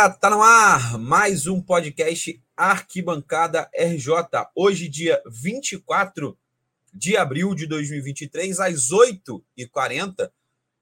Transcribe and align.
Galera, 0.00 0.18
tá 0.18 0.30
no 0.30 0.42
ar 0.42 0.98
mais 0.98 1.46
um 1.46 1.60
podcast 1.60 2.42
Arquibancada 2.56 3.70
RJ. 3.74 4.14
Hoje, 4.54 4.88
dia 4.88 5.22
24 5.26 6.38
de 6.90 7.18
abril 7.18 7.54
de 7.54 7.66
2023, 7.66 8.60
às 8.60 8.88
8h40. 8.88 10.32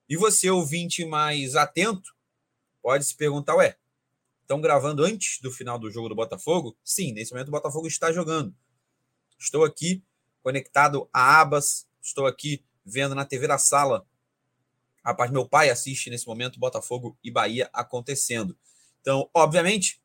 E 0.08 0.16
você, 0.16 0.48
ouvinte 0.48 1.04
mais 1.04 1.56
atento, 1.56 2.14
pode 2.80 3.06
se 3.06 3.16
perguntar: 3.16 3.56
ué, 3.56 3.76
estão 4.42 4.60
gravando 4.60 5.02
antes 5.02 5.40
do 5.40 5.50
final 5.50 5.80
do 5.80 5.90
jogo 5.90 6.08
do 6.08 6.14
Botafogo? 6.14 6.78
Sim, 6.84 7.12
nesse 7.12 7.32
momento 7.32 7.48
o 7.48 7.50
Botafogo 7.50 7.88
está 7.88 8.12
jogando. 8.12 8.54
Estou 9.36 9.64
aqui 9.64 10.00
conectado 10.44 11.08
a 11.12 11.40
abas, 11.40 11.88
estou 12.00 12.24
aqui 12.24 12.64
vendo 12.86 13.16
na 13.16 13.24
TV 13.24 13.48
da 13.48 13.58
sala 13.58 14.06
parte 15.14 15.32
meu 15.32 15.48
pai 15.48 15.70
assiste 15.70 16.10
nesse 16.10 16.26
momento 16.26 16.58
Botafogo 16.58 17.16
e 17.22 17.30
Bahia 17.30 17.68
acontecendo. 17.72 18.56
Então, 19.00 19.28
obviamente, 19.34 20.00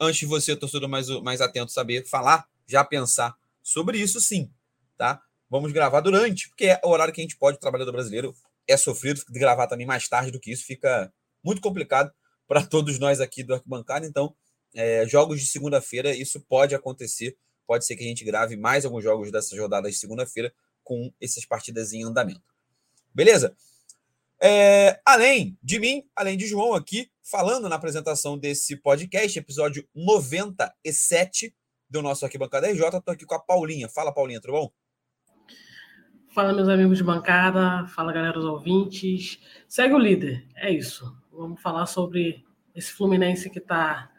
antes 0.00 0.20
de 0.20 0.26
você, 0.26 0.56
torcedor 0.56 0.88
mais, 0.88 1.08
mais 1.22 1.40
atento, 1.40 1.72
saber 1.72 2.06
falar, 2.06 2.46
já 2.66 2.84
pensar 2.84 3.36
sobre 3.62 3.98
isso, 3.98 4.20
sim, 4.20 4.50
tá? 4.96 5.20
Vamos 5.48 5.72
gravar 5.72 6.00
durante, 6.00 6.48
porque 6.48 6.66
é 6.66 6.80
o 6.84 6.88
horário 6.88 7.12
que 7.12 7.20
a 7.20 7.24
gente 7.24 7.36
pode, 7.36 7.56
o 7.56 7.60
trabalhador 7.60 7.92
brasileiro 7.92 8.34
é 8.66 8.76
sofrido, 8.76 9.22
gravar 9.28 9.66
também 9.66 9.86
mais 9.86 10.08
tarde 10.08 10.30
do 10.30 10.40
que 10.40 10.50
isso 10.50 10.64
fica 10.64 11.12
muito 11.42 11.60
complicado 11.60 12.12
para 12.48 12.64
todos 12.64 12.98
nós 12.98 13.20
aqui 13.20 13.42
do 13.42 13.54
Arquibancada. 13.54 14.06
Então, 14.06 14.34
é, 14.74 15.06
jogos 15.06 15.40
de 15.40 15.46
segunda-feira, 15.46 16.14
isso 16.14 16.40
pode 16.40 16.74
acontecer. 16.74 17.36
Pode 17.66 17.84
ser 17.84 17.96
que 17.96 18.04
a 18.04 18.06
gente 18.06 18.24
grave 18.24 18.56
mais 18.56 18.84
alguns 18.84 19.02
jogos 19.02 19.30
dessa 19.30 19.56
rodada 19.60 19.88
de 19.88 19.96
segunda-feira 19.96 20.52
com 20.84 21.12
essas 21.20 21.44
partidas 21.44 21.92
em 21.92 22.04
andamento. 22.04 22.54
Beleza? 23.14 23.56
É, 24.40 25.00
além 25.04 25.58
de 25.62 25.78
mim, 25.78 26.02
além 26.14 26.36
de 26.36 26.46
João 26.46 26.74
aqui, 26.74 27.10
falando 27.22 27.68
na 27.68 27.76
apresentação 27.76 28.36
desse 28.36 28.76
podcast, 28.76 29.38
episódio 29.38 29.88
97 29.94 31.54
do 31.88 32.02
nosso 32.02 32.24
Arquibancada 32.24 32.68
RJ, 32.68 32.98
estou 32.98 33.14
aqui 33.14 33.24
com 33.24 33.34
a 33.34 33.40
Paulinha. 33.40 33.88
Fala, 33.88 34.12
Paulinha, 34.12 34.40
tudo 34.40 34.52
bom? 34.52 34.70
Fala, 36.28 36.52
meus 36.52 36.68
amigos 36.68 36.98
de 36.98 37.04
bancada, 37.04 37.86
fala, 37.86 38.12
galera, 38.12 38.38
os 38.38 38.44
ouvintes. 38.44 39.40
Segue 39.66 39.94
o 39.94 39.98
líder, 39.98 40.46
é 40.56 40.70
isso. 40.70 41.16
Vamos 41.32 41.62
falar 41.62 41.86
sobre 41.86 42.44
esse 42.74 42.92
Fluminense 42.92 43.48
que 43.48 43.58
está 43.58 44.10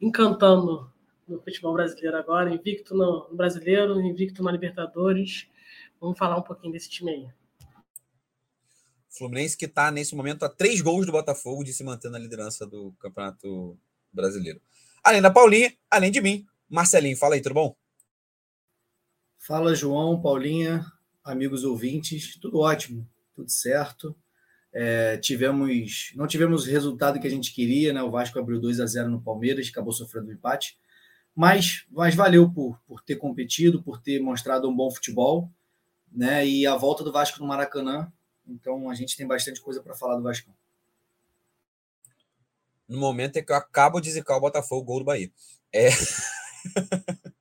encantando 0.00 0.90
no 1.28 1.40
futebol 1.40 1.74
brasileiro 1.74 2.16
agora, 2.16 2.52
invicto 2.52 2.92
no 2.92 3.28
brasileiro, 3.32 4.00
invicto 4.00 4.42
na 4.42 4.50
Libertadores. 4.50 5.48
Vamos 6.00 6.18
falar 6.18 6.38
um 6.38 6.42
pouquinho 6.42 6.72
desse 6.72 6.90
time 6.90 7.12
aí. 7.12 7.39
Fluminense 9.20 9.54
que 9.54 9.66
está 9.66 9.90
nesse 9.90 10.16
momento 10.16 10.46
a 10.46 10.48
três 10.48 10.80
gols 10.80 11.04
do 11.04 11.12
Botafogo 11.12 11.62
de 11.62 11.74
se 11.74 11.84
manter 11.84 12.10
na 12.10 12.18
liderança 12.18 12.66
do 12.66 12.92
Campeonato 12.98 13.78
Brasileiro. 14.10 14.62
Além 15.04 15.20
da 15.20 15.30
Paulinha, 15.30 15.74
além 15.90 16.10
de 16.10 16.22
mim, 16.22 16.46
Marcelinho, 16.66 17.18
fala 17.18 17.34
aí, 17.34 17.42
tudo 17.42 17.54
bom? 17.54 17.76
Fala, 19.38 19.74
João, 19.74 20.22
Paulinha, 20.22 20.86
amigos 21.22 21.64
ouvintes, 21.64 22.38
tudo 22.38 22.60
ótimo, 22.60 23.06
tudo 23.34 23.50
certo. 23.50 24.16
É, 24.72 25.18
tivemos, 25.18 26.12
não 26.16 26.26
tivemos 26.26 26.66
o 26.66 26.70
resultado 26.70 27.20
que 27.20 27.26
a 27.26 27.30
gente 27.30 27.52
queria, 27.52 27.92
né? 27.92 28.02
O 28.02 28.10
Vasco 28.10 28.38
abriu 28.38 28.58
2 28.58 28.80
a 28.80 28.86
0 28.86 29.10
no 29.10 29.20
Palmeiras, 29.20 29.68
acabou 29.68 29.92
sofrendo 29.92 30.30
um 30.30 30.32
empate, 30.32 30.78
mas, 31.36 31.84
mas 31.90 32.14
valeu 32.14 32.50
por, 32.50 32.80
por 32.86 33.02
ter 33.02 33.16
competido, 33.16 33.82
por 33.82 34.00
ter 34.00 34.18
mostrado 34.18 34.66
um 34.66 34.74
bom 34.74 34.90
futebol, 34.90 35.52
né? 36.10 36.46
E 36.46 36.66
a 36.66 36.74
volta 36.74 37.04
do 37.04 37.12
Vasco 37.12 37.38
no 37.38 37.46
Maracanã 37.46 38.10
então 38.46 38.88
a 38.90 38.94
gente 38.94 39.16
tem 39.16 39.26
bastante 39.26 39.60
coisa 39.60 39.82
para 39.82 39.94
falar 39.94 40.16
do 40.16 40.22
Vasco. 40.22 40.50
No 42.88 42.98
momento 42.98 43.36
é 43.36 43.42
que 43.42 43.52
eu 43.52 43.56
acabo 43.56 44.00
de 44.00 44.10
zicar 44.10 44.36
o 44.36 44.40
Botafogo, 44.40 44.84
gol 44.84 44.98
do 44.98 45.04
Bahia. 45.04 45.30
É... 45.72 45.90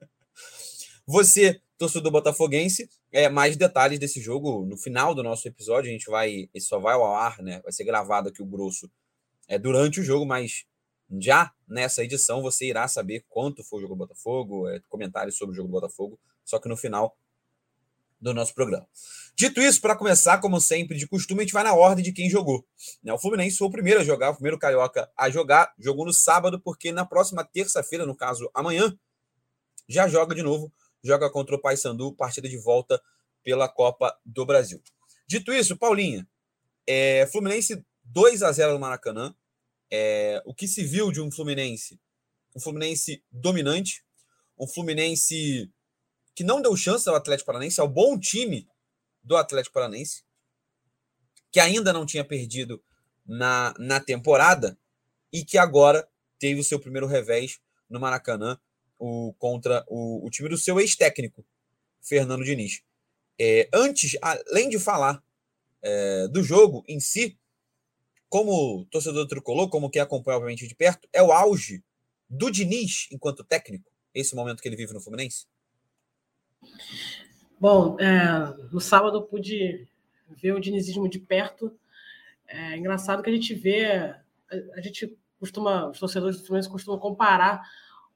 Você, 1.08 1.60
torcedor 1.76 2.12
botafoguense, 2.12 2.88
é, 3.12 3.28
mais 3.28 3.58
detalhes 3.58 3.98
desse 3.98 4.22
jogo 4.22 4.64
no 4.64 4.78
final 4.78 5.16
do 5.16 5.24
nosso 5.24 5.48
episódio. 5.48 5.90
A 5.90 5.92
gente 5.92 6.08
vai. 6.08 6.48
Só 6.60 6.78
vai 6.78 6.94
ao 6.94 7.16
ar, 7.16 7.42
né? 7.42 7.60
Vai 7.62 7.72
ser 7.72 7.84
gravado 7.84 8.30
aqui 8.30 8.44
o 8.44 8.46
grosso 8.46 8.88
é, 9.48 9.58
durante 9.58 10.00
o 10.00 10.04
jogo, 10.04 10.24
mas 10.24 10.66
já 11.20 11.52
nessa 11.68 12.04
edição 12.04 12.44
você 12.44 12.68
irá 12.68 12.88
saber 12.88 13.26
quanto 13.28 13.64
foi 13.64 13.80
o 13.80 13.82
jogo 13.82 13.96
do 13.96 13.98
Botafogo, 13.98 14.70
é, 14.70 14.80
comentários 14.88 15.36
sobre 15.36 15.54
o 15.54 15.56
jogo 15.56 15.68
do 15.68 15.72
Botafogo. 15.72 16.20
Só 16.46 16.60
que 16.60 16.70
no 16.70 16.78
final 16.78 17.18
do 18.22 18.34
nosso 18.34 18.54
programa. 18.54 18.88
Dito 19.40 19.62
isso, 19.62 19.80
para 19.80 19.96
começar, 19.96 20.40
como 20.40 20.60
sempre, 20.60 20.98
de 20.98 21.08
costume, 21.08 21.40
a 21.40 21.44
gente 21.46 21.54
vai 21.54 21.64
na 21.64 21.74
ordem 21.74 22.04
de 22.04 22.12
quem 22.12 22.30
jogou. 22.30 22.68
Né, 23.02 23.14
o 23.14 23.18
Fluminense 23.18 23.56
foi 23.56 23.70
o 23.70 23.72
primeiro 23.72 24.02
a 24.02 24.04
jogar, 24.04 24.32
o 24.32 24.34
primeiro 24.34 24.60
carioca 24.60 25.10
a 25.16 25.30
jogar, 25.30 25.74
jogou 25.80 26.06
no 26.06 26.12
sábado, 26.12 26.60
porque 26.60 26.92
na 26.92 27.06
próxima 27.06 27.42
terça-feira, 27.46 28.06
no 28.06 28.14
caso 28.14 28.52
amanhã, 28.54 28.94
já 29.88 30.10
joga 30.10 30.36
de 30.36 30.44
novo, 30.44 30.70
joga 31.02 31.30
contra 31.30 31.56
o 31.56 31.62
Paysandu, 31.62 32.14
partida 32.18 32.50
de 32.50 32.58
volta 32.58 33.02
pela 33.42 33.70
Copa 33.70 34.14
do 34.26 34.46
Brasil. 34.46 34.84
Dito 35.26 35.54
isso, 35.54 35.78
Paulinha, 35.78 36.28
é, 36.86 37.26
Fluminense 37.32 37.82
2 38.04 38.44
a 38.44 38.52
0 38.52 38.74
no 38.74 38.80
Maracanã. 38.80 39.34
É, 39.90 40.44
o 40.46 40.54
que 40.54 40.68
se 40.68 40.84
viu 40.84 41.14
de 41.14 41.22
um 41.22 41.32
Fluminense? 41.32 41.98
Um 42.54 42.60
Fluminense 42.60 43.24
dominante, 43.32 44.04
um 44.60 44.68
Fluminense 44.68 45.72
que 46.36 46.44
não 46.44 46.62
deu 46.62 46.76
chance 46.76 47.08
ao 47.08 47.16
Atlético 47.16 47.46
Paranaense, 47.46 47.80
ao 47.80 47.88
bom 47.88 48.20
time 48.20 48.68
do 49.30 49.38
Atlético 49.38 49.76
Paranaense, 49.76 50.24
que 51.52 51.60
ainda 51.60 51.94
não 51.94 52.04
tinha 52.04 52.26
perdido 52.26 52.84
na, 53.24 53.76
na 53.78 54.00
temporada 54.00 54.76
e 55.32 55.46
que 55.46 55.56
agora 55.56 56.10
teve 56.40 56.60
o 56.60 56.64
seu 56.64 56.80
primeiro 56.80 57.06
revés 57.06 57.60
no 57.88 58.00
Maracanã 58.00 58.60
o, 58.98 59.32
contra 59.38 59.86
o, 59.88 60.26
o 60.26 60.30
time 60.32 60.50
do 60.50 60.58
seu 60.58 60.80
ex-técnico, 60.80 61.46
Fernando 62.02 62.44
Diniz. 62.44 62.82
É, 63.40 63.70
antes, 63.72 64.18
além 64.20 64.68
de 64.68 64.80
falar 64.80 65.24
é, 65.84 66.28
do 66.30 66.44
jogo 66.44 66.84
em 66.88 67.00
si, 67.00 67.38
como 68.30 68.84
torcedor 68.86 69.28
tricolor, 69.28 69.70
como 69.70 69.92
quem 69.92 70.02
acompanha 70.02 70.38
obviamente 70.38 70.68
de 70.68 70.74
perto, 70.74 71.08
é 71.14 71.22
o 71.22 71.32
auge 71.32 71.84
do 72.28 72.50
Diniz 72.50 73.08
enquanto 73.12 73.44
técnico, 73.44 73.92
esse 74.12 74.34
momento 74.34 74.60
que 74.60 74.68
ele 74.68 74.76
vive 74.76 74.92
no 74.92 75.00
Fluminense? 75.00 75.46
Bom, 77.60 77.98
é, 78.00 78.54
no 78.72 78.80
sábado 78.80 79.22
pude 79.24 79.86
ver 80.30 80.54
o 80.54 80.62
dinizismo 80.62 81.10
de 81.10 81.20
perto. 81.20 81.78
É 82.48 82.78
engraçado 82.78 83.22
que 83.22 83.30
a 83.30 83.34
gente 83.34 83.54
vê, 83.54 83.86
a, 83.86 84.22
a 84.76 84.82
gente 84.82 85.18
costuma, 85.38 85.90
os 85.90 86.00
torcedores 86.00 86.38
do 86.38 86.46
Fluminense 86.46 86.70
costumam 86.70 86.98
comparar 86.98 87.62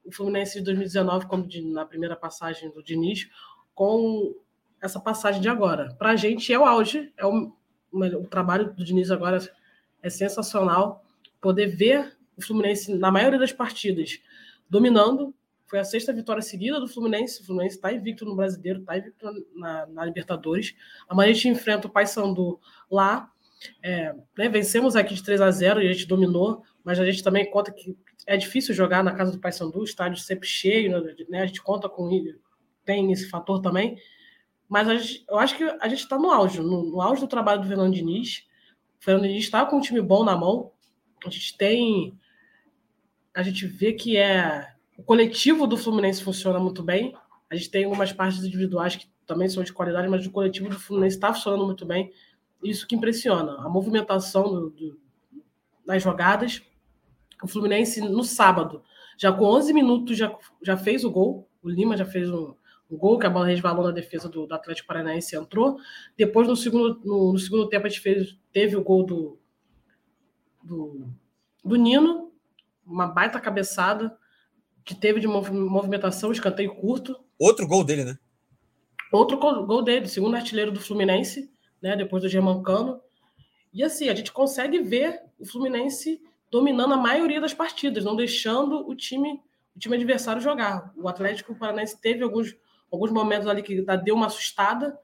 o 0.06 0.14
Fluminense 0.14 0.60
de 0.60 0.66
2019, 0.66 1.28
como 1.28 1.46
de, 1.46 1.62
na 1.62 1.86
primeira 1.86 2.16
passagem 2.16 2.72
do 2.72 2.82
Diniz, 2.82 3.30
com 3.76 4.34
essa 4.82 5.00
passagem 5.00 5.42
de 5.42 5.50
agora. 5.50 5.94
Para 5.96 6.12
a 6.12 6.16
gente 6.16 6.54
é 6.54 6.58
o 6.58 6.64
auge, 6.64 7.12
é 7.18 7.26
o, 7.26 7.54
o 7.92 8.28
trabalho 8.28 8.74
do 8.74 8.84
Diniz 8.84 9.12
agora 9.12 9.40
é 10.02 10.10
sensacional. 10.10 11.04
Poder 11.42 11.68
ver 11.68 12.18
o 12.38 12.42
Fluminense, 12.42 12.94
na 12.94 13.12
maioria 13.12 13.40
das 13.40 13.52
partidas, 13.52 14.22
dominando, 14.70 15.34
foi 15.66 15.80
a 15.80 15.84
sexta 15.84 16.14
vitória 16.14 16.42
seguida 16.42 16.80
do 16.80 16.88
Fluminense. 16.88 17.42
O 17.42 17.46
Fluminense 17.46 17.76
está 17.76 17.92
invicto 17.92 18.26
no 18.26 18.36
Brasileiro, 18.36 18.80
está 18.80 18.98
invicto 18.98 19.26
na, 19.56 19.86
na, 19.88 20.06
Libertadores. 20.06 20.76
Amanhã 21.08 21.32
a 21.32 21.34
gente 21.34 21.50
enfrenta 21.50 21.88
o 21.88 21.92
Paysandu 21.92 22.60
lá. 22.90 23.32
É, 23.82 24.14
né, 24.38 24.50
vencemos 24.50 24.96
aqui 24.96 25.14
de 25.14 25.24
3 25.24 25.40
a 25.40 25.50
0 25.50 25.82
e 25.82 25.88
a 25.88 25.94
gente 25.94 26.06
dominou, 26.06 26.64
mas 26.84 27.00
a 27.00 27.06
gente 27.06 27.24
também 27.24 27.50
conta 27.50 27.72
que 27.72 27.98
é 28.28 28.36
difícil 28.36 28.76
jogar 28.76 29.04
na 29.04 29.14
casa 29.14 29.32
do 29.32 29.40
Paysandu, 29.40 29.80
o 29.80 29.86
estádio 29.86 30.20
sempre 30.20 30.48
cheio, 30.48 30.92
né, 31.30 31.42
a 31.42 31.46
gente 31.46 31.62
conta 31.62 31.88
com 31.88 32.10
tem 32.84 33.12
esse 33.12 33.30
fator 33.30 33.62
também. 33.62 33.98
Mas 34.68 34.88
gente, 35.02 35.26
eu 35.30 35.38
acho 35.40 35.56
que 35.56 35.64
a 35.64 35.88
gente 35.88 36.00
está 36.00 36.18
no 36.18 36.30
auge, 36.30 36.60
no, 36.60 36.84
no, 36.84 37.02
auge 37.02 37.22
do 37.22 37.28
trabalho 37.28 37.62
do 37.62 37.68
Fernando 37.68 37.94
Diniz. 37.94 38.46
O 39.00 39.04
Fernando 39.04 39.28
Diniz 39.28 39.44
está 39.46 39.66
com 39.66 39.78
um 39.78 39.82
time 39.82 40.02
bom 40.02 40.24
na 40.24 40.36
mão. 40.36 40.72
A 41.26 41.30
gente 41.30 41.58
tem. 41.58 42.18
A 43.34 43.42
gente 43.44 43.66
vê 43.66 43.94
que 43.94 44.18
é 44.18 44.73
o 44.98 45.04
coletivo 45.04 45.66
do 45.66 45.78
Fluminense 45.78 46.24
funciona 46.24 46.60
muito 46.60 46.84
bem. 46.84 47.16
A 47.50 47.56
gente 47.56 47.70
tem 47.70 47.86
algumas 47.86 48.12
partes 48.12 48.44
individuais 48.44 48.96
que 48.96 49.08
também 49.26 49.48
são 49.48 49.64
de 49.64 49.74
qualidade, 49.74 50.08
mas 50.08 50.26
o 50.26 50.32
coletivo 50.32 50.70
do 50.70 50.80
Fluminense 50.80 51.16
está 51.16 51.34
funcionando 51.34 51.66
muito 51.66 51.86
bem. 51.86 52.12
Isso 52.64 52.88
que 52.88 52.96
impressiona. 52.96 53.58
A 53.60 53.70
movimentação 53.70 54.44
do, 54.44 54.70
do, 54.70 55.00
nas 55.86 56.02
jogadas. 56.02 56.62
O 57.42 57.48
Fluminense, 57.48 58.02
no 58.02 58.24
sábado, 58.24 58.84
já 59.18 59.32
com 59.32 59.46
11 59.46 59.74
minutos, 59.74 60.18
já, 60.18 60.36
já 60.62 60.78
fez 60.78 61.04
o 61.04 61.12
gol. 61.12 61.50
O 61.62 61.70
Lima 61.70 61.98
já 61.98 62.06
fez 62.06 62.30
um, 62.30 62.56
um 62.90 62.98
gol, 62.98 63.18
que 63.18 63.26
a 63.26 63.30
bola 63.30 63.48
resvalou 63.48 63.86
na 63.86 63.92
defesa 63.92 64.30
do, 64.30 64.46
do 64.46 64.54
Atlético 64.54 64.88
Paranaense 64.88 65.36
e 65.36 65.40
entrou. 65.40 65.78
Depois, 66.18 66.48
no 66.48 66.56
segundo, 66.56 67.02
no, 67.04 67.34
no, 67.34 67.40
segundo 67.40 67.68
tempo, 67.68 67.88
a 67.88 67.90
gente 67.90 68.02
fez, 68.02 68.38
teve 68.52 68.76
o 68.76 68.84
gol 68.84 69.06
do, 69.06 69.40
do, 70.64 71.10
do 71.64 71.76
Nino, 71.76 72.32
uma 72.86 73.08
baita 73.08 73.40
cabeçada 73.40 74.18
que 74.84 74.94
teve 74.94 75.20
de 75.20 75.28
movimentação, 75.28 76.32
escanteio 76.32 76.76
curto. 76.76 77.20
Outro 77.40 77.68
gol 77.68 77.84
dele, 77.84 78.04
né? 78.04 78.18
Outro 79.12 79.38
gol 79.38 79.82
dele, 79.84 80.08
segundo 80.08 80.36
artilheiro 80.36 80.72
do 80.72 80.80
Fluminense, 80.80 81.50
né? 81.82 81.96
Depois 81.96 82.24
do 82.24 82.30
Germancano. 82.30 83.00
E 83.74 83.84
assim, 83.84 84.10
a 84.10 84.16
gente 84.16 84.32
consegue 84.32 84.80
ver 84.80 85.22
o 85.40 85.46
Fluminense 85.46 86.22
dominando 86.52 86.94
a 86.94 86.98
maioria 86.98 87.42
das 87.42 87.54
partidas, 87.54 88.04
não 88.04 88.16
deixando 88.16 88.88
o 88.88 88.96
time, 88.96 89.42
o 89.76 89.80
time 89.80 89.96
adversário 89.96 90.42
jogar. 90.42 90.94
O 90.96 91.08
Atlético 91.08 91.56
Paranaense 91.56 92.00
teve 92.00 92.24
alguns, 92.24 92.56
alguns 92.92 93.12
momentos 93.12 93.48
ali 93.48 93.64
que 93.64 93.84
deu 94.04 94.16
uma 94.16 94.28
assustada, 94.28 94.98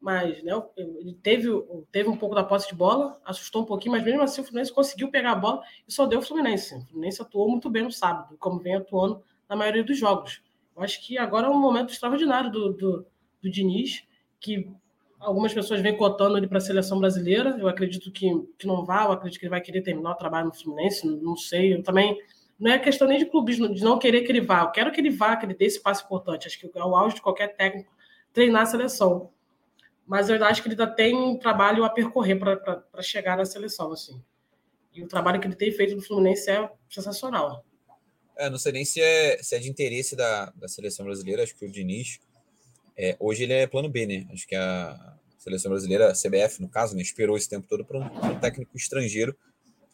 mas 0.00 0.42
né, 0.42 0.52
ele 0.76 1.14
teve, 1.22 1.48
teve 1.92 2.08
um 2.08 2.16
pouco 2.16 2.34
da 2.34 2.42
posse 2.42 2.68
de 2.68 2.74
bola, 2.74 3.20
assustou 3.24 3.62
um 3.62 3.66
pouquinho, 3.66 3.92
mas 3.92 4.02
mesmo 4.02 4.22
assim 4.22 4.40
o 4.40 4.44
Fluminense 4.44 4.72
conseguiu 4.72 5.10
pegar 5.10 5.32
a 5.32 5.36
bola 5.36 5.62
e 5.86 5.92
só 5.92 6.06
deu 6.06 6.20
o 6.20 6.22
Fluminense. 6.22 6.74
O 6.74 6.86
Fluminense 6.86 7.20
atuou 7.20 7.50
muito 7.50 7.68
bem 7.68 7.82
no 7.82 7.92
sábado, 7.92 8.36
como 8.38 8.58
vem 8.58 8.76
atuando 8.76 9.22
na 9.48 9.54
maioria 9.54 9.84
dos 9.84 9.98
jogos. 9.98 10.42
Eu 10.74 10.82
acho 10.82 11.06
que 11.06 11.18
agora 11.18 11.48
é 11.48 11.50
um 11.50 11.60
momento 11.60 11.92
extraordinário 11.92 12.50
do, 12.50 12.72
do, 12.72 13.06
do 13.42 13.50
Diniz, 13.50 14.02
que 14.40 14.70
algumas 15.18 15.52
pessoas 15.52 15.82
vêm 15.82 15.94
cotando 15.94 16.38
ele 16.38 16.48
para 16.48 16.56
a 16.56 16.62
seleção 16.62 16.98
brasileira. 16.98 17.56
Eu 17.58 17.68
acredito 17.68 18.10
que, 18.10 18.30
que 18.58 18.66
não 18.66 18.84
vá, 18.86 19.04
eu 19.04 19.12
acredito 19.12 19.38
que 19.38 19.44
ele 19.44 19.50
vai 19.50 19.60
querer 19.60 19.82
terminar 19.82 20.12
o 20.12 20.14
trabalho 20.16 20.46
no 20.46 20.54
Fluminense, 20.54 21.06
não 21.06 21.36
sei. 21.36 21.74
Eu 21.74 21.82
também. 21.82 22.18
Não 22.58 22.70
é 22.70 22.78
questão 22.78 23.08
nem 23.08 23.18
de 23.18 23.26
clubismo, 23.26 23.72
de 23.72 23.82
não 23.82 23.98
querer 23.98 24.22
que 24.22 24.32
ele 24.32 24.40
vá. 24.40 24.62
Eu 24.62 24.70
quero 24.70 24.92
que 24.92 25.00
ele 25.00 25.10
vá, 25.10 25.36
que 25.36 25.46
ele 25.46 25.54
dê 25.54 25.66
esse 25.66 25.80
passo 25.80 26.04
importante. 26.04 26.46
Acho 26.46 26.58
que 26.58 26.70
é 26.74 26.84
o 26.84 26.96
auge 26.96 27.16
de 27.16 27.22
qualquer 27.22 27.54
técnico 27.56 27.92
treinar 28.32 28.62
a 28.62 28.66
seleção 28.66 29.30
mas 30.10 30.28
eu 30.28 30.44
acho 30.44 30.60
que 30.60 30.66
ele 30.66 30.74
ainda 30.74 30.92
tem 30.92 31.14
um 31.14 31.38
trabalho 31.38 31.84
a 31.84 31.88
percorrer 31.88 32.36
para 32.36 33.00
chegar 33.00 33.36
na 33.36 33.44
seleção, 33.44 33.92
assim. 33.92 34.20
E 34.92 35.04
o 35.04 35.06
trabalho 35.06 35.40
que 35.40 35.46
ele 35.46 35.54
tem 35.54 35.70
feito 35.70 35.94
no 35.94 36.02
Fluminense 36.02 36.50
é 36.50 36.68
sensacional. 36.88 37.64
É, 38.36 38.50
não 38.50 38.58
sei 38.58 38.72
nem 38.72 38.84
se 38.84 39.00
é, 39.00 39.40
se 39.40 39.54
é 39.54 39.60
de 39.60 39.70
interesse 39.70 40.16
da, 40.16 40.46
da 40.56 40.66
seleção 40.66 41.06
brasileira, 41.06 41.44
acho 41.44 41.54
que 41.54 41.64
o 41.64 41.70
Diniz, 41.70 42.18
é, 42.96 43.16
hoje 43.20 43.44
ele 43.44 43.52
é 43.52 43.68
plano 43.68 43.88
B, 43.88 44.04
né? 44.04 44.26
Acho 44.32 44.48
que 44.48 44.56
a 44.56 45.16
seleção 45.38 45.70
brasileira, 45.70 46.10
a 46.10 46.12
CBF, 46.12 46.60
no 46.60 46.68
caso, 46.68 46.96
né, 46.96 47.02
esperou 47.02 47.36
esse 47.36 47.48
tempo 47.48 47.68
todo 47.68 47.84
para 47.84 48.00
um, 48.00 48.32
um, 48.32 48.40
técnico 48.40 48.76
estrangeiro, 48.76 49.38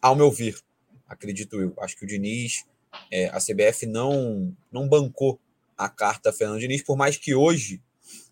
ao 0.01 0.17
meu 0.17 0.31
ver, 0.31 0.59
acredito 1.07 1.61
eu. 1.61 1.75
Acho 1.81 1.95
que 1.95 2.07
o 2.07 2.09
Diniz, 2.09 2.65
é, 3.13 3.27
a 3.27 3.39
CBF 3.39 3.85
não, 3.85 4.57
não 4.73 4.89
bancou 4.89 5.39
a 5.77 5.91
carta 5.91 6.33
Fernando 6.33 6.61
Diniz, 6.61 6.83
por 6.83 6.97
mais 6.97 7.19
que 7.19 7.35
hoje 7.35 7.83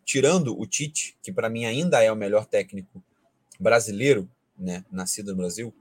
tirando 0.04 0.58
o 0.58 0.66
Tite, 0.66 1.16
que 1.22 1.32
para 1.32 1.48
mim 1.48 1.64
ainda 1.64 2.02
é 2.02 2.10
o 2.10 2.16
melhor 2.16 2.46
técnico 2.46 3.02
brasileiro, 3.58 4.28
né, 4.58 4.84
nascido 4.90 5.32
no 5.32 5.38
Brasil, 5.38 5.74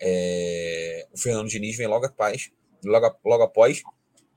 é, 0.00 1.06
o 1.12 1.18
Fernando 1.18 1.48
Diniz 1.48 1.76
vem 1.76 1.86
logo 1.86 2.06
após, 2.06 2.50
logo, 2.84 3.16
logo 3.24 3.42
após, 3.42 3.82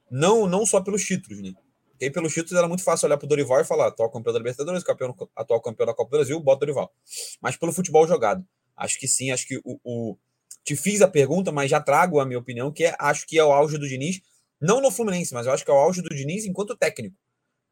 não, 0.10 0.48
não 0.48 0.66
só 0.66 0.82
pelos 0.82 1.04
títulos, 1.04 1.42
né? 1.42 1.54
Porque 1.92 2.12
pelos 2.12 2.34
títulos 2.34 2.58
era 2.58 2.68
muito 2.68 2.84
fácil 2.84 3.08
olhar 3.08 3.18
para 3.18 3.26
o 3.26 3.30
Dorival 3.30 3.60
e 3.60 3.66
falar: 3.66 3.88
atual 3.88 4.12
campeão 4.12 4.32
da 4.32 4.40
Libertadores, 4.40 4.84
campeão, 4.84 5.16
atual 5.36 5.60
campeão 5.60 5.88
da 5.88 5.94
Copa 5.94 6.12
do 6.12 6.18
Brasil, 6.18 6.40
bota 6.40 6.58
o 6.58 6.60
Dorival. 6.60 6.94
Mas 7.42 7.58
pelo 7.58 7.74
futebol 7.74 8.08
jogado, 8.08 8.46
acho 8.76 9.00
que 9.00 9.08
sim, 9.08 9.32
acho 9.32 9.48
que 9.48 9.58
o, 9.64 9.80
o, 9.84 10.18
Te 10.64 10.76
fiz 10.76 11.02
a 11.02 11.08
pergunta, 11.08 11.52
mas 11.52 11.72
já 11.72 11.82
trago 11.82 12.20
a 12.20 12.26
minha 12.26 12.40
opinião, 12.40 12.72
que 12.72 12.86
é, 12.86 12.96
acho 13.00 13.26
que 13.26 13.38
é 13.38 13.44
o 13.44 13.52
auge 13.52 13.78
do 13.78 13.88
Diniz, 13.88 14.22
não 14.62 14.80
no 14.80 14.92
Fluminense, 14.92 15.34
mas 15.34 15.48
eu 15.48 15.54
acho 15.54 15.66
que 15.66 15.72
é 15.72 15.74
o 15.74 15.78
auge 15.78 16.02
do 16.02 16.10
Diniz 16.10 16.46
enquanto 16.46 16.78
técnico. 16.78 17.16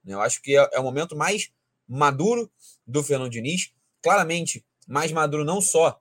Né? 0.05 0.13
Eu 0.13 0.21
acho 0.21 0.41
que 0.41 0.57
é, 0.57 0.69
é 0.73 0.79
o 0.79 0.83
momento 0.83 1.15
mais 1.15 1.51
maduro 1.87 2.51
do 2.85 3.03
Fernando 3.03 3.31
Diniz. 3.31 3.73
Claramente, 4.01 4.65
mais 4.87 5.11
maduro 5.11 5.43
não 5.43 5.59
só 5.59 5.99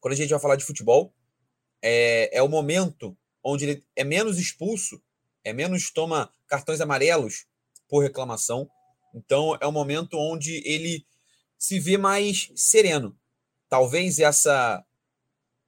quando 0.00 0.12
a 0.12 0.16
gente 0.16 0.30
vai 0.30 0.38
falar 0.38 0.56
de 0.56 0.64
futebol, 0.64 1.12
é, 1.82 2.36
é 2.36 2.42
o 2.42 2.48
momento 2.48 3.16
onde 3.42 3.64
ele 3.64 3.84
é 3.96 4.04
menos 4.04 4.38
expulso, 4.38 5.02
é 5.42 5.52
menos 5.52 5.90
toma 5.90 6.32
cartões 6.46 6.80
amarelos 6.80 7.46
por 7.88 8.04
reclamação. 8.04 8.70
Então, 9.14 9.56
é 9.60 9.66
um 9.66 9.72
momento 9.72 10.16
onde 10.16 10.62
ele 10.64 11.04
se 11.58 11.80
vê 11.80 11.96
mais 11.98 12.52
sereno. 12.54 13.18
Talvez 13.68 14.18
essa 14.18 14.84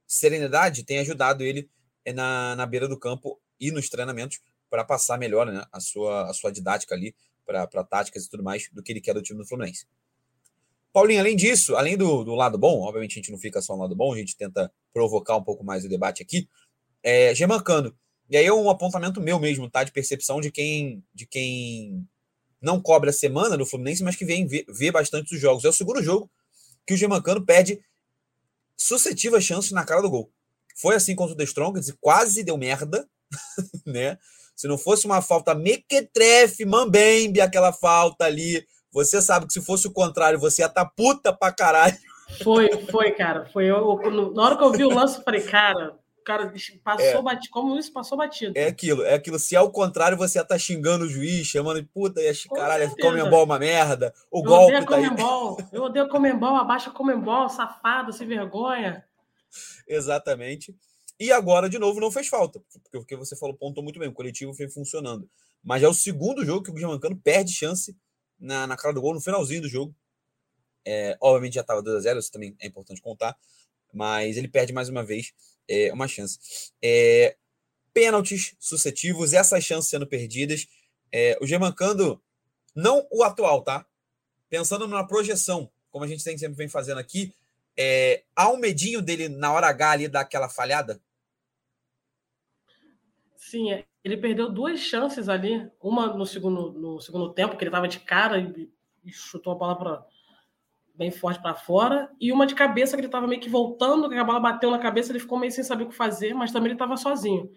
serenidade 0.06 0.84
tenha 0.84 1.00
ajudado 1.00 1.42
ele 1.42 1.68
é, 2.04 2.12
na, 2.12 2.54
na 2.54 2.66
beira 2.66 2.86
do 2.86 2.98
campo 2.98 3.40
e 3.58 3.70
nos 3.70 3.88
treinamentos 3.88 4.40
para 4.70 4.84
passar 4.84 5.18
melhor 5.18 5.46
né, 5.46 5.64
a, 5.72 5.80
sua, 5.80 6.30
a 6.30 6.32
sua 6.32 6.52
didática 6.52 6.94
ali 6.94 7.14
para 7.48 7.84
táticas 7.84 8.24
e 8.24 8.30
tudo 8.30 8.42
mais 8.42 8.68
do 8.72 8.82
que 8.82 8.92
ele 8.92 9.00
quer 9.00 9.14
do 9.14 9.22
time 9.22 9.38
do 9.38 9.46
Fluminense. 9.46 9.86
Paulinho, 10.92 11.20
além 11.20 11.36
disso, 11.36 11.76
além 11.76 11.96
do, 11.96 12.24
do, 12.24 12.34
lado 12.34 12.58
bom, 12.58 12.82
obviamente 12.82 13.12
a 13.12 13.14
gente 13.16 13.30
não 13.30 13.38
fica 13.38 13.62
só 13.62 13.74
no 13.74 13.82
lado 13.82 13.96
bom, 13.96 14.12
a 14.12 14.18
gente 14.18 14.36
tenta 14.36 14.72
provocar 14.92 15.36
um 15.36 15.42
pouco 15.42 15.64
mais 15.64 15.84
o 15.84 15.88
debate 15.88 16.22
aqui, 16.22 16.48
é. 17.02 17.32
E 18.30 18.36
aí 18.36 18.44
é 18.44 18.52
um 18.52 18.68
apontamento 18.68 19.20
meu 19.20 19.38
mesmo, 19.38 19.70
tá? 19.70 19.82
De 19.82 19.92
percepção 19.92 20.40
de 20.40 20.50
quem, 20.50 21.02
de 21.14 21.26
quem 21.26 22.06
não 22.60 22.80
cobra 22.80 23.10
a 23.10 23.12
semana 23.12 23.56
no 23.56 23.64
Fluminense, 23.64 24.02
mas 24.02 24.16
que 24.16 24.24
vem 24.24 24.46
ver, 24.46 24.90
bastante 24.90 25.34
os 25.34 25.40
jogos. 25.40 25.64
É 25.64 25.68
o 25.68 25.72
segundo 25.72 26.02
jogo 26.02 26.30
que 26.86 26.94
o 26.94 26.96
Gemancano 26.96 27.44
perde 27.44 27.80
sucessivas 28.76 29.44
chances 29.44 29.72
na 29.72 29.84
cara 29.84 30.02
do 30.02 30.10
gol. 30.10 30.30
Foi 30.76 30.94
assim 30.94 31.14
contra 31.14 31.34
o 31.34 31.36
The 31.36 31.44
Strongest, 31.44 31.94
quase 32.00 32.44
deu 32.44 32.56
merda, 32.56 33.08
né? 33.86 34.18
Se 34.58 34.66
não 34.66 34.76
fosse 34.76 35.06
uma 35.06 35.22
falta 35.22 35.54
mequetrefe, 35.54 36.64
mambembe, 36.64 37.40
aquela 37.40 37.72
falta 37.72 38.24
ali, 38.24 38.66
você 38.90 39.22
sabe 39.22 39.46
que 39.46 39.52
se 39.52 39.62
fosse 39.62 39.86
o 39.86 39.92
contrário, 39.92 40.36
você 40.36 40.62
ia 40.62 40.66
estar 40.66 40.84
tá 40.84 40.90
puta 40.96 41.32
pra 41.32 41.52
caralho. 41.52 41.96
Foi, 42.42 42.68
foi, 42.90 43.12
cara. 43.12 43.48
Foi 43.52 43.66
eu, 43.66 44.00
eu, 44.02 44.34
na 44.34 44.42
hora 44.42 44.56
que 44.56 44.64
eu 44.64 44.72
vi 44.72 44.84
o 44.84 44.92
lance, 44.92 45.16
eu 45.16 45.22
falei, 45.22 45.42
cara, 45.42 45.96
o 46.18 46.24
cara 46.24 46.52
passou 46.82 47.20
é, 47.20 47.22
batido. 47.22 47.52
Como 47.52 47.78
isso 47.78 47.92
passou 47.92 48.18
batido? 48.18 48.52
É 48.56 48.66
aquilo, 48.66 49.04
é 49.04 49.14
aquilo. 49.14 49.38
Se 49.38 49.54
ao 49.54 49.70
contrário, 49.70 50.18
você 50.18 50.38
ia 50.38 50.42
estar 50.42 50.56
tá 50.56 50.58
xingando 50.58 51.04
o 51.04 51.08
juiz, 51.08 51.46
chamando 51.46 51.80
de 51.80 51.86
puta, 51.86 52.20
e 52.20 52.34
caralho, 52.48 52.92
Comembol 52.96 53.44
uma 53.44 53.60
merda. 53.60 54.12
O 54.28 54.40
eu 54.40 54.42
golpe 54.42 54.74
odeio 54.74 54.86
tá 54.86 54.96
Comembol. 54.96 55.56
Aí. 55.60 55.66
Eu 55.70 55.82
odeio 55.84 56.08
Comembol, 56.08 56.56
abaixa 56.56 56.90
Comembol, 56.90 57.48
safado, 57.48 58.12
sem 58.12 58.26
vergonha. 58.26 59.04
Exatamente. 59.86 60.74
E 61.20 61.32
agora, 61.32 61.68
de 61.68 61.78
novo, 61.78 61.98
não 62.00 62.12
fez 62.12 62.28
falta, 62.28 62.62
porque 62.92 63.16
você 63.16 63.34
falou, 63.34 63.56
pontou 63.56 63.82
muito 63.82 63.98
bem, 63.98 64.08
o 64.08 64.12
coletivo 64.12 64.54
foi 64.54 64.68
funcionando. 64.68 65.28
Mas 65.62 65.82
é 65.82 65.88
o 65.88 65.94
segundo 65.94 66.44
jogo 66.44 66.62
que 66.62 66.70
o 66.70 66.78
Germancano 66.78 67.16
perde 67.16 67.52
chance 67.52 67.96
na, 68.38 68.66
na 68.66 68.76
cara 68.76 68.94
do 68.94 69.00
gol, 69.00 69.14
no 69.14 69.20
finalzinho 69.20 69.62
do 69.62 69.68
jogo. 69.68 69.94
É, 70.84 71.18
obviamente 71.20 71.54
já 71.54 71.60
estava 71.62 71.82
2x0, 71.82 72.18
isso 72.18 72.30
também 72.30 72.56
é 72.60 72.66
importante 72.66 73.02
contar, 73.02 73.36
mas 73.92 74.36
ele 74.36 74.48
perde 74.48 74.72
mais 74.72 74.88
uma 74.88 75.04
vez 75.04 75.34
é, 75.68 75.92
uma 75.92 76.06
chance. 76.06 76.38
É, 76.82 77.36
pênaltis 77.92 78.54
sucessivos, 78.60 79.32
essas 79.32 79.64
chances 79.64 79.90
sendo 79.90 80.06
perdidas. 80.06 80.68
É, 81.12 81.36
o 81.40 81.46
Germancano, 81.46 82.22
não 82.74 83.06
o 83.10 83.24
atual, 83.24 83.62
tá? 83.62 83.84
Pensando 84.48 84.86
na 84.86 85.02
projeção, 85.02 85.70
como 85.90 86.04
a 86.04 86.08
gente 86.08 86.22
sempre 86.22 86.50
vem 86.50 86.68
fazendo 86.68 86.98
aqui, 86.98 87.34
é, 87.76 88.22
há 88.34 88.48
um 88.50 88.56
medinho 88.56 89.02
dele 89.02 89.28
na 89.28 89.52
hora 89.52 89.68
H 89.68 89.90
ali 89.90 90.08
daquela 90.08 90.48
falhada? 90.48 91.00
Sim, 93.48 93.72
é. 93.72 93.86
ele 94.04 94.18
perdeu 94.18 94.50
duas 94.50 94.78
chances 94.78 95.26
ali, 95.26 95.66
uma 95.82 96.08
no 96.08 96.26
segundo, 96.26 96.70
no 96.72 97.00
segundo 97.00 97.32
tempo, 97.32 97.56
que 97.56 97.64
ele 97.64 97.70
estava 97.70 97.88
de 97.88 97.98
cara 98.00 98.38
e, 98.38 98.70
e, 99.02 99.10
chutou 99.10 99.54
a 99.54 99.56
bola 99.56 99.74
pra, 99.74 100.04
bem 100.94 101.10
forte 101.10 101.40
para 101.40 101.54
fora, 101.54 102.10
e 102.20 102.30
uma 102.30 102.46
de 102.46 102.54
cabeça 102.54 102.94
que 102.94 103.00
ele 103.00 103.08
estava 103.08 103.26
meio 103.26 103.40
que 103.40 103.48
voltando, 103.48 104.06
que 104.10 104.16
a 104.16 104.24
bola 104.24 104.38
bateu 104.38 104.70
na 104.70 104.78
cabeça, 104.78 105.12
ele 105.12 105.18
ficou 105.18 105.38
meio 105.38 105.50
sem 105.50 105.64
saber 105.64 105.84
o 105.84 105.88
que 105.88 105.94
fazer, 105.94 106.34
mas 106.34 106.52
também 106.52 106.66
ele 106.66 106.74
estava 106.74 106.94
sozinho. 106.98 107.50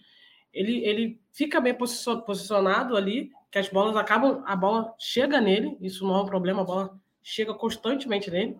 Ele, 0.54 0.78
ele 0.86 1.22
fica 1.34 1.60
bem 1.60 1.74
posicionado 1.74 2.96
ali, 2.96 3.30
que 3.52 3.60
as 3.60 3.68
bolas 3.68 3.98
acabam, 3.98 4.42
a 4.46 4.56
bola 4.56 4.96
chega 4.98 5.42
nele, 5.42 5.78
isso 5.82 6.08
não 6.08 6.16
é 6.16 6.22
um 6.22 6.26
problema, 6.26 6.62
a 6.62 6.66
bola 6.66 6.98
chega 7.22 7.54
constantemente 7.54 8.32
nele, 8.32 8.58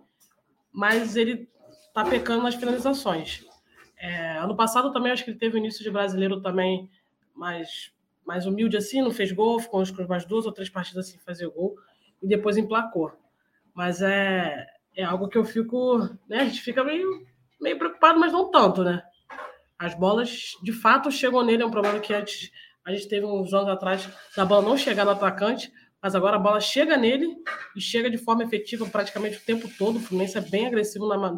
mas 0.70 1.16
ele 1.16 1.48
está 1.88 2.04
pecando 2.04 2.44
nas 2.44 2.56
finalizações. 2.56 3.46
É, 3.98 4.38
ano 4.38 4.56
passado 4.56 4.92
também 4.92 5.14
acho 5.14 5.24
que 5.24 5.30
ele 5.30 5.40
teve 5.40 5.56
o 5.56 5.60
início 5.60 5.82
de 5.82 5.92
brasileiro 5.92 6.42
também 6.42 6.90
mais, 7.42 7.92
mais 8.24 8.46
humilde 8.46 8.78
assim, 8.78 9.02
não 9.02 9.10
fez 9.10 9.32
gol, 9.32 9.60
ficou 9.60 9.84
com 9.84 10.08
mais 10.08 10.26
duas 10.26 10.46
ou 10.46 10.52
três 10.52 10.70
partidas 10.70 11.10
sem 11.10 11.20
fazer 11.20 11.50
gol 11.50 11.76
e 12.22 12.28
depois 12.28 12.56
emplacou. 12.56 13.12
Mas 13.74 14.00
é, 14.00 14.68
é 14.96 15.04
algo 15.04 15.28
que 15.28 15.40
eu 15.40 15.44
fico, 15.44 15.98
né, 16.30 16.42
a 16.42 16.46
gente 16.46 16.62
fica 16.62 16.84
meio, 16.84 17.26
meio 17.60 17.80
preocupado, 17.80 18.20
mas 18.20 18.32
não 18.32 18.52
tanto, 18.52 18.84
né? 18.84 19.02
As 19.80 19.96
bolas 19.96 20.52
de 20.62 20.72
fato 20.72 21.12
chegam 21.12 21.44
nele, 21.44 21.64
é 21.64 21.66
um 21.66 21.72
problema 21.72 22.00
que 22.00 22.14
antes 22.14 22.52
a 22.86 22.94
gente 22.94 23.08
teve 23.08 23.26
uns 23.26 23.52
anos 23.56 23.70
atrás 23.70 24.08
da 24.38 24.46
bola 24.46 24.62
não 24.62 24.78
chegar 24.78 25.04
no 25.04 25.12
atacante, 25.12 25.74
mas 26.00 26.14
agora 26.14 26.36
a 26.36 26.40
bola 26.40 26.60
chega 26.60 26.96
nele 26.96 27.36
e 27.76 27.82
chega 27.82 28.08
de 28.08 28.20
forma 28.20 28.44
efetiva 28.44 28.86
praticamente 28.86 29.38
o 29.38 29.42
tempo 29.42 29.68
todo. 29.80 29.96
O 29.96 30.00
Fluminense 30.00 30.38
é 30.38 30.42
bem 30.42 30.68
agressivo 30.68 31.08
na 31.08 31.36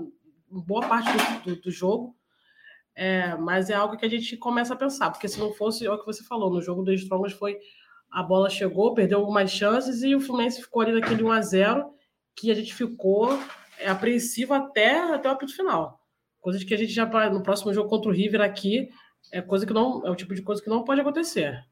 boa 0.50 0.86
parte 0.86 1.10
do, 1.46 1.56
do, 1.56 1.62
do 1.62 1.72
jogo. 1.72 2.14
É, 2.96 3.36
mas 3.36 3.70
é 3.70 3.74
algo 3.74 3.98
que 3.98 4.06
a 4.06 4.10
gente 4.10 4.38
começa 4.38 4.74
a 4.74 4.78
pensar, 4.78 5.10
porque 5.10 5.28
se 5.28 5.40
não 5.40 5.52
fosse, 5.54 5.86
é 5.86 5.92
o 5.92 5.98
que 5.98 6.06
você 6.06 6.24
falou, 6.24 6.52
no 6.52 6.62
jogo 6.62 6.84
do 6.84 6.94
Strongers 6.94 7.34
foi 7.34 7.58
a 8.12 8.22
bola 8.22 8.50
chegou, 8.50 8.94
perdeu 8.94 9.20
algumas 9.20 9.50
chances 9.52 10.04
e 10.04 10.14
o 10.14 10.22
Fluminense 10.22 10.62
ficou 10.62 10.84
ali 10.84 10.92
naquele 10.92 11.24
1 11.24 11.32
a 11.32 11.42
0 11.42 11.94
que 12.36 12.52
a 12.52 12.54
gente 12.54 12.74
ficou 12.74 13.30
é, 13.80 13.90
apreensivo 13.90 14.54
até, 14.54 15.00
até 15.14 15.28
o 15.28 15.32
apito 15.32 15.56
final. 15.56 16.00
Coisas 16.40 16.64
que 16.64 16.74
a 16.74 16.78
gente 16.78 16.92
já 16.92 17.06
no 17.30 17.42
próximo 17.42 17.74
jogo 17.74 17.90
contra 17.90 18.12
o 18.12 18.14
River 18.14 18.42
aqui 18.42 18.90
é 19.32 19.42
coisa 19.42 19.66
que 19.66 19.74
não 19.74 20.06
é 20.06 20.12
o 20.12 20.16
tipo 20.16 20.36
de 20.36 20.44
coisa 20.44 20.62
que 20.62 20.70
não 20.70 20.84
pode 20.84 21.02
acontecer. 21.02 21.66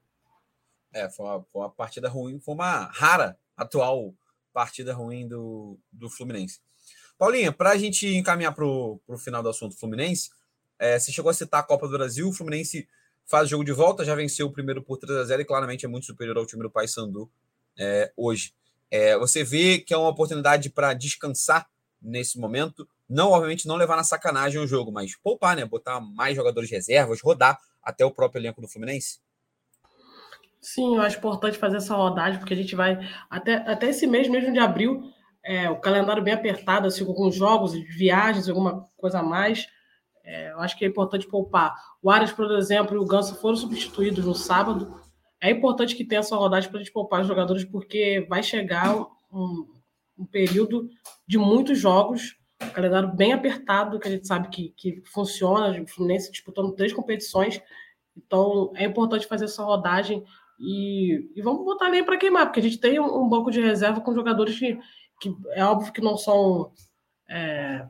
É, 0.92 1.10
foi 1.10 1.26
uma, 1.26 1.44
foi 1.44 1.62
uma 1.62 1.70
partida 1.70 2.10
ruim, 2.10 2.40
foi 2.40 2.56
uma 2.56 2.86
rara 2.86 3.38
atual 3.56 4.16
partida 4.52 4.94
ruim 4.94 5.28
do, 5.28 5.78
do 5.92 6.10
Fluminense. 6.10 6.60
Paulinha, 7.18 7.52
para 7.52 7.72
a 7.72 7.78
gente 7.78 8.08
encaminhar 8.08 8.54
para 8.54 8.66
o 8.66 9.00
final 9.18 9.44
do 9.44 9.50
assunto 9.50 9.78
Fluminense, 9.78 10.32
É, 10.82 10.98
você 10.98 11.12
chegou 11.12 11.30
a 11.30 11.34
citar 11.34 11.60
a 11.60 11.64
Copa 11.64 11.88
do 11.88 11.96
Brasil, 11.96 12.28
o 12.28 12.34
Fluminense 12.34 12.88
faz 13.24 13.48
jogo 13.48 13.64
de 13.64 13.72
volta, 13.72 14.04
já 14.04 14.16
venceu 14.16 14.48
o 14.48 14.52
primeiro 14.52 14.82
por 14.82 14.98
3 14.98 15.16
a 15.20 15.24
0 15.26 15.44
e 15.44 15.46
claramente 15.46 15.86
é 15.86 15.88
muito 15.88 16.08
superior 16.08 16.36
ao 16.36 16.46
time 16.48 16.64
do 16.64 16.72
Paysandu 16.72 17.30
é, 17.78 18.12
hoje. 18.18 18.56
É, 18.90 19.16
você 19.16 19.44
vê 19.44 19.78
que 19.78 19.94
é 19.94 19.98
uma 19.98 20.10
oportunidade 20.10 20.72
para 20.72 20.96
descansar 20.96 21.70
nesse 22.02 22.40
momento, 22.40 22.90
não, 23.08 23.30
obviamente, 23.30 23.68
não 23.68 23.76
levar 23.76 23.96
na 23.96 24.04
sacanagem 24.04 24.60
o 24.60 24.66
jogo, 24.66 24.92
mas 24.92 25.16
poupar, 25.16 25.56
né? 25.56 25.64
Botar 25.66 26.02
mais 26.02 26.36
jogadores 26.36 26.72
reservas, 26.72 27.22
rodar 27.22 27.60
até 27.84 28.04
o 28.04 28.10
próprio 28.10 28.40
elenco 28.40 28.60
do 28.60 28.68
Fluminense. 28.68 29.20
Sim, 30.60 30.96
eu 30.96 31.02
acho 31.04 31.20
importante 31.20 31.60
fazer 31.60 31.78
essa 31.78 31.96
rodagem, 31.96 32.40
porque 32.40 32.56
a 32.56 32.58
gente 32.58 32.76
vai 32.76 32.98
até, 33.30 33.58
até 33.72 33.90
esse 33.90 34.08
mês 34.08 34.28
mesmo 34.28 34.52
de 34.52 34.60
abril, 34.60 35.14
é, 35.44 35.70
o 35.70 35.80
calendário 35.80 36.24
bem 36.24 36.34
apertado, 36.34 36.88
assim, 36.88 37.06
com 37.06 37.30
jogos, 37.30 37.74
viagens, 37.74 38.50
alguma 38.50 38.88
coisa 38.98 39.20
a 39.20 39.24
mais. 39.24 39.68
É, 40.24 40.52
eu 40.52 40.60
acho 40.60 40.78
que 40.78 40.86
é 40.86 40.88
importante 40.88 41.28
poupar. 41.28 41.76
O 42.02 42.10
Arias, 42.10 42.32
por 42.32 42.50
exemplo, 42.52 42.96
e 42.96 43.00
o 43.00 43.06
Ganso 43.06 43.36
foram 43.36 43.56
substituídos 43.56 44.26
no 44.26 44.36
sábado. 44.36 45.00
É 45.40 45.50
importante 45.50 45.96
que 45.96 46.06
tenha 46.06 46.20
essa 46.20 46.36
rodagem 46.36 46.70
para 46.70 46.80
a 46.80 46.84
gente 46.84 46.94
poupar 46.94 47.22
os 47.22 47.28
jogadores, 47.28 47.66
porque 47.66 48.26
vai 48.30 48.44
chegar 48.44 48.96
um, 49.32 49.68
um 50.18 50.26
período 50.26 50.88
de 51.28 51.38
muitos 51.38 51.80
jogos, 51.80 52.38
um 52.62 52.70
calendário 52.70 53.12
bem 53.12 53.34
apertado, 53.34 54.00
que 54.00 54.08
a 54.08 54.12
gente 54.12 54.28
sabe 54.28 54.50
que, 54.50 54.70
que 54.78 55.02
funciona, 55.06 55.82
o 55.82 55.88
Fluminense 55.88 56.32
disputando 56.32 56.76
três 56.76 56.94
competições. 56.94 57.60
Então, 58.16 58.72
é 58.76 58.86
importante 58.86 59.28
fazer 59.28 59.46
essa 59.46 59.64
rodagem 59.64 60.24
e, 60.60 61.32
e 61.36 61.42
vamos 61.42 61.66
botar 61.66 61.90
nem 61.90 62.04
para 62.04 62.18
queimar, 62.18 62.46
porque 62.46 62.60
a 62.60 62.64
gente 62.64 62.78
tem 62.78 63.00
um, 63.00 63.24
um, 63.24 63.28
banco 63.28 63.50
de 63.50 63.60
reserva 63.60 64.00
com 64.00 64.14
jogadores 64.14 64.60
que, 64.60 64.78
que 65.20 65.36
é 65.54 65.66
óbvio 65.66 65.92
que 65.92 66.02
não 66.02 66.16
são. 66.16 66.72
É, 67.28 67.88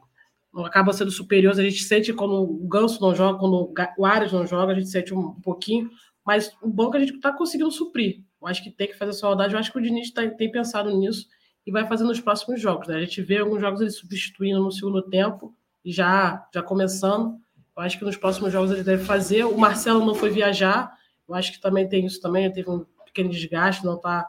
acaba 0.57 0.93
sendo 0.93 1.11
superiores. 1.11 1.59
A 1.59 1.63
gente 1.63 1.83
sente 1.83 2.13
quando 2.13 2.33
o 2.33 2.67
Ganso 2.67 3.01
não 3.01 3.15
joga, 3.15 3.39
quando 3.39 3.73
o 3.97 4.05
Ares 4.05 4.31
não 4.31 4.45
joga, 4.45 4.73
a 4.73 4.75
gente 4.75 4.89
sente 4.89 5.13
um, 5.13 5.33
pouquinho, 5.41 5.89
mas 6.25 6.51
o 6.61 6.69
banco 6.69 6.97
a 6.97 6.99
gente 6.99 7.13
está 7.13 7.31
conseguindo 7.31 7.71
suprir. 7.71 8.21
Eu 8.41 8.47
acho 8.47 8.63
que 8.63 8.71
tem 8.71 8.87
que 8.87 8.97
fazer 8.97 9.11
essa 9.11 9.27
rodagem. 9.27 9.53
Eu 9.53 9.59
acho 9.59 9.71
que 9.71 9.77
o 9.77 9.81
Diniz 9.81 10.11
tá, 10.11 10.27
tem 10.29 10.51
pensado 10.51 10.95
nisso 10.97 11.27
e 11.65 11.71
vai 11.71 11.87
fazer 11.87 12.03
nos 12.03 12.19
próximos 12.19 12.59
jogos. 12.59 12.87
Né? 12.87 12.95
A 12.95 13.01
gente 13.01 13.21
vê 13.21 13.37
alguns 13.37 13.61
jogos 13.61 13.81
ele 13.81 13.91
substituindo 13.91 14.59
no 14.59 14.71
segundo 14.71 15.01
tempo, 15.03 15.55
já, 15.85 16.47
já 16.53 16.61
começando. 16.61 17.37
Eu 17.75 17.83
acho 17.83 17.97
que 17.97 18.05
nos 18.05 18.17
próximos 18.17 18.51
jogos 18.51 18.71
ele 18.71 18.83
deve 18.83 19.03
fazer. 19.03 19.45
O 19.45 19.57
Marcelo 19.57 20.05
não 20.05 20.15
foi 20.15 20.29
viajar, 20.29 20.91
eu 21.27 21.35
acho 21.35 21.53
que 21.53 21.61
também 21.61 21.87
tem 21.87 22.05
isso 22.05 22.19
também, 22.19 22.51
teve 22.51 22.69
um 22.69 22.85
pequeno 23.05 23.29
desgaste, 23.29 23.85
não 23.85 23.95
está 23.95 24.27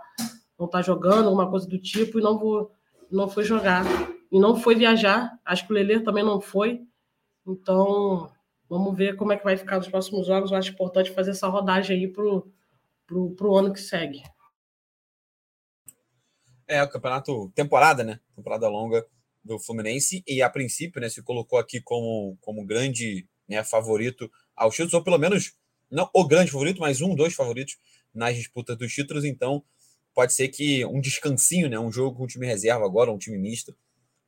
não 0.59 0.69
tá 0.69 0.81
jogando, 0.81 1.27
alguma 1.27 1.51
coisa 1.51 1.67
do 1.67 1.77
tipo, 1.77 2.21
e 2.21 2.23
não, 2.23 2.39
vou, 2.39 2.71
não 3.11 3.29
foi 3.29 3.43
jogar. 3.43 3.85
E 4.33 4.41
não 4.41 4.57
foi 4.57 4.75
viajar, 4.75 5.39
acho 5.45 5.67
que 5.67 5.73
o 5.73 5.75
Lelê 5.75 6.01
também 6.01 6.25
não 6.25 6.41
foi. 6.41 6.81
Então, 7.47 8.33
vamos 8.67 8.97
ver 8.97 9.15
como 9.15 9.31
é 9.31 9.37
que 9.37 9.45
vai 9.45 9.59
ficar 9.59 9.77
nos 9.77 9.89
próximos 9.89 10.27
jogos. 10.27 10.51
Eu 10.51 10.57
acho 10.57 10.71
importante 10.71 11.11
fazer 11.11 11.33
essa 11.33 11.49
rodagem 11.49 11.99
aí 11.99 12.09
pro, 12.09 12.51
pro, 13.07 13.31
pro 13.33 13.55
ano 13.55 13.75
que 13.75 13.81
segue. 13.81 14.23
É, 16.67 16.83
o 16.83 16.89
campeonato, 16.89 17.53
temporada, 17.55 18.03
né? 18.03 18.21
Temporada 18.35 18.67
longa 18.69 19.07
do 19.45 19.59
Fluminense, 19.59 20.25
e 20.27 20.41
a 20.41 20.49
princípio, 20.49 21.01
né, 21.01 21.09
se 21.09 21.21
colocou 21.21 21.59
aqui 21.59 21.81
como, 21.81 22.39
como 22.41 22.65
grande 22.65 23.27
né, 23.49 23.63
favorito 23.65 24.31
aos 24.55 24.73
títulos, 24.73 24.95
ou 24.95 25.03
pelo 25.03 25.19
menos 25.19 25.53
não 25.91 26.09
o 26.15 26.27
grande 26.27 26.51
favorito, 26.51 26.81
mas 26.81 27.03
um, 27.03 27.15
dois 27.15 27.35
favoritos 27.35 27.77
nas 28.15 28.35
disputas 28.35 28.79
dos 28.79 28.95
títulos. 28.95 29.25
Então, 29.25 29.63
pode 30.15 30.33
ser 30.33 30.49
que 30.49 30.87
um 30.87 31.01
descansinho, 31.01 31.69
né? 31.69 31.79
Um 31.79 31.93
jogo 31.93 32.17
com 32.17 32.25
um 32.25 32.27
time 32.27 32.47
reserva 32.47 32.87
agora, 32.87 33.13
um 33.13 33.19
time 33.19 33.37
misto, 33.37 33.77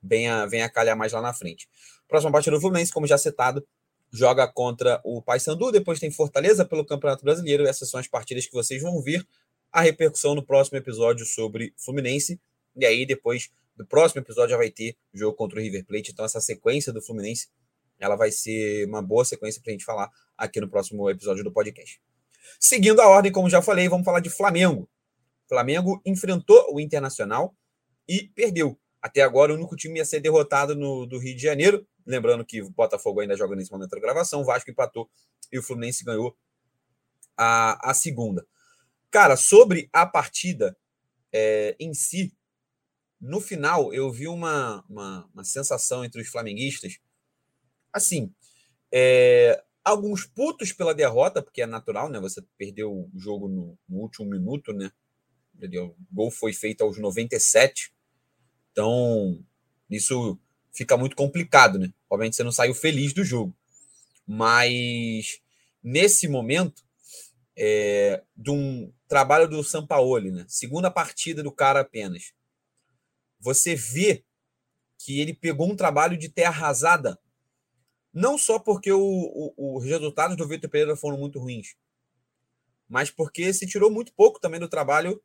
venha, 0.04 0.46
venha 0.46 0.68
calhar 0.68 0.96
mais 0.96 1.12
lá 1.12 1.22
na 1.22 1.32
frente. 1.32 1.68
Próxima 2.06 2.30
partida 2.30 2.56
do 2.56 2.60
Fluminense, 2.60 2.92
como 2.92 3.06
já 3.06 3.16
citado, 3.16 3.66
joga 4.12 4.46
contra 4.46 5.00
o 5.04 5.22
Paysandu, 5.22 5.72
depois 5.72 5.98
tem 5.98 6.10
Fortaleza 6.10 6.64
pelo 6.64 6.84
Campeonato 6.84 7.24
Brasileiro. 7.24 7.66
Essas 7.66 7.88
são 7.88 7.98
as 7.98 8.06
partidas 8.06 8.46
que 8.46 8.52
vocês 8.52 8.82
vão 8.82 9.00
ver 9.02 9.26
a 9.72 9.80
repercussão 9.80 10.34
no 10.34 10.44
próximo 10.44 10.78
episódio 10.78 11.26
sobre 11.26 11.74
Fluminense. 11.76 12.40
E 12.76 12.84
aí, 12.84 13.04
depois 13.04 13.50
do 13.76 13.84
próximo 13.84 14.20
episódio, 14.20 14.50
já 14.50 14.56
vai 14.56 14.70
ter 14.70 14.96
jogo 15.12 15.36
contra 15.36 15.58
o 15.58 15.62
River 15.62 15.84
Plate. 15.84 16.12
Então, 16.12 16.24
essa 16.24 16.40
sequência 16.40 16.92
do 16.92 17.02
Fluminense 17.02 17.48
ela 17.98 18.16
vai 18.16 18.30
ser 18.30 18.86
uma 18.86 19.00
boa 19.00 19.24
sequência 19.24 19.60
para 19.62 19.70
a 19.70 19.72
gente 19.72 19.84
falar 19.84 20.10
aqui 20.36 20.60
no 20.60 20.68
próximo 20.68 21.08
episódio 21.08 21.44
do 21.44 21.52
podcast. 21.52 22.00
Seguindo 22.58 23.00
a 23.00 23.08
ordem, 23.08 23.32
como 23.32 23.48
já 23.48 23.62
falei, 23.62 23.88
vamos 23.88 24.04
falar 24.04 24.20
de 24.20 24.30
Flamengo. 24.30 24.88
Flamengo 25.48 26.00
enfrentou 26.04 26.72
o 26.72 26.80
Internacional 26.80 27.54
e 28.08 28.28
perdeu. 28.34 28.78
Até 29.04 29.20
agora, 29.20 29.52
o 29.52 29.54
único 29.54 29.76
time 29.76 30.00
a 30.00 30.04
ser 30.04 30.18
derrotado 30.18 30.74
no, 30.74 31.04
do 31.04 31.18
Rio 31.18 31.36
de 31.36 31.42
Janeiro. 31.42 31.86
Lembrando 32.06 32.42
que 32.42 32.62
o 32.62 32.70
Botafogo 32.70 33.20
ainda 33.20 33.36
joga 33.36 33.54
nesse 33.54 33.70
momento 33.70 33.90
da 33.90 34.00
gravação, 34.00 34.40
o 34.40 34.44
Vasco 34.46 34.70
empatou 34.70 35.10
e 35.52 35.58
o 35.58 35.62
Fluminense 35.62 36.02
ganhou 36.02 36.34
a, 37.36 37.90
a 37.90 37.92
segunda. 37.92 38.46
Cara, 39.10 39.36
sobre 39.36 39.90
a 39.92 40.06
partida 40.06 40.74
é, 41.30 41.76
em 41.78 41.92
si, 41.92 42.32
no 43.20 43.42
final 43.42 43.92
eu 43.92 44.10
vi 44.10 44.26
uma, 44.26 44.82
uma, 44.88 45.28
uma 45.34 45.44
sensação 45.44 46.02
entre 46.02 46.22
os 46.22 46.28
flamenguistas 46.28 46.98
assim, 47.92 48.32
é, 48.90 49.62
alguns 49.84 50.24
putos 50.24 50.72
pela 50.72 50.94
derrota, 50.94 51.42
porque 51.42 51.60
é 51.60 51.66
natural, 51.66 52.08
né? 52.08 52.18
Você 52.20 52.42
perdeu 52.56 52.90
o 52.90 53.10
jogo 53.14 53.48
no, 53.48 53.78
no 53.86 53.98
último 53.98 54.30
minuto, 54.30 54.72
né? 54.72 54.90
O 55.62 55.94
gol 56.10 56.30
foi 56.30 56.54
feito 56.54 56.82
aos 56.82 56.98
97. 56.98 57.93
Então, 58.74 59.40
isso 59.88 60.36
fica 60.72 60.96
muito 60.96 61.14
complicado, 61.14 61.78
né? 61.78 61.94
Obviamente 62.10 62.34
você 62.34 62.42
não 62.42 62.50
saiu 62.50 62.74
feliz 62.74 63.12
do 63.12 63.22
jogo. 63.22 63.56
Mas 64.26 65.40
nesse 65.80 66.26
momento, 66.26 66.82
é, 67.56 68.24
de 68.36 68.50
um 68.50 68.92
trabalho 69.06 69.46
do 69.46 69.62
Sampaoli, 69.62 70.32
né? 70.32 70.44
Segunda 70.48 70.90
partida 70.90 71.40
do 71.40 71.52
cara 71.52 71.82
apenas. 71.82 72.32
Você 73.38 73.76
vê 73.76 74.24
que 74.98 75.20
ele 75.20 75.32
pegou 75.32 75.70
um 75.70 75.76
trabalho 75.76 76.18
de 76.18 76.28
terra 76.28 76.50
arrasada 76.50 77.16
não 78.12 78.36
só 78.36 78.58
porque 78.58 78.90
o, 78.90 79.00
o, 79.00 79.76
os 79.76 79.84
resultados 79.84 80.36
do 80.36 80.48
Vitor 80.48 80.68
Pereira 80.68 80.96
foram 80.96 81.18
muito 81.18 81.38
ruins, 81.38 81.76
mas 82.88 83.10
porque 83.10 83.52
se 83.52 83.66
tirou 83.66 83.90
muito 83.90 84.12
pouco 84.14 84.40
também 84.40 84.58
do 84.58 84.68
trabalho 84.68 85.22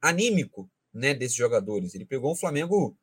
anímico 0.00 0.70
né, 0.96 1.12
desses 1.14 1.36
jogadores. 1.36 1.94
Ele 1.94 2.06
pegou 2.06 2.32
um 2.32 2.36
Flamengo 2.36 2.96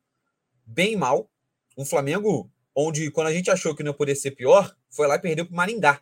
bem 0.66 0.96
mal, 0.96 1.30
um 1.76 1.84
Flamengo 1.84 2.50
onde, 2.74 3.10
quando 3.10 3.28
a 3.28 3.32
gente 3.32 3.50
achou 3.50 3.74
que 3.74 3.82
não 3.82 3.92
ia 3.92 3.96
poder 3.96 4.16
ser 4.16 4.32
pior, 4.32 4.76
foi 4.90 5.06
lá 5.06 5.14
e 5.14 5.20
perdeu 5.20 5.46
para 5.46 5.52
o 5.52 5.56
Maringá. 5.56 6.00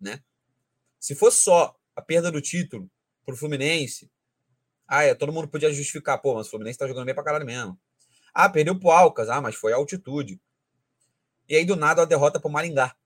Né? 0.00 0.22
Se 0.98 1.14
fosse 1.14 1.42
só 1.42 1.76
a 1.94 2.00
perda 2.00 2.32
do 2.32 2.40
título 2.40 2.90
para 3.26 3.34
o 3.34 3.36
Fluminense, 3.36 4.10
ah, 4.86 5.04
é, 5.04 5.14
todo 5.14 5.32
mundo 5.32 5.48
podia 5.48 5.70
justificar, 5.70 6.18
pô, 6.18 6.34
mas 6.34 6.46
o 6.46 6.50
Fluminense 6.50 6.76
está 6.76 6.88
jogando 6.88 7.04
bem 7.04 7.14
para 7.14 7.24
caralho 7.24 7.44
mesmo. 7.44 7.78
Ah, 8.32 8.48
perdeu 8.48 8.78
para 8.78 8.88
o 8.88 8.90
Alcas, 8.90 9.28
ah, 9.28 9.40
mas 9.40 9.54
foi 9.54 9.72
a 9.74 9.76
altitude. 9.76 10.40
E 11.46 11.56
aí, 11.56 11.64
do 11.64 11.76
nada, 11.76 12.02
a 12.02 12.06
derrota 12.06 12.40
para 12.40 12.48
o 12.48 12.52
Maringá. 12.52 12.96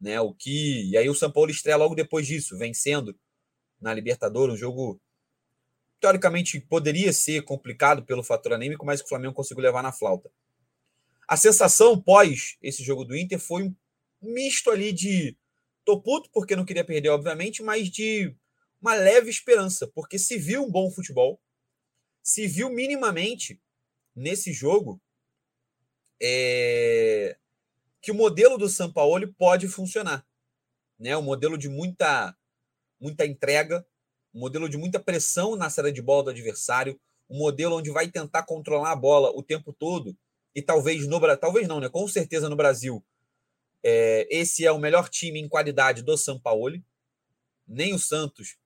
Né? 0.00 0.20
O 0.20 0.32
que. 0.32 0.88
E 0.88 0.96
aí 0.96 1.08
o 1.08 1.14
São 1.14 1.32
Paulo 1.32 1.50
estreia 1.50 1.76
logo 1.76 1.96
depois 1.96 2.26
disso, 2.26 2.56
vencendo 2.56 3.18
na 3.80 3.92
Libertadores, 3.92 4.54
um 4.54 4.58
jogo 4.58 5.00
teoricamente 6.00 6.58
poderia 6.60 7.12
ser 7.12 7.42
complicado 7.42 8.04
pelo 8.04 8.22
fator 8.22 8.54
anímico, 8.54 8.84
mas 8.86 9.00
que 9.00 9.06
o 9.06 9.08
Flamengo 9.08 9.34
conseguiu 9.34 9.62
levar 9.62 9.82
na 9.82 9.92
flauta. 9.92 10.30
A 11.28 11.36
sensação 11.36 12.00
pós 12.00 12.56
esse 12.62 12.82
jogo 12.82 13.04
do 13.04 13.16
Inter 13.16 13.38
foi 13.38 13.64
um 13.64 13.74
misto 14.20 14.70
ali 14.70 14.92
de 14.92 15.36
tô 15.84 16.00
puto 16.00 16.30
porque 16.32 16.56
não 16.56 16.64
queria 16.64 16.84
perder, 16.84 17.10
obviamente, 17.10 17.62
mas 17.62 17.88
de 17.88 18.34
uma 18.80 18.94
leve 18.94 19.28
esperança, 19.28 19.86
porque 19.94 20.18
se 20.18 20.38
viu 20.38 20.64
um 20.64 20.70
bom 20.70 20.90
futebol, 20.90 21.40
se 22.22 22.46
viu 22.46 22.70
minimamente 22.70 23.60
nesse 24.14 24.52
jogo 24.52 25.00
é, 26.20 27.36
que 28.00 28.10
o 28.10 28.14
modelo 28.14 28.56
do 28.56 28.68
São 28.68 28.92
Paulo 28.92 29.32
pode 29.34 29.68
funcionar. 29.68 30.26
Né? 30.98 31.16
Um 31.16 31.22
modelo 31.22 31.56
de 31.56 31.68
muita, 31.68 32.36
muita 32.98 33.26
entrega, 33.26 33.86
um 34.34 34.40
modelo 34.40 34.68
de 34.68 34.76
muita 34.76 35.00
pressão 35.00 35.56
na 35.56 35.70
saída 35.70 35.92
de 35.92 36.02
bola 36.02 36.24
do 36.24 36.30
adversário, 36.30 36.98
um 37.28 37.38
modelo 37.38 37.76
onde 37.76 37.90
vai 37.90 38.08
tentar 38.08 38.42
controlar 38.44 38.92
a 38.92 38.96
bola 38.96 39.30
o 39.30 39.42
tempo 39.42 39.72
todo. 39.72 40.16
E 40.54 40.60
talvez 40.60 41.06
no 41.06 41.36
talvez 41.36 41.68
não, 41.68 41.80
né? 41.80 41.88
Com 41.88 42.06
certeza 42.08 42.48
no 42.48 42.56
Brasil, 42.56 43.04
é, 43.82 44.26
esse 44.30 44.66
é 44.66 44.72
o 44.72 44.78
melhor 44.78 45.08
time 45.08 45.40
em 45.40 45.48
qualidade 45.48 46.02
do 46.02 46.16
São 46.16 46.38
Paulo. 46.38 46.82
Nem 47.66 47.94
o 47.94 47.98
Santos, 47.98 48.56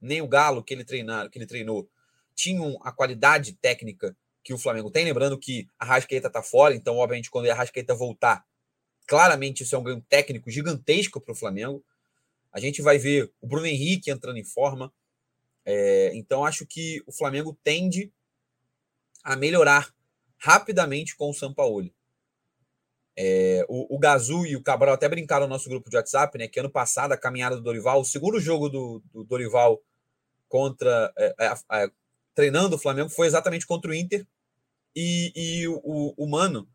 nem 0.00 0.22
o 0.22 0.28
Galo 0.28 0.62
que 0.62 0.72
ele 0.72 0.84
treinar, 0.84 1.28
que 1.28 1.38
ele 1.38 1.46
treinou, 1.46 1.88
tinham 2.34 2.78
a 2.82 2.92
qualidade 2.92 3.52
técnica 3.54 4.16
que 4.44 4.54
o 4.54 4.58
Flamengo 4.58 4.90
tem. 4.90 5.04
Lembrando 5.04 5.38
que 5.38 5.68
a 5.78 5.84
Rascaeta 5.84 6.28
está 6.28 6.42
fora, 6.42 6.74
então, 6.74 6.96
obviamente, 6.96 7.30
quando 7.30 7.50
a 7.50 7.54
Rascaeta 7.54 7.94
voltar, 7.96 8.46
Claramente, 9.08 9.62
isso 9.62 9.74
é 9.74 9.78
um 9.78 9.82
ganho 9.82 10.04
técnico 10.06 10.50
gigantesco 10.50 11.18
para 11.18 11.32
o 11.32 11.34
Flamengo. 11.34 11.82
A 12.52 12.60
gente 12.60 12.82
vai 12.82 12.98
ver 12.98 13.30
o 13.40 13.46
Bruno 13.46 13.66
Henrique 13.66 14.10
entrando 14.10 14.38
em 14.38 14.44
forma. 14.44 14.92
É, 15.64 16.12
então, 16.14 16.44
acho 16.44 16.66
que 16.66 17.02
o 17.06 17.12
Flamengo 17.12 17.58
tende 17.62 18.12
a 19.22 19.36
melhorar 19.36 19.92
rapidamente 20.38 21.16
com 21.16 21.30
o 21.30 21.34
Sampaoli. 21.34 21.94
É, 23.16 23.66
o, 23.68 23.96
o 23.96 23.98
Gazu 23.98 24.46
e 24.46 24.54
o 24.54 24.62
Cabral 24.62 24.94
até 24.94 25.08
brincaram 25.08 25.46
no 25.46 25.52
nosso 25.52 25.68
grupo 25.68 25.90
de 25.90 25.96
WhatsApp, 25.96 26.38
né? 26.38 26.46
Que 26.46 26.60
ano 26.60 26.70
passado 26.70 27.12
a 27.12 27.16
caminhada 27.16 27.56
do 27.56 27.62
Dorival, 27.62 28.00
o 28.00 28.04
segundo 28.04 28.40
jogo 28.40 28.68
do, 28.68 29.02
do 29.12 29.24
Dorival 29.24 29.82
contra 30.48 31.12
é, 31.18 31.34
é, 31.38 31.54
é, 31.72 31.90
treinando 32.34 32.76
o 32.76 32.78
Flamengo 32.78 33.10
foi 33.10 33.26
exatamente 33.26 33.66
contra 33.66 33.90
o 33.90 33.94
Inter. 33.94 34.26
E, 34.94 35.32
e 35.34 35.68
o, 35.68 36.14
o 36.16 36.26
Mano 36.28 36.68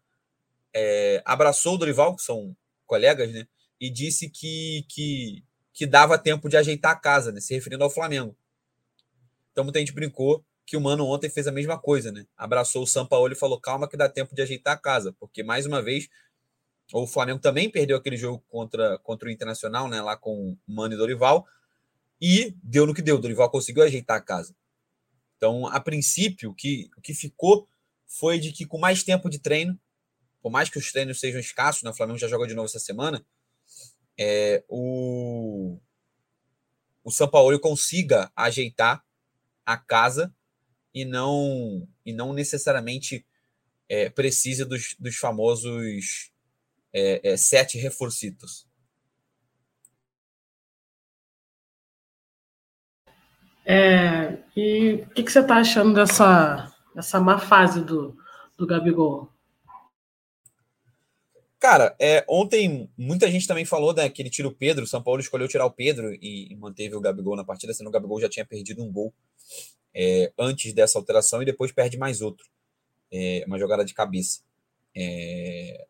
é, 0.74 1.22
abraçou 1.25 1.75
o 1.75 1.77
Dorival, 1.77 2.15
que 2.15 2.22
são 2.22 2.56
colegas, 2.86 3.32
né? 3.32 3.48
E 3.80 3.89
disse 3.89 4.30
que, 4.30 4.86
que, 4.89 5.44
que 5.74 5.86
dava 5.86 6.18
tempo 6.18 6.48
de 6.48 6.56
ajeitar 6.56 6.92
a 6.92 6.96
casa, 6.96 7.32
né? 7.32 7.42
Se 7.42 7.53
referindo 7.53 7.84
ao 7.84 7.89
Flamengo. 7.89 8.36
Então 9.51 9.63
muita 9.63 9.80
gente 9.80 9.92
brincou 9.92 10.46
que 10.65 10.77
o 10.77 10.82
Mano 10.82 11.06
ontem 11.06 11.30
fez 11.30 11.48
a 11.48 11.51
mesma 11.51 11.77
coisa, 11.77 12.12
né? 12.12 12.25
Abraçou 12.38 12.84
o 12.84 12.88
Sampaoli 12.88 13.34
e 13.34 13.38
falou: 13.38 13.60
calma 13.60 13.89
que 13.89 13.98
dá 13.98 14.08
tempo 14.08 14.34
de 14.34 14.42
ajeitar 14.42 14.74
a 14.74 14.77
casa, 14.77 15.12
porque 15.20 15.44
mais 15.44 15.65
uma 15.65 15.82
vez 15.82 16.08
o 16.92 17.08
Flamengo 17.08 17.39
também 17.39 17.70
perdeu 17.70 17.98
aquele 17.98 18.18
jogo 18.18 18.44
contra, 18.48 19.00
contra 19.00 19.27
o 19.27 19.32
Internacional, 19.32 19.88
né? 19.88 20.01
Lá 20.01 20.15
com 20.15 20.51
o 20.51 20.58
Mano 20.68 20.94
e 20.94 20.98
Dorival. 20.98 21.46
E 22.22 22.56
deu 22.63 22.86
no 22.86 22.94
que 22.94 23.01
deu. 23.01 23.20
Dorival 23.20 23.50
conseguiu 23.50 23.84
ajeitar 23.84 24.18
a 24.18 24.22
casa. 24.22 24.56
Então, 25.38 25.68
a 25.68 25.80
princípio, 25.80 26.51
o 26.51 26.53
que, 26.53 26.89
o 26.96 27.01
que 27.01 27.13
ficou 27.13 27.68
foi 28.08 28.39
de 28.39 28.51
que 28.51 28.65
com 28.65 28.77
mais 28.77 29.03
tempo 29.03 29.30
de 29.30 29.39
treino, 29.39 29.77
por 30.42 30.51
mais 30.51 30.70
que 30.70 30.77
os 30.77 30.92
treinos 30.92 31.20
sejam 31.20 31.39
escassos, 31.39 31.84
né? 31.84 31.89
O 31.89 31.94
Flamengo 31.94 32.20
já 32.20 32.27
jogou 32.27 32.46
de 32.46 32.53
novo 32.53 32.68
essa 32.68 32.80
semana, 32.80 33.25
é, 34.17 34.63
o, 34.67 35.79
o 37.03 37.12
Sampaoli 37.12 37.60
consiga 37.60 38.32
ajeitar 38.36 39.03
a 39.65 39.77
casa 39.77 40.34
e 40.93 41.05
não 41.05 41.88
e 42.05 42.13
não 42.13 42.34
necessariamente 42.34 43.25
é, 43.89 44.10
precise 44.10 44.65
dos, 44.65 44.96
dos 45.00 45.15
famosos 45.15 46.32
é, 46.91 47.32
é, 47.32 47.38
sete 47.38 47.77
reforcitos. 47.77 48.67
É, 53.65 54.39
e 54.55 54.96
o 54.96 55.10
que, 55.12 55.24
que, 55.24 55.32
você 55.32 55.39
está 55.39 55.58
achando 55.58 55.93
dessa, 55.93 56.72
dessa 56.93 57.20
má 57.20 57.39
fase 57.39 57.82
do, 57.84 58.15
do 58.58 58.67
Gabigol? 58.67 59.32
Cara, 61.63 61.96
é, 61.98 62.25
ontem 62.27 62.91
muita 62.98 63.32
gente 63.32 63.48
também 63.48 63.63
falou 63.63 63.93
né, 63.93 64.10
que 64.10 64.22
ele 64.22 64.29
tira 64.29 64.50
o 64.50 64.53
Pedro, 64.53 64.84
o 64.84 64.88
São 64.88 65.01
Paulo 65.01 65.22
escolheu 65.22 65.48
tirar 65.48 65.65
o 65.65 65.72
Pedro 65.72 66.13
e, 66.13 66.53
manteve 66.58 66.93
o 66.93 67.00
Gabigol 67.00 67.38
na 67.38 67.46
partida, 67.46 67.74
sendo 67.74 67.88
o 67.88 67.89
Gabigol 67.89 68.20
já 68.20 68.27
tinha 68.27 68.46
perdido 68.46 68.84
um 68.84 68.91
gol 68.91 69.13
é, 69.96 70.34
antes 70.38 70.74
dessa 70.74 71.00
alteração 71.00 71.41
e 71.41 71.46
depois 71.46 71.72
perde 71.72 71.98
mais 71.98 72.20
outro. 72.20 72.46
É, 73.10 73.46
uma 73.48 73.58
jogada 73.58 73.86
de 73.86 73.93
cabeça. 73.93 74.41
É... 74.93 75.88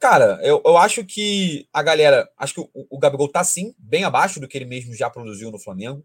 Cara, 0.00 0.40
eu, 0.42 0.60
eu 0.66 0.76
acho 0.78 1.04
que 1.04 1.68
a 1.72 1.80
galera. 1.80 2.28
Acho 2.36 2.54
que 2.54 2.60
o, 2.60 2.68
o 2.90 2.98
Gabigol 2.98 3.28
tá 3.28 3.44
sim, 3.44 3.72
bem 3.78 4.02
abaixo 4.02 4.40
do 4.40 4.48
que 4.48 4.58
ele 4.58 4.64
mesmo 4.64 4.96
já 4.96 5.08
produziu 5.08 5.52
no 5.52 5.60
Flamengo, 5.60 6.04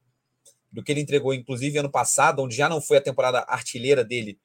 do 0.72 0.84
que 0.84 0.92
ele 0.92 1.02
entregou, 1.02 1.34
inclusive, 1.34 1.80
ano 1.80 1.90
passado, 1.90 2.44
onde 2.44 2.56
já 2.56 2.70
não 2.70 2.80
foi 2.80 2.98
a 2.98 3.02
temporada 3.02 3.40
artilheira 3.48 4.04
dele, 4.04 4.40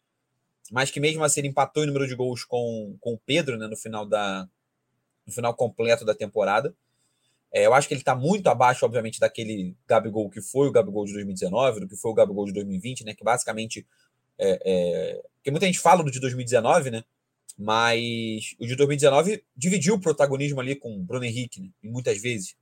mas 0.71 0.90
que 0.90 1.00
mesmo 1.00 1.23
assim 1.25 1.40
ele 1.40 1.49
empatou 1.49 1.83
em 1.83 1.87
número 1.87 2.06
de 2.06 2.14
gols 2.14 2.44
com, 2.44 2.97
com 3.00 3.14
o 3.14 3.18
Pedro 3.18 3.59
né, 3.59 3.66
no 3.66 3.76
final 3.76 4.06
da 4.06 4.49
no 5.26 5.33
final 5.33 5.54
completo 5.54 6.04
da 6.04 6.14
temporada. 6.14 6.75
É, 7.52 7.67
eu 7.67 7.73
acho 7.73 7.86
que 7.86 7.95
ele 7.95 8.00
está 8.00 8.15
muito 8.15 8.49
abaixo, 8.49 8.84
obviamente, 8.84 9.21
daquele 9.21 9.76
Gabigol 9.86 10.28
que 10.28 10.41
foi 10.41 10.67
o 10.69 10.73
Gabigol 10.73 11.04
de 11.04 11.12
2019, 11.12 11.80
do 11.80 11.89
que 11.89 11.97
foi 11.97 12.10
o 12.10 12.15
Gabigol 12.15 12.45
de 12.47 12.52
2020, 12.52 13.04
né? 13.04 13.15
Que 13.15 13.23
basicamente. 13.25 13.86
É, 14.36 14.60
é... 14.65 15.23
Porque 15.36 15.50
muita 15.50 15.67
gente 15.67 15.78
fala 15.78 16.02
do 16.02 16.10
de 16.10 16.19
2019, 16.19 16.91
né? 16.91 17.04
Mas 17.56 18.56
o 18.58 18.67
de 18.67 18.75
2019 18.75 19.45
dividiu 19.56 19.95
o 19.95 20.00
protagonismo 20.00 20.60
ali 20.60 20.75
com 20.75 20.97
o 20.97 21.02
Bruno 21.04 21.25
Henrique, 21.25 21.60
né? 21.60 21.69
E 21.82 21.89
muitas 21.89 22.21
vezes. 22.21 22.56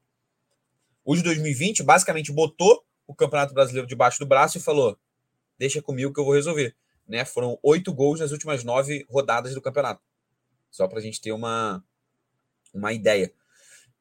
O 1.04 1.16
de 1.16 1.22
2020 1.22 1.82
basicamente 1.82 2.30
botou 2.30 2.84
o 3.06 3.14
Campeonato 3.14 3.54
Brasileiro 3.54 3.88
debaixo 3.88 4.18
do 4.18 4.26
braço 4.26 4.58
e 4.58 4.60
falou: 4.60 4.98
deixa 5.58 5.80
comigo 5.80 6.12
que 6.12 6.20
eu 6.20 6.24
vou 6.24 6.34
resolver. 6.34 6.76
Né? 7.06 7.24
Foram 7.24 7.58
oito 7.62 7.92
gols 7.92 8.20
nas 8.20 8.32
últimas 8.32 8.64
nove 8.64 9.06
rodadas 9.08 9.54
do 9.54 9.62
campeonato. 9.62 10.02
Só 10.70 10.88
para 10.88 10.98
a 10.98 11.02
gente 11.02 11.20
ter 11.20 11.32
uma, 11.32 11.84
uma 12.72 12.92
ideia. 12.92 13.32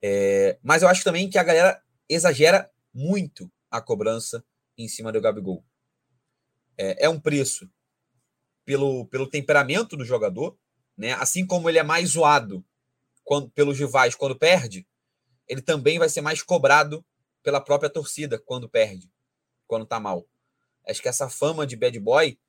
É, 0.01 0.57
mas 0.63 0.81
eu 0.81 0.87
acho 0.87 1.03
também 1.03 1.29
que 1.29 1.37
a 1.37 1.43
galera 1.43 1.81
exagera 2.07 2.71
muito 2.93 3.51
a 3.69 3.81
cobrança 3.81 4.43
em 4.77 4.87
cima 4.87 5.11
do 5.11 5.21
Gabigol. 5.21 5.63
É, 6.77 7.05
é 7.05 7.09
um 7.09 7.19
preço 7.19 7.69
pelo, 8.65 9.05
pelo 9.07 9.27
temperamento 9.27 9.95
do 9.95 10.05
jogador, 10.05 10.57
né? 10.97 11.13
Assim 11.13 11.45
como 11.45 11.69
ele 11.69 11.79
é 11.79 11.83
mais 11.83 12.09
zoado 12.09 12.65
quando, 13.23 13.49
pelos 13.51 13.77
rivais 13.77 14.15
quando 14.15 14.37
perde, 14.37 14.87
ele 15.47 15.61
também 15.61 15.99
vai 15.99 16.09
ser 16.09 16.21
mais 16.21 16.41
cobrado 16.41 17.05
pela 17.43 17.61
própria 17.61 17.89
torcida 17.89 18.39
quando 18.39 18.69
perde, 18.69 19.11
quando 19.67 19.85
tá 19.85 19.99
mal. 19.99 20.25
Acho 20.87 21.01
que 21.01 21.09
essa 21.09 21.29
fama 21.29 21.65
de 21.65 21.75
bad 21.75 21.99
boy 21.99 22.39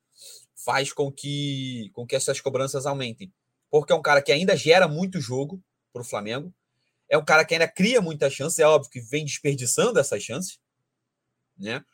faz 0.64 0.92
com 0.92 1.10
que, 1.10 1.90
com 1.92 2.06
que 2.06 2.16
essas 2.16 2.40
cobranças 2.40 2.86
aumentem. 2.86 3.32
Porque 3.70 3.92
é 3.92 3.96
um 3.96 4.02
cara 4.02 4.22
que 4.22 4.32
ainda 4.32 4.56
gera 4.56 4.86
muito 4.86 5.20
jogo 5.20 5.62
para 5.92 6.02
o 6.02 6.04
Flamengo, 6.04 6.54
é 7.08 7.18
um 7.18 7.24
cara 7.24 7.44
que 7.44 7.54
ainda 7.54 7.68
cria 7.68 8.00
muitas 8.00 8.32
chances, 8.32 8.58
é 8.58 8.66
óbvio 8.66 8.90
que 8.90 9.00
vem 9.00 9.24
desperdiçando 9.24 9.98
essas 9.98 10.22
chances, 10.22 10.58
né? 11.56 11.84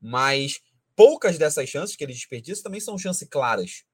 Mas 0.00 0.60
poucas 0.94 1.38
dessas 1.38 1.68
chances 1.68 1.96
que 1.96 2.04
ele 2.04 2.12
desperdiça 2.12 2.62
também 2.62 2.80
são 2.80 2.96
chances 2.96 3.28
claras. 3.28 3.84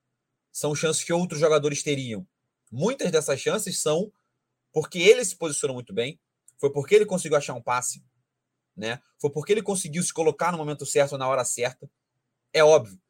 São 0.53 0.75
chances 0.75 1.03
que 1.03 1.12
outros 1.12 1.41
jogadores 1.41 1.83
teriam. 1.83 2.27
Muitas 2.71 3.11
dessas 3.11 3.41
chances 3.41 3.81
são 3.81 4.12
porque 4.73 4.99
ele 4.99 5.25
se 5.25 5.37
posicionou 5.37 5.75
muito 5.75 5.95
bem, 5.95 6.21
foi 6.59 6.71
porque 6.71 6.95
ele 6.95 7.07
conseguiu 7.07 7.39
achar 7.39 7.55
um 7.55 7.62
passe, 7.62 8.05
né? 8.77 9.01
Foi 9.19 9.31
porque 9.31 9.53
ele 9.53 9.62
conseguiu 9.62 10.03
se 10.03 10.12
colocar 10.12 10.53
no 10.53 10.59
momento 10.59 10.85
certo, 10.85 11.17
na 11.17 11.29
hora 11.29 11.45
certa. 11.45 11.91
É 12.53 12.62
óbvio. 12.62 13.01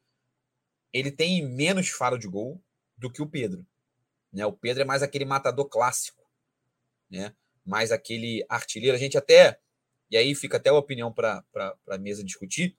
Ele 0.92 1.10
tem 1.10 1.46
menos 1.46 1.88
faro 1.88 2.18
de 2.18 2.28
gol 2.28 2.60
do 2.96 3.10
que 3.10 3.22
o 3.22 3.26
Pedro, 3.26 3.66
né? 4.32 4.46
O 4.46 4.52
Pedro 4.52 4.82
é 4.82 4.86
mais 4.86 5.02
aquele 5.02 5.24
matador 5.24 5.68
clássico, 5.68 6.24
né? 7.10 7.34
mais 7.66 7.90
aquele 7.90 8.46
artilheiro. 8.48 8.96
A 8.96 9.00
gente 9.00 9.18
até, 9.18 9.58
e 10.10 10.16
aí 10.16 10.34
fica 10.34 10.56
até 10.56 10.70
a 10.70 10.74
opinião 10.74 11.12
para 11.12 11.44
a 11.90 11.98
mesa 11.98 12.22
discutir. 12.22 12.76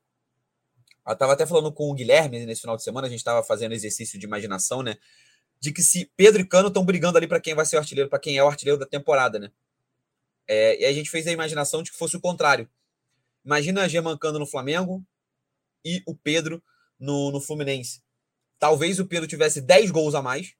Eu 1.06 1.14
estava 1.14 1.34
até 1.34 1.46
falando 1.46 1.72
com 1.72 1.90
o 1.90 1.94
Guilherme 1.94 2.46
nesse 2.46 2.62
final 2.62 2.78
de 2.78 2.84
semana, 2.84 3.08
a 3.08 3.10
gente 3.10 3.20
estava 3.20 3.44
fazendo 3.44 3.74
exercício 3.74 4.18
de 4.18 4.26
imaginação, 4.26 4.82
né? 4.82 4.98
De 5.60 5.72
que 5.72 5.82
se 5.82 6.12
Pedro 6.16 6.42
e 6.42 6.48
Cano 6.48 6.70
estão 6.70 6.86
brigando 6.86 7.18
ali 7.18 7.28
para 7.28 7.40
quem 7.40 7.54
vai 7.54 7.66
ser 7.66 7.76
o 7.76 7.80
artilheiro, 7.80 8.10
para 8.10 8.20
quem 8.20 8.38
é 8.38 8.44
o 8.44 8.48
artilheiro 8.48 8.80
da 8.80 8.86
temporada, 8.86 9.40
né? 9.40 9.52
É, 10.48 10.82
e 10.82 10.86
a 10.86 10.94
gente 10.94 11.10
fez 11.10 11.28
a 11.28 11.32
imaginação 11.32 11.84
de 11.84 11.92
que 11.92 11.98
fosse 11.98 12.16
o 12.16 12.22
contrário. 12.22 12.70
Imagina 13.44 13.84
a 13.84 13.88
Germancano 13.88 14.40
no 14.40 14.46
Flamengo 14.46 15.06
e 15.84 16.02
o 16.06 16.16
Pedro 16.16 16.64
no, 17.00 17.32
no 17.32 17.42
Fluminense. 17.42 18.02
Talvez 18.60 19.00
o 19.00 19.06
Pedro 19.06 19.28
tivesse 19.28 19.62
10 19.62 19.92
gols 19.92 20.16
a 20.16 20.22
mais 20.22 20.54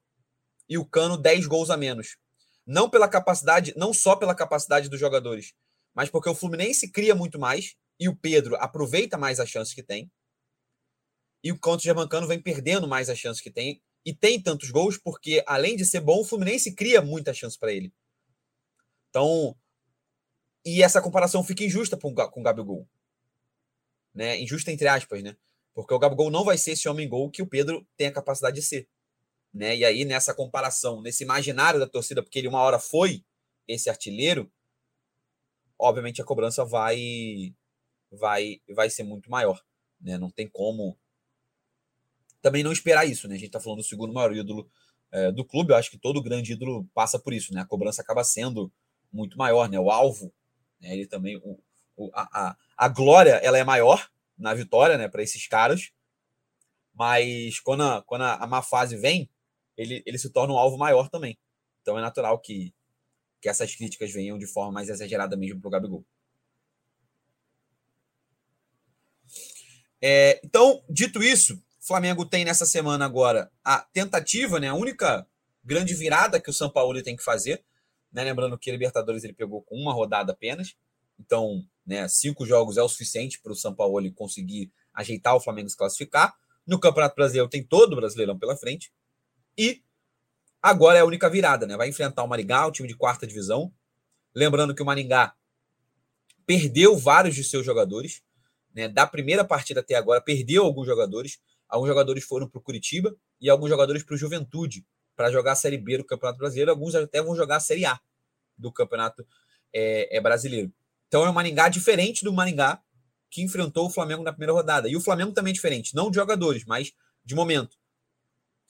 e 0.68 0.78
o 0.78 0.84
Cano 0.84 1.16
10 1.16 1.46
gols 1.46 1.70
a 1.70 1.76
menos 1.76 2.16
não 2.68 2.90
pela 2.90 3.08
capacidade, 3.08 3.72
não 3.78 3.94
só 3.94 4.14
pela 4.14 4.34
capacidade 4.34 4.90
dos 4.90 5.00
jogadores, 5.00 5.54
mas 5.94 6.10
porque 6.10 6.28
o 6.28 6.34
Fluminense 6.34 6.92
cria 6.92 7.14
muito 7.14 7.38
mais 7.38 7.74
e 7.98 8.10
o 8.10 8.14
Pedro 8.14 8.56
aproveita 8.56 9.16
mais 9.16 9.40
as 9.40 9.48
chances 9.48 9.72
que 9.72 9.82
tem. 9.82 10.12
E 11.42 11.50
o 11.50 11.58
Canto 11.58 11.82
Germancano 11.82 12.28
vem 12.28 12.38
perdendo 12.38 12.86
mais 12.86 13.08
as 13.08 13.18
chances 13.18 13.42
que 13.42 13.50
tem 13.50 13.82
e 14.04 14.14
tem 14.14 14.40
tantos 14.40 14.70
gols 14.70 14.98
porque 14.98 15.42
além 15.46 15.76
de 15.76 15.86
ser 15.86 16.00
bom, 16.00 16.20
o 16.20 16.24
Fluminense 16.24 16.74
cria 16.74 17.00
muita 17.00 17.32
chance 17.32 17.58
para 17.58 17.72
ele. 17.72 17.90
Então, 19.08 19.56
e 20.62 20.82
essa 20.82 21.00
comparação 21.00 21.42
fica 21.42 21.64
injusta 21.64 21.96
com, 21.96 22.10
o 22.10 22.42
Gabigol. 22.42 22.86
Né? 24.12 24.38
Injusta 24.42 24.70
entre 24.70 24.88
aspas, 24.88 25.22
né? 25.22 25.34
Porque 25.78 25.94
o 25.94 25.98
Gabigol 25.98 26.30
não 26.30 26.44
vai 26.44 26.58
ser 26.58 26.72
esse 26.72 26.88
homem 26.88 27.08
gol 27.08 27.30
que 27.30 27.42
o 27.42 27.46
Pedro 27.46 27.86
tem 27.96 28.08
a 28.08 28.12
capacidade 28.12 28.56
de 28.56 28.62
ser 28.62 28.88
né? 29.52 29.76
E 29.76 29.84
aí, 29.84 30.04
nessa 30.04 30.34
comparação, 30.34 31.00
nesse 31.00 31.24
imaginário 31.24 31.80
da 31.80 31.86
torcida, 31.86 32.22
porque 32.22 32.38
ele 32.38 32.48
uma 32.48 32.60
hora 32.60 32.78
foi 32.78 33.24
esse 33.66 33.88
artilheiro, 33.88 34.50
obviamente 35.78 36.20
a 36.20 36.24
cobrança 36.24 36.64
vai 36.64 37.54
vai 38.10 38.60
vai 38.68 38.90
ser 38.90 39.02
muito 39.02 39.30
maior, 39.30 39.62
né? 40.00 40.18
Não 40.18 40.30
tem 40.30 40.48
como 40.48 40.98
também 42.40 42.62
não 42.62 42.72
esperar 42.72 43.06
isso, 43.06 43.28
né? 43.28 43.34
A 43.34 43.38
gente 43.38 43.50
tá 43.50 43.60
falando 43.60 43.78
do 43.78 43.84
segundo 43.84 44.12
maior 44.12 44.34
ídolo 44.34 44.70
é, 45.10 45.32
do 45.32 45.44
clube, 45.44 45.72
eu 45.72 45.76
acho 45.76 45.90
que 45.90 45.98
todo 45.98 46.22
grande 46.22 46.52
ídolo 46.52 46.86
passa 46.94 47.18
por 47.18 47.32
isso, 47.32 47.52
né? 47.52 47.60
A 47.60 47.66
cobrança 47.66 48.02
acaba 48.02 48.22
sendo 48.24 48.72
muito 49.12 49.36
maior, 49.36 49.68
né? 49.68 49.78
O 49.80 49.90
alvo, 49.90 50.32
né? 50.80 50.92
Ele 50.92 51.06
também 51.06 51.36
o, 51.38 51.58
o 51.96 52.10
a, 52.14 52.50
a, 52.50 52.56
a 52.76 52.88
glória 52.88 53.40
ela 53.42 53.58
é 53.58 53.64
maior 53.64 54.08
na 54.38 54.54
vitória, 54.54 54.96
né? 54.96 55.08
Para 55.08 55.22
esses 55.22 55.46
caras, 55.46 55.90
mas 56.94 57.60
quando 57.60 57.82
a, 57.82 58.02
quando 58.02 58.22
a, 58.22 58.46
má 58.46 58.62
fase 58.62 58.96
vem, 58.96 59.28
ele, 59.76 60.02
ele 60.06 60.18
se 60.18 60.30
torna 60.30 60.54
um 60.54 60.58
alvo 60.58 60.76
maior 60.76 61.08
também. 61.08 61.38
Então 61.82 61.98
é 61.98 62.00
natural 62.00 62.38
que, 62.38 62.74
que 63.40 63.48
essas 63.48 63.74
críticas 63.74 64.12
venham 64.12 64.38
de 64.38 64.46
forma 64.46 64.72
mais 64.72 64.88
exagerada 64.88 65.36
mesmo 65.36 65.60
para 65.60 65.68
o 65.68 65.70
Gabigol. 65.70 66.04
É, 70.00 70.40
então, 70.44 70.84
dito 70.88 71.22
isso, 71.22 71.60
Flamengo 71.80 72.24
tem 72.24 72.44
nessa 72.44 72.66
semana 72.66 73.04
agora 73.04 73.50
a 73.64 73.80
tentativa, 73.80 74.60
né, 74.60 74.68
a 74.68 74.74
única 74.74 75.26
grande 75.64 75.94
virada 75.94 76.40
que 76.40 76.50
o 76.50 76.52
São 76.52 76.70
Paulo 76.70 77.02
tem 77.02 77.16
que 77.16 77.22
fazer. 77.22 77.62
Né? 78.12 78.24
Lembrando 78.24 78.58
que 78.58 78.70
Libertadores 78.70 79.24
ele 79.24 79.32
pegou 79.32 79.62
com 79.62 79.76
uma 79.76 79.92
rodada 79.92 80.32
apenas. 80.32 80.76
Então, 81.18 81.64
né, 81.88 82.06
cinco 82.06 82.44
jogos 82.44 82.76
é 82.76 82.82
o 82.82 82.88
suficiente 82.88 83.40
para 83.40 83.50
o 83.50 83.56
São 83.56 83.74
Paulo 83.74 84.12
conseguir 84.12 84.70
ajeitar 84.92 85.34
o 85.34 85.40
Flamengo 85.40 85.70
se 85.70 85.76
classificar. 85.76 86.34
No 86.66 86.78
Campeonato 86.78 87.16
Brasileiro 87.16 87.48
tem 87.48 87.64
todo 87.64 87.94
o 87.94 87.96
Brasileirão 87.96 88.38
pela 88.38 88.54
frente. 88.54 88.92
E 89.56 89.82
agora 90.60 90.98
é 90.98 91.00
a 91.00 91.04
única 91.06 91.30
virada, 91.30 91.66
né? 91.66 91.78
Vai 91.78 91.88
enfrentar 91.88 92.22
o 92.22 92.28
Maringá, 92.28 92.66
o 92.66 92.70
time 92.70 92.86
de 92.86 92.94
quarta 92.94 93.26
divisão. 93.26 93.72
Lembrando 94.34 94.74
que 94.74 94.82
o 94.82 94.84
Maringá 94.84 95.34
perdeu 96.44 96.94
vários 96.94 97.34
de 97.34 97.42
seus 97.42 97.64
jogadores. 97.64 98.22
Né? 98.74 98.86
Da 98.86 99.06
primeira 99.06 99.42
partida 99.42 99.80
até 99.80 99.94
agora, 99.94 100.20
perdeu 100.20 100.64
alguns 100.64 100.86
jogadores. 100.86 101.40
Alguns 101.66 101.88
jogadores 101.88 102.22
foram 102.22 102.46
para 102.46 102.58
o 102.58 102.62
Curitiba 102.62 103.16
e 103.40 103.48
alguns 103.48 103.70
jogadores 103.70 104.02
para 104.02 104.14
o 104.14 104.18
Juventude 104.18 104.86
para 105.16 105.30
jogar 105.30 105.52
a 105.52 105.56
Série 105.56 105.78
B 105.78 105.96
do 105.96 106.04
Campeonato 106.04 106.38
Brasileiro. 106.38 106.70
Alguns 106.70 106.94
até 106.94 107.22
vão 107.22 107.34
jogar 107.34 107.56
a 107.56 107.60
Série 107.60 107.86
A 107.86 107.98
do 108.58 108.70
Campeonato 108.70 109.26
é, 109.72 110.18
é 110.18 110.20
Brasileiro. 110.20 110.70
Então 111.08 111.24
é 111.24 111.30
um 111.30 111.32
Maringá 111.32 111.68
diferente 111.68 112.24
do 112.24 112.32
Maringá 112.32 112.80
que 113.30 113.42
enfrentou 113.42 113.86
o 113.86 113.90
Flamengo 113.90 114.22
na 114.22 114.32
primeira 114.32 114.52
rodada. 114.52 114.88
E 114.88 114.96
o 114.96 115.00
Flamengo 115.00 115.32
também 115.32 115.50
é 115.50 115.54
diferente, 115.54 115.94
não 115.94 116.10
de 116.10 116.16
jogadores, 116.16 116.64
mas 116.64 116.92
de 117.24 117.34
momento. 117.34 117.76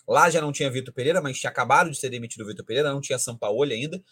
Lá 0.07 0.31
já 0.31 0.41
não 0.41 0.51
tinha 0.53 0.71
Vitor 0.71 0.93
Pereira, 0.95 1.21
mas 1.21 1.39
tinha 1.39 1.51
acabado 1.51 1.91
de 1.91 1.97
ser 1.97 2.09
demitido 2.09 2.43
o 2.43 2.47
Vitor 2.47 2.65
Pereira, 2.65 2.93
não 2.93 3.01
tinha 3.01 3.19
Sampaoli 3.19 3.75
ainda. 3.75 4.03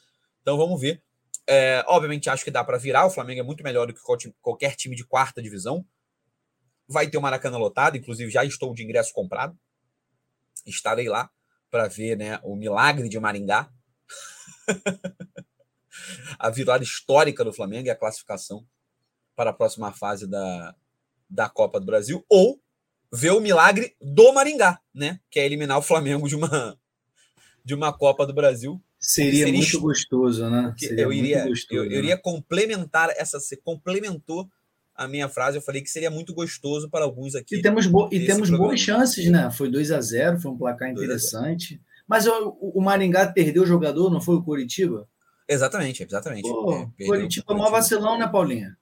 Então 0.43 0.57
vamos 0.57 0.81
ver. 0.81 1.03
É, 1.49 1.85
obviamente 1.87 2.29
acho 2.29 2.45
que 2.45 2.51
dá 2.51 2.63
para 2.63 2.77
virar. 2.77 3.07
O 3.07 3.11
Flamengo 3.11 3.41
é 3.41 3.43
muito 3.43 3.65
melhor 3.65 3.87
do 3.87 3.95
que 3.95 4.01
qualquer 4.41 4.77
time 4.77 4.95
de 4.95 5.05
quarta 5.05 5.41
divisão. 5.41 5.87
Vai 6.87 7.09
ter 7.09 7.17
o 7.17 7.23
Maracanã 7.23 7.57
lotado, 7.57 7.97
inclusive 7.97 8.31
já 8.31 8.45
estou 8.45 8.75
de 8.75 8.85
ingresso 8.85 9.13
comprado. 9.13 9.59
Estarei 10.67 11.09
lá 11.09 11.31
para 11.71 11.89
ver 11.89 12.17
né, 12.17 12.39
o 12.43 12.55
milagre 12.55 13.09
de 13.09 13.19
Maringá. 13.19 13.71
a 16.39 16.51
virada 16.51 16.85
histórica 16.85 17.45
do 17.45 17.53
Flamengo 17.53 17.89
e 17.89 17.91
a 17.91 17.97
classificação 17.97 18.67
para 19.35 19.51
a 19.51 19.53
próxima 19.53 19.93
fase 19.93 20.27
da, 20.27 20.75
da 21.29 21.49
Copa 21.49 21.79
do 21.79 21.87
Brasil, 21.87 22.25
ou 22.29 22.61
ver 23.13 23.31
o 23.31 23.41
milagre 23.41 23.95
do 24.01 24.33
Maringá, 24.33 24.81
né? 24.95 25.21
Que 25.31 25.41
é 25.41 25.47
eliminar 25.47 25.79
o 25.79 25.83
Flamengo 25.83 26.29
de 26.29 26.35
uma, 26.35 26.79
de 27.65 27.75
uma 27.75 27.93
Copa 27.93 28.27
do 28.27 28.33
Brasil. 28.33 28.83
Seria, 28.99 29.45
seria 29.45 29.59
muito 29.59 29.81
gostoso, 29.81 30.49
né? 30.49 30.75
Eu 30.81 31.13
iria, 31.13 31.47
gostoso, 31.47 31.83
eu, 31.83 31.89
né? 31.89 31.95
eu, 31.95 31.99
iria 31.99 32.17
complementar 32.17 33.11
essa. 33.11 33.39
Você 33.39 33.57
complementou 33.57 34.49
a 34.95 35.07
minha 35.07 35.29
frase. 35.29 35.59
Eu 35.59 35.63
falei 35.63 35.83
que 35.83 35.91
seria 35.91 36.11
muito 36.11 36.35
gostoso 36.35 36.89
para 36.89 37.05
alguns 37.05 37.35
aqui. 37.35 37.57
E 37.57 37.63
temos, 37.63 37.87
bo 37.87 38.09
e 38.11 38.27
temos 38.27 38.51
boas 38.51 38.81
chances, 38.81 39.31
né? 39.31 39.51
Foi 39.51 39.71
2 39.71 39.93
a 39.93 40.01
0 40.01 40.41
foi 40.41 40.51
um 40.51 40.59
placar 40.59 40.91
interessante. 40.91 41.81
Mas 42.09 42.27
o, 42.27 42.57
o 42.61 42.81
Maringá 42.81 43.31
perdeu 43.31 43.65
o 43.65 43.67
jogador, 43.67 44.11
não 44.11 44.21
foi 44.21 44.37
o 44.37 44.43
Curitiba? 44.43 45.09
Exatamente, 45.49 46.03
exatamente. 46.03 46.49
Pô, 46.49 46.91
é, 46.99 47.07
Curitiba 47.07 47.53
é 47.53 47.57
mó 47.57 47.71
vacilão, 47.71 48.19
né, 48.19 48.27
Paulinha? 48.27 48.77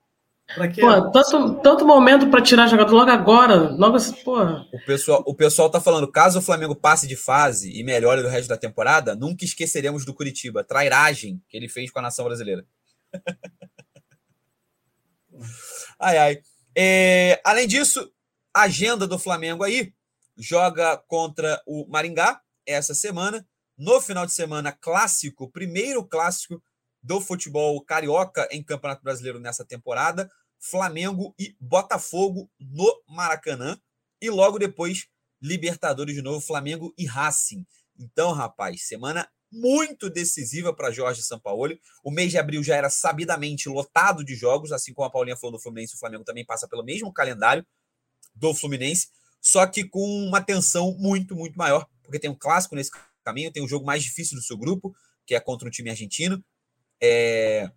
Pra 0.54 0.68
quê? 0.68 0.80
Pô, 0.80 1.10
tanto, 1.10 1.62
tanto 1.62 1.86
momento 1.86 2.30
para 2.30 2.42
tirar 2.42 2.68
jogador 2.68 2.94
logo 2.94 3.10
agora. 3.10 3.70
Logo 3.70 3.96
assim, 3.96 4.12
porra. 4.22 4.66
O 4.72 4.84
pessoal, 4.84 5.22
o 5.26 5.34
pessoal 5.34 5.70
tá 5.70 5.80
falando, 5.80 6.10
caso 6.10 6.38
o 6.38 6.42
Flamengo 6.42 6.74
passe 6.74 7.06
de 7.06 7.16
fase 7.16 7.72
e 7.72 7.82
melhore 7.82 8.22
do 8.22 8.28
resto 8.28 8.48
da 8.48 8.56
temporada, 8.56 9.14
nunca 9.14 9.44
esqueceremos 9.44 10.04
do 10.04 10.14
Curitiba. 10.14 10.62
Trairagem 10.62 11.42
que 11.48 11.56
ele 11.56 11.68
fez 11.68 11.90
com 11.90 11.98
a 11.98 12.02
nação 12.02 12.24
brasileira. 12.24 12.64
ai, 15.98 16.18
ai. 16.18 16.38
É, 16.76 17.40
além 17.44 17.66
disso, 17.66 18.10
agenda 18.52 19.06
do 19.06 19.18
Flamengo 19.18 19.64
aí. 19.64 19.92
Joga 20.36 20.96
contra 21.06 21.62
o 21.66 21.86
Maringá 21.88 22.40
essa 22.66 22.94
semana. 22.94 23.46
No 23.76 24.00
final 24.00 24.24
de 24.24 24.32
semana, 24.32 24.72
clássico, 24.72 25.50
primeiro 25.50 26.04
clássico 26.04 26.62
do 27.02 27.20
futebol 27.20 27.80
carioca 27.82 28.48
em 28.50 28.62
Campeonato 28.62 29.02
Brasileiro 29.02 29.38
nessa 29.38 29.64
temporada. 29.64 30.30
Flamengo 30.58 31.34
e 31.38 31.54
Botafogo 31.60 32.50
no 32.58 33.02
Maracanã. 33.08 33.78
E 34.20 34.30
logo 34.30 34.58
depois, 34.58 35.08
Libertadores 35.42 36.14
de 36.14 36.22
novo, 36.22 36.40
Flamengo 36.40 36.94
e 36.96 37.04
Racing. 37.04 37.66
Então, 37.98 38.32
rapaz, 38.32 38.86
semana 38.86 39.28
muito 39.52 40.10
decisiva 40.10 40.74
para 40.74 40.90
Jorge 40.90 41.22
Sampaoli. 41.22 41.80
O 42.02 42.10
mês 42.10 42.30
de 42.30 42.38
abril 42.38 42.62
já 42.62 42.76
era 42.76 42.90
sabidamente 42.90 43.68
lotado 43.68 44.24
de 44.24 44.34
jogos, 44.34 44.72
assim 44.72 44.92
como 44.92 45.06
a 45.06 45.10
Paulinha 45.10 45.36
falou 45.36 45.52
do 45.52 45.62
Fluminense, 45.62 45.94
o 45.94 45.98
Flamengo 45.98 46.24
também 46.24 46.44
passa 46.44 46.66
pelo 46.66 46.82
mesmo 46.82 47.12
calendário 47.12 47.64
do 48.34 48.52
Fluminense, 48.52 49.08
só 49.40 49.64
que 49.66 49.84
com 49.84 50.04
uma 50.26 50.40
tensão 50.40 50.96
muito, 50.98 51.36
muito 51.36 51.56
maior, 51.56 51.86
porque 52.02 52.18
tem 52.18 52.30
um 52.30 52.34
clássico 52.34 52.74
nesse 52.74 52.90
caminho, 53.24 53.50
tem 53.50 53.62
o 53.62 53.68
jogo 53.68 53.84
mais 53.84 54.02
difícil 54.02 54.36
do 54.36 54.42
seu 54.42 54.56
grupo, 54.56 54.94
que 55.26 55.34
é 55.34 55.40
contra 55.40 55.66
o 55.66 55.70
time 55.70 55.90
argentino, 55.90 56.44
é... 57.00 57.70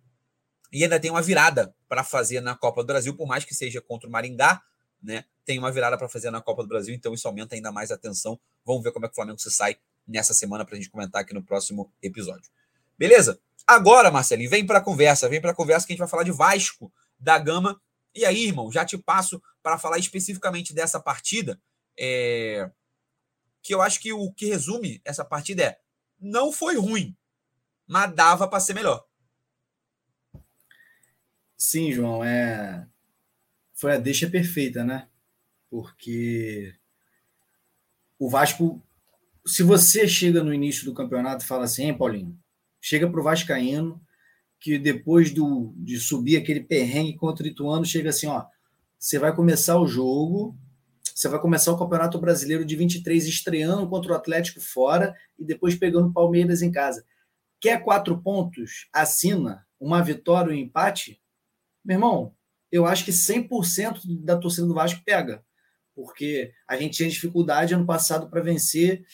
E 0.70 0.82
ainda 0.82 1.00
tem 1.00 1.10
uma 1.10 1.22
virada 1.22 1.74
para 1.88 2.04
fazer 2.04 2.40
na 2.40 2.54
Copa 2.54 2.82
do 2.82 2.86
Brasil, 2.86 3.16
por 3.16 3.26
mais 3.26 3.44
que 3.44 3.54
seja 3.54 3.80
contra 3.80 4.08
o 4.08 4.12
Maringá, 4.12 4.62
né? 5.02 5.24
Tem 5.44 5.58
uma 5.58 5.72
virada 5.72 5.96
para 5.96 6.08
fazer 6.08 6.30
na 6.30 6.42
Copa 6.42 6.62
do 6.62 6.68
Brasil, 6.68 6.94
então 6.94 7.14
isso 7.14 7.26
aumenta 7.26 7.54
ainda 7.54 7.72
mais 7.72 7.90
a 7.90 7.96
tensão. 7.96 8.38
Vamos 8.64 8.82
ver 8.82 8.92
como 8.92 9.06
é 9.06 9.08
que 9.08 9.12
o 9.12 9.14
Flamengo 9.14 9.38
se 9.38 9.50
sai 9.50 9.78
nessa 10.06 10.34
semana 10.34 10.64
para 10.64 10.74
a 10.74 10.76
gente 10.76 10.90
comentar 10.90 11.22
aqui 11.22 11.32
no 11.32 11.42
próximo 11.42 11.90
episódio. 12.02 12.50
Beleza? 12.98 13.40
Agora, 13.66 14.10
Marcelinho, 14.10 14.50
vem 14.50 14.66
para 14.66 14.78
a 14.78 14.82
conversa, 14.82 15.28
vem 15.28 15.40
para 15.40 15.52
a 15.52 15.54
conversa 15.54 15.86
que 15.86 15.92
a 15.92 15.94
gente 15.94 16.00
vai 16.00 16.08
falar 16.08 16.22
de 16.22 16.32
Vasco 16.32 16.92
da 17.18 17.38
Gama. 17.38 17.80
E 18.14 18.24
aí, 18.24 18.46
irmão, 18.46 18.70
já 18.72 18.84
te 18.84 18.98
passo 18.98 19.42
para 19.62 19.78
falar 19.78 19.98
especificamente 19.98 20.74
dessa 20.74 20.98
partida, 20.98 21.60
é... 21.98 22.70
que 23.62 23.74
eu 23.74 23.82
acho 23.82 24.00
que 24.00 24.12
o 24.12 24.32
que 24.32 24.46
resume 24.46 25.00
essa 25.04 25.24
partida 25.24 25.62
é 25.62 25.80
não 26.20 26.52
foi 26.52 26.76
ruim, 26.76 27.16
mas 27.86 28.14
dava 28.14 28.48
para 28.48 28.60
ser 28.60 28.74
melhor. 28.74 29.04
Sim, 31.56 31.92
João, 31.92 32.24
é 32.24 32.86
foi 33.78 33.94
a 33.94 33.98
deixa 33.98 34.28
perfeita, 34.28 34.82
né? 34.82 35.06
Porque 35.70 36.74
o 38.18 38.28
Vasco, 38.28 38.82
se 39.46 39.62
você 39.62 40.08
chega 40.08 40.42
no 40.42 40.52
início 40.52 40.84
do 40.84 40.92
campeonato 40.92 41.44
e 41.44 41.46
fala 41.46 41.64
assim, 41.64 41.84
hein, 41.84 41.96
Paulinho, 41.96 42.36
chega 42.80 43.08
para 43.08 43.20
o 43.20 43.22
Vascaíno, 43.22 44.00
que 44.58 44.78
depois 44.78 45.30
do, 45.30 45.72
de 45.76 45.96
subir 46.00 46.36
aquele 46.36 46.60
perrengue 46.60 47.16
contra 47.16 47.44
o 47.44 47.48
Ituano, 47.48 47.84
chega 47.84 48.10
assim, 48.10 48.26
ó, 48.26 48.46
você 48.98 49.16
vai 49.16 49.32
começar 49.34 49.78
o 49.78 49.86
jogo, 49.86 50.58
você 51.18 51.26
vai 51.26 51.40
começar 51.40 51.72
o 51.72 51.76
Campeonato 51.76 52.16
Brasileiro 52.16 52.64
de 52.64 52.76
23 52.76 53.26
estreando 53.26 53.88
contra 53.88 54.12
o 54.12 54.14
Atlético 54.14 54.60
fora 54.60 55.16
e 55.36 55.44
depois 55.44 55.74
pegando 55.74 56.06
o 56.06 56.12
Palmeiras 56.12 56.62
em 56.62 56.70
casa. 56.70 57.04
Quer 57.60 57.82
quatro 57.82 58.22
pontos? 58.22 58.88
Assina 58.92 59.66
uma 59.80 60.00
vitória 60.00 60.52
ou 60.52 60.56
um 60.56 60.60
empate? 60.60 61.20
Meu 61.84 61.96
irmão, 61.96 62.36
eu 62.70 62.86
acho 62.86 63.04
que 63.04 63.10
100% 63.10 63.98
da 64.22 64.36
torcida 64.36 64.64
do 64.68 64.74
Vasco 64.74 65.02
pega, 65.04 65.44
porque 65.92 66.52
a 66.68 66.76
gente 66.76 66.98
tinha 66.98 67.08
dificuldade 67.08 67.74
ano 67.74 67.84
passado 67.84 68.30
para 68.30 68.40
vencer 68.40 69.04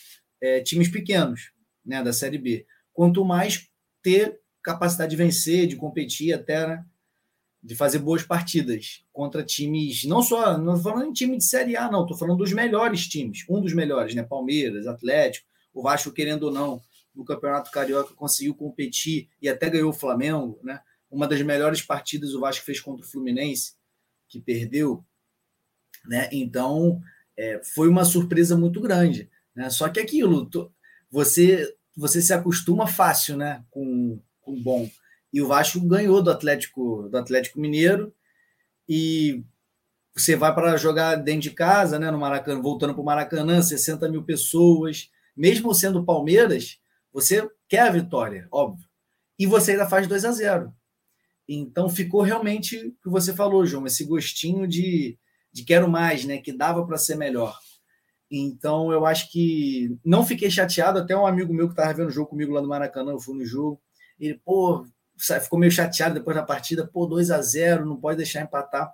é, 0.42 0.60
times 0.60 0.88
pequenos 0.88 1.52
né, 1.82 2.02
da 2.02 2.12
Série 2.12 2.36
B. 2.36 2.66
Quanto 2.92 3.24
mais 3.24 3.66
ter 4.02 4.38
capacidade 4.62 5.10
de 5.10 5.16
vencer, 5.16 5.66
de 5.66 5.76
competir 5.76 6.34
até, 6.34 6.66
né, 6.66 6.84
de 7.64 7.74
fazer 7.74 7.98
boas 7.98 8.22
partidas 8.22 9.03
contra 9.11 9.42
times, 9.42 10.05
não 10.05 10.22
só, 10.22 10.59
não 10.59 10.74
estou 10.77 10.92
falando 10.92 11.09
em 11.09 11.12
time 11.14 11.38
de 11.38 11.44
Série 11.44 11.79
A, 11.79 11.90
não, 11.90 12.03
estou 12.03 12.16
falando 12.16 12.37
dos 12.37 12.53
melhores 12.53 13.09
times, 13.09 13.42
um 13.48 13.59
dos 13.59 13.72
melhores, 13.72 14.14
né? 14.14 14.22
Palmeiras, 14.22 14.87
Atlético, 14.87 15.48
o 15.72 15.83
Vasco, 15.83 16.12
querendo 16.12 16.42
ou 16.42 16.53
não, 16.53 16.83
no 17.14 17.24
Campeonato 17.24 17.70
Carioca 17.70 18.12
conseguiu 18.14 18.55
competir 18.55 19.31
e 19.40 19.48
até 19.48 19.70
ganhou 19.70 19.88
o 19.88 19.94
Flamengo, 19.94 20.61
né? 20.62 20.79
Uma 21.11 21.27
das 21.27 21.40
melhores 21.40 21.81
partidas 21.81 22.35
o 22.35 22.40
Vasco 22.40 22.66
fez 22.66 22.81
contra 22.81 23.03
o 23.03 23.09
Fluminense, 23.09 23.72
que 24.29 24.38
perdeu, 24.38 25.03
né? 26.05 26.29
Então, 26.33 27.00
é, 27.35 27.62
foi 27.64 27.88
uma 27.88 28.05
surpresa 28.05 28.59
muito 28.59 28.79
grande, 28.79 29.31
né? 29.55 29.70
Só 29.70 29.88
que 29.88 29.98
aquilo, 29.98 30.50
você 31.11 31.74
você 31.96 32.20
se 32.20 32.35
acostuma 32.35 32.87
fácil, 32.87 33.38
né, 33.38 33.64
com 33.70 34.20
com 34.42 34.62
bom. 34.62 34.90
E 35.34 35.42
o 35.42 35.48
Vasco 35.48 35.80
ganhou 35.80 36.22
do 36.22 36.30
Atlético 36.30 37.08
do 37.10 37.18
Atlético 37.18 37.58
Mineiro 37.58 38.14
e 38.88 39.42
você 40.14 40.36
vai 40.36 40.54
para 40.54 40.76
jogar 40.76 41.16
dentro 41.16 41.40
de 41.40 41.50
casa, 41.50 41.98
né, 41.98 42.08
no 42.08 42.20
Maracanã, 42.20 42.62
voltando 42.62 42.94
para 42.94 43.02
o 43.02 43.04
Maracanã, 43.04 43.60
60 43.60 44.08
mil 44.08 44.22
pessoas, 44.22 45.10
mesmo 45.36 45.74
sendo 45.74 46.04
Palmeiras, 46.04 46.78
você 47.12 47.50
quer 47.68 47.80
a 47.80 47.90
vitória, 47.90 48.46
óbvio. 48.48 48.88
E 49.36 49.44
você 49.44 49.72
ainda 49.72 49.88
faz 49.88 50.06
2 50.06 50.24
a 50.24 50.30
0. 50.30 50.72
Então 51.48 51.88
ficou 51.88 52.22
realmente 52.22 52.76
o 52.76 52.92
que 53.02 53.10
você 53.10 53.34
falou, 53.34 53.66
João, 53.66 53.86
esse 53.86 54.04
gostinho 54.04 54.68
de, 54.68 55.18
de 55.52 55.64
quero 55.64 55.90
mais, 55.90 56.24
né? 56.24 56.38
Que 56.38 56.52
dava 56.52 56.86
para 56.86 56.96
ser 56.96 57.16
melhor. 57.16 57.58
Então 58.30 58.92
eu 58.92 59.04
acho 59.04 59.32
que 59.32 59.98
não 60.04 60.24
fiquei 60.24 60.48
chateado. 60.48 61.00
Até 61.00 61.16
um 61.16 61.26
amigo 61.26 61.52
meu 61.52 61.66
que 61.66 61.72
estava 61.72 61.92
vendo 61.92 62.06
o 62.06 62.12
jogo 62.12 62.30
comigo 62.30 62.52
lá 62.52 62.62
no 62.62 62.68
Maracanã, 62.68 63.10
eu 63.10 63.20
fui 63.20 63.36
no 63.36 63.44
jogo. 63.44 63.80
Ele, 64.18 64.40
pô, 64.44 64.86
ficou 65.16 65.59
meio 65.59 65.72
chateado 65.72 66.14
depois 66.14 66.37
da 66.37 66.42
partida. 66.42 66.87
Pô, 66.87 67.07
2 67.07 67.31
a 67.31 67.40
0 67.40 67.87
não 67.87 67.96
pode 67.96 68.18
deixar 68.18 68.42
empatar. 68.42 68.92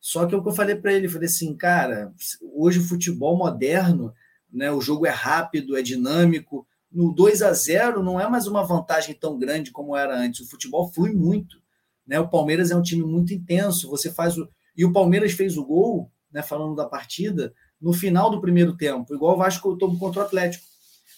Só 0.00 0.26
que 0.26 0.34
é 0.34 0.38
o 0.38 0.42
que 0.42 0.48
eu 0.48 0.54
falei 0.54 0.76
para 0.76 0.92
ele, 0.92 1.08
falei 1.08 1.26
assim, 1.26 1.56
cara, 1.56 2.12
hoje 2.54 2.78
o 2.78 2.84
futebol 2.84 3.36
moderno, 3.36 4.14
né? 4.52 4.70
O 4.70 4.80
jogo 4.80 5.06
é 5.06 5.10
rápido, 5.10 5.76
é 5.76 5.82
dinâmico, 5.82 6.66
no 6.90 7.12
2 7.12 7.42
a 7.42 7.52
0 7.52 8.02
não 8.02 8.20
é 8.20 8.28
mais 8.28 8.46
uma 8.46 8.64
vantagem 8.64 9.14
tão 9.14 9.38
grande 9.38 9.70
como 9.70 9.96
era 9.96 10.16
antes. 10.16 10.40
O 10.40 10.48
futebol 10.48 10.90
flui 10.92 11.12
muito. 11.12 11.60
Né? 12.06 12.18
O 12.20 12.28
Palmeiras 12.28 12.70
é 12.70 12.76
um 12.76 12.82
time 12.82 13.04
muito 13.04 13.34
intenso. 13.34 13.90
Você 13.90 14.10
faz 14.10 14.38
o. 14.38 14.48
E 14.76 14.84
o 14.84 14.92
Palmeiras 14.92 15.32
fez 15.32 15.56
o 15.56 15.64
gol, 15.64 16.10
né, 16.30 16.42
falando 16.42 16.74
da 16.74 16.86
partida, 16.86 17.54
no 17.80 17.92
final 17.92 18.30
do 18.30 18.40
primeiro 18.40 18.76
tempo, 18.76 19.14
igual 19.14 19.34
o 19.34 19.38
Vasco 19.38 19.76
tomou 19.76 19.98
contra 19.98 20.22
o 20.22 20.24
Atlético. 20.24 20.64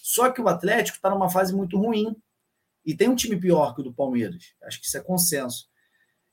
Só 0.03 0.31
que 0.31 0.41
o 0.41 0.49
Atlético 0.49 0.97
está 0.97 1.11
numa 1.11 1.29
fase 1.29 1.55
muito 1.55 1.77
ruim. 1.77 2.17
E 2.85 2.95
tem 2.95 3.09
um 3.09 3.15
time 3.15 3.37
pior 3.37 3.75
que 3.75 3.81
o 3.81 3.85
do 3.85 3.93
Palmeiras. 3.93 4.55
Acho 4.63 4.81
que 4.81 4.87
isso 4.87 4.97
é 4.97 5.01
consenso. 5.01 5.67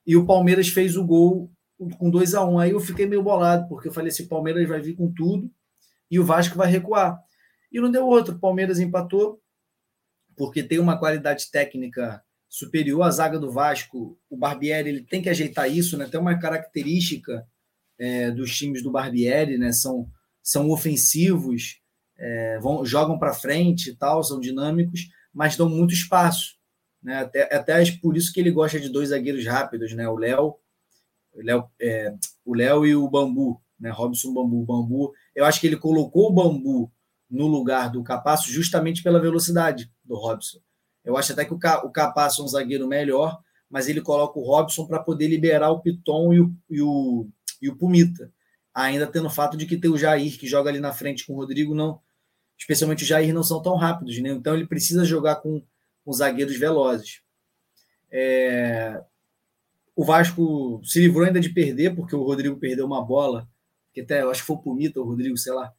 E 0.06 0.16
o 0.16 0.26
Palmeiras 0.26 0.70
fez 0.70 0.96
o 0.96 1.06
gol 1.06 1.52
com 1.98 2.10
2 2.10 2.36
a 2.36 2.46
1 2.46 2.54
um. 2.54 2.60
Aí 2.60 2.72
eu 2.72 2.80
fiquei 2.80 3.06
meio 3.06 3.24
bolado, 3.24 3.68
porque 3.68 3.88
eu 3.88 3.94
falei 3.94 4.10
assim: 4.10 4.24
o 4.24 4.30
Palmeiras 4.30 4.68
vai 4.68 4.80
vir 4.80 4.96
com 4.96 5.12
tudo 5.12 5.52
e 6.10 6.20
o 6.20 6.26
Vasco 6.26 6.58
vai 6.58 6.70
recuar. 6.70 7.20
E 7.72 7.80
não 7.80 7.92
deu 7.92 8.06
outro. 8.06 8.36
O 8.36 8.40
Palmeiras 8.40 8.80
empatou, 8.80 9.42
porque 10.36 10.64
tem 10.64 10.80
uma 10.80 10.98
qualidade 10.98 11.50
técnica 11.52 12.24
superior 12.48 13.02
à 13.04 13.12
zaga 13.12 13.40
do 13.40 13.52
Vasco. 13.52 14.18
O 14.30 14.38
Barbieri 14.38 14.90
ele 14.90 15.02
tem 15.02 15.22
que 15.22 15.30
ajeitar 15.30 15.70
isso, 15.70 15.98
né? 15.98 16.08
Tem 16.08 16.20
uma 16.20 16.38
característica 16.40 17.46
é, 18.00 18.32
dos 18.32 18.56
times 18.56 18.82
do 18.82 18.92
Barbieri, 18.92 19.58
né? 19.58 19.72
São, 19.72 20.10
são 20.42 20.70
ofensivos, 20.70 21.82
é, 22.18 22.60
vão, 22.60 22.86
jogam 22.86 23.20
para 23.20 23.34
frente 23.34 23.90
e 23.90 23.96
tal, 23.96 24.24
são 24.24 24.40
dinâmicos, 24.40 25.10
mas 25.36 25.58
dão 25.58 25.68
muito 25.68 25.94
espaço. 25.94 26.56
Né? 27.04 27.18
Até, 27.18 27.54
até 27.54 27.92
por 28.02 28.16
isso 28.16 28.32
que 28.32 28.40
ele 28.40 28.50
gosta 28.50 28.80
de 28.80 28.88
dois 28.88 29.10
zagueiros 29.10 29.46
rápidos, 29.46 29.92
né? 29.94 30.08
O 30.08 30.16
Léo, 30.16 30.58
é, 31.80 32.14
o 32.46 32.56
Léo 32.56 32.86
e 32.86 32.96
o 32.96 33.10
Bambu, 33.10 33.62
né? 33.78 33.90
Robson 33.90 34.34
Bambu. 34.34 34.66
Bambu, 34.66 35.14
eu 35.36 35.44
acho 35.44 35.60
que 35.60 35.68
ele 35.68 35.76
colocou 35.76 36.30
o 36.30 36.34
Bambu 36.34 36.90
no 37.30 37.48
lugar 37.48 37.92
do 37.92 38.02
Capasso 38.02 38.50
justamente 38.50 39.04
pela 39.04 39.20
velocidade 39.20 39.92
do 40.06 40.16
Robson. 40.16 40.60
Eu 41.04 41.18
acho 41.18 41.34
até 41.34 41.44
que 41.44 41.54
o, 41.54 41.58
o 41.58 41.92
Capasso 41.92 42.42
é 42.42 42.46
um 42.46 42.48
zagueiro 42.48 42.88
melhor, 42.88 43.38
mas 43.70 43.90
ele 43.90 44.00
coloca 44.00 44.40
o 44.40 44.44
Robson 44.44 44.88
para 44.88 45.04
poder 45.04 45.28
liberar 45.28 45.70
o 45.70 45.82
Piton 45.82 46.34
e 46.34 46.40
o, 46.40 46.56
e 46.70 46.82
o, 46.82 47.28
e 47.62 47.70
o 47.70 47.76
Pumita. 47.76 48.32
Ainda 48.74 49.06
tendo 49.06 49.28
o 49.28 49.30
fato 49.30 49.58
de 49.58 49.66
que 49.66 49.78
tem 49.78 49.92
o 49.92 49.98
Jair, 49.98 50.40
que 50.40 50.48
joga 50.48 50.70
ali 50.70 50.80
na 50.80 50.94
frente 50.94 51.26
com 51.26 51.34
o 51.34 51.38
Rodrigo, 51.38 51.76
não, 51.76 52.00
especialmente 52.58 53.04
o 53.04 53.08
Jair, 53.08 53.34
não 53.34 53.44
são 53.44 53.62
tão 53.62 53.76
rápidos, 53.76 54.18
né? 54.20 54.30
Então 54.30 54.56
ele 54.56 54.68
precisa 54.68 55.06
jogar 55.06 55.38
com, 55.38 55.62
com 56.04 56.14
zagueiros 56.14 56.58
velozes. 56.58 57.22
É... 58.12 59.04
O 59.96 60.04
Vasco 60.04 60.82
se 60.84 61.00
livrou 61.00 61.26
ainda 61.26 61.40
de 61.40 61.50
perder, 61.50 61.96
porque 61.96 62.16
o 62.16 62.24
Rodrigo 62.24 62.58
perdeu 62.58 62.86
uma 62.86 63.04
bola, 63.04 63.48
que 63.94 64.02
até 64.02 64.22
eu 64.22 64.30
acho 64.30 64.42
que 64.42 64.48
foi 64.48 64.56
o 64.58 64.62
Pumita, 64.62 65.00
o 65.00 65.06
Rodrigo, 65.06 65.38
sei 65.38 65.54
lá, 65.54 65.74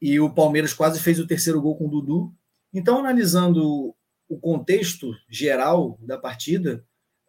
e 0.00 0.20
o 0.20 0.32
Palmeiras 0.32 0.72
quase 0.72 1.00
fez 1.00 1.18
o 1.18 1.26
terceiro 1.26 1.60
gol 1.60 1.76
com 1.76 1.86
o 1.86 1.90
Dudu. 1.90 2.34
Então, 2.72 2.98
analisando 2.98 3.94
o 4.28 4.38
contexto 4.38 5.12
geral 5.28 5.98
da 6.00 6.18
partida, 6.18 6.84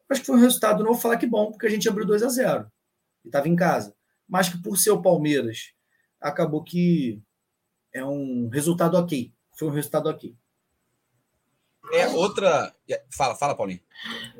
acho 0.10 0.22
que 0.22 0.28
foi 0.28 0.36
um 0.36 0.42
resultado, 0.42 0.84
não 0.84 0.92
vou 0.92 1.02
falar 1.02 1.18
que 1.18 1.28
bom, 1.28 1.52
porque 1.52 1.68
a 1.68 1.70
gente 1.70 1.88
abriu 1.88 2.06
2 2.06 2.24
a 2.24 2.30
0 2.30 2.72
e 3.24 3.28
estava 3.28 3.48
em 3.48 3.56
casa. 3.56 3.96
Mas 4.28 4.50
que 4.50 4.62
por 4.62 4.78
ser 4.78 4.92
o 4.92 5.02
Palmeiras, 5.02 5.74
acabou 6.20 6.64
que 6.64 7.22
é 7.98 8.06
um 8.06 8.50
resultado 8.52 8.96
ok. 8.98 9.32
Foi 9.54 9.68
um 9.68 9.72
resultado 9.72 10.10
ok. 10.10 10.36
É 11.92 12.08
outra. 12.10 12.74
Fala, 13.16 13.36
fala, 13.36 13.56
Paulinho. 13.56 13.80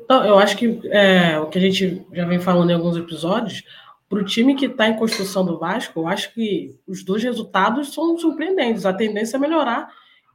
Não, 0.08 0.24
eu 0.24 0.38
acho 0.38 0.56
que 0.56 0.80
é, 0.86 1.38
o 1.40 1.46
que 1.46 1.58
a 1.58 1.60
gente 1.60 2.06
já 2.12 2.26
vem 2.26 2.40
falando 2.40 2.70
em 2.70 2.74
alguns 2.74 2.96
episódios, 2.96 3.64
para 4.08 4.18
o 4.18 4.24
time 4.24 4.54
que 4.54 4.66
está 4.66 4.88
em 4.88 4.96
construção 4.96 5.44
do 5.44 5.58
Vasco, 5.58 6.00
eu 6.00 6.08
acho 6.08 6.32
que 6.32 6.78
os 6.86 7.04
dois 7.04 7.22
resultados 7.22 7.92
são 7.92 8.18
surpreendentes. 8.18 8.86
A 8.86 8.92
tendência 8.92 9.36
é 9.36 9.40
melhorar. 9.40 9.92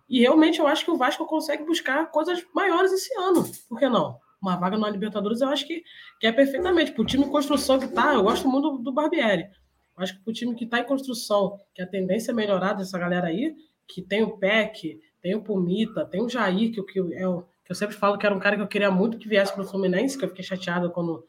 E 0.10 0.22
realmente 0.22 0.60
eu 0.60 0.68
acho 0.68 0.86
que 0.86 0.92
o 0.92 0.98
Vasco 0.98 1.26
consegue 1.26 1.64
buscar 1.64 2.12
coisas 2.12 2.44
maiores 2.54 2.92
esse 2.92 3.14
ano. 3.18 3.44
Por 3.70 3.80
que 3.80 3.88
não? 3.88 4.18
Uma 4.42 4.58
vaga 4.58 4.78
na 4.78 4.90
Libertadores 4.90 5.40
eu 5.40 5.48
acho 5.48 5.66
que, 5.66 5.84
que 6.20 6.28
é 6.28 6.32
perfeitamente. 6.32 6.92
Para 6.92 7.02
o 7.02 7.06
time 7.06 7.24
em 7.24 7.30
construção 7.30 7.80
que 7.80 7.86
está, 7.86 8.14
eu 8.14 8.24
gosto 8.24 8.48
muito 8.48 8.72
do, 8.72 8.78
do 8.80 8.92
Barbieri. 8.92 9.48
Acho 9.98 10.18
que 10.18 10.24
para 10.24 10.32
o 10.32 10.34
time 10.34 10.56
que 10.56 10.66
está 10.66 10.80
em 10.80 10.86
construção, 10.86 11.60
que 11.74 11.82
a 11.82 11.88
tendência 11.88 12.32
é 12.32 12.34
melhorar 12.34 12.74
dessa 12.74 12.98
galera 12.98 13.28
aí, 13.28 13.56
que 13.88 14.02
tem 14.02 14.24
o 14.24 14.38
PEC, 14.38 15.00
tem 15.22 15.36
o 15.36 15.42
Pumita, 15.42 16.06
tem 16.06 16.22
o 16.22 16.30
Jair, 16.30 16.72
que, 16.72 16.82
que, 16.84 17.00
é 17.14 17.28
o, 17.28 17.42
que 17.64 17.72
eu 17.72 17.76
sempre 17.76 17.96
falo 17.96 18.18
que 18.18 18.26
era 18.26 18.36
um 18.36 18.40
cara 18.40 18.56
que 18.56 18.62
eu 18.62 18.68
queria 18.68 18.90
muito 18.90 19.18
que 19.18 19.28
viesse 19.28 19.54
para 19.54 19.64
o 19.64 19.68
Fluminense, 19.68 20.18
que 20.18 20.26
eu 20.26 20.30
fiquei 20.30 20.44
chateado 20.44 20.92
quando 20.92 21.26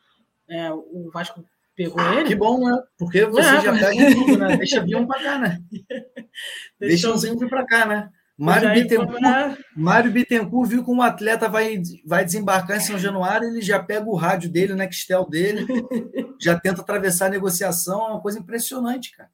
é, 0.48 0.72
o 0.72 1.11
Vasco 1.12 1.44
pegou 1.74 2.00
ah, 2.00 2.14
ele. 2.16 2.29
Que 2.29 2.35
bom, 2.35 2.59
né? 2.59 2.83
Porque 2.98 3.24
você 3.27 3.48
é, 3.48 3.61
já 3.61 3.72
mas... 3.72 3.81
pega 3.81 4.14
tudo, 4.14 4.38
né? 4.38 4.57
Deixa 4.57 4.81
vir 4.81 4.96
um 4.96 5.07
para 5.07 5.22
cá, 5.22 5.38
né? 5.38 5.62
Deixa 6.79 7.12
um 7.12 7.18
vir 7.18 7.48
para 7.48 7.66
cá, 7.66 7.87
né? 7.87 8.11
Mário 8.37 8.75
Bittencourt, 8.75 9.59
Mário 9.77 10.11
Bittencourt 10.11 10.68
viu 10.68 10.85
que 10.85 10.90
um 10.90 11.01
atleta 11.01 11.49
vai, 11.49 11.81
vai 12.05 12.25
desembarcar 12.25 12.79
em 12.79 12.81
São 12.81 12.99
Januário, 12.99 13.49
ele 13.49 13.62
já 13.62 13.81
pega 13.81 14.07
o 14.07 14.16
rádio 14.16 14.51
dele, 14.51 14.73
o 14.73 14.77
Nextel 14.77 15.29
dele, 15.29 15.66
já 16.40 16.59
tenta 16.59 16.81
atravessar 16.81 17.27
a 17.27 17.31
negociação, 17.31 18.03
é 18.03 18.11
uma 18.11 18.20
coisa 18.20 18.40
impressionante, 18.40 19.16
cara. 19.16 19.31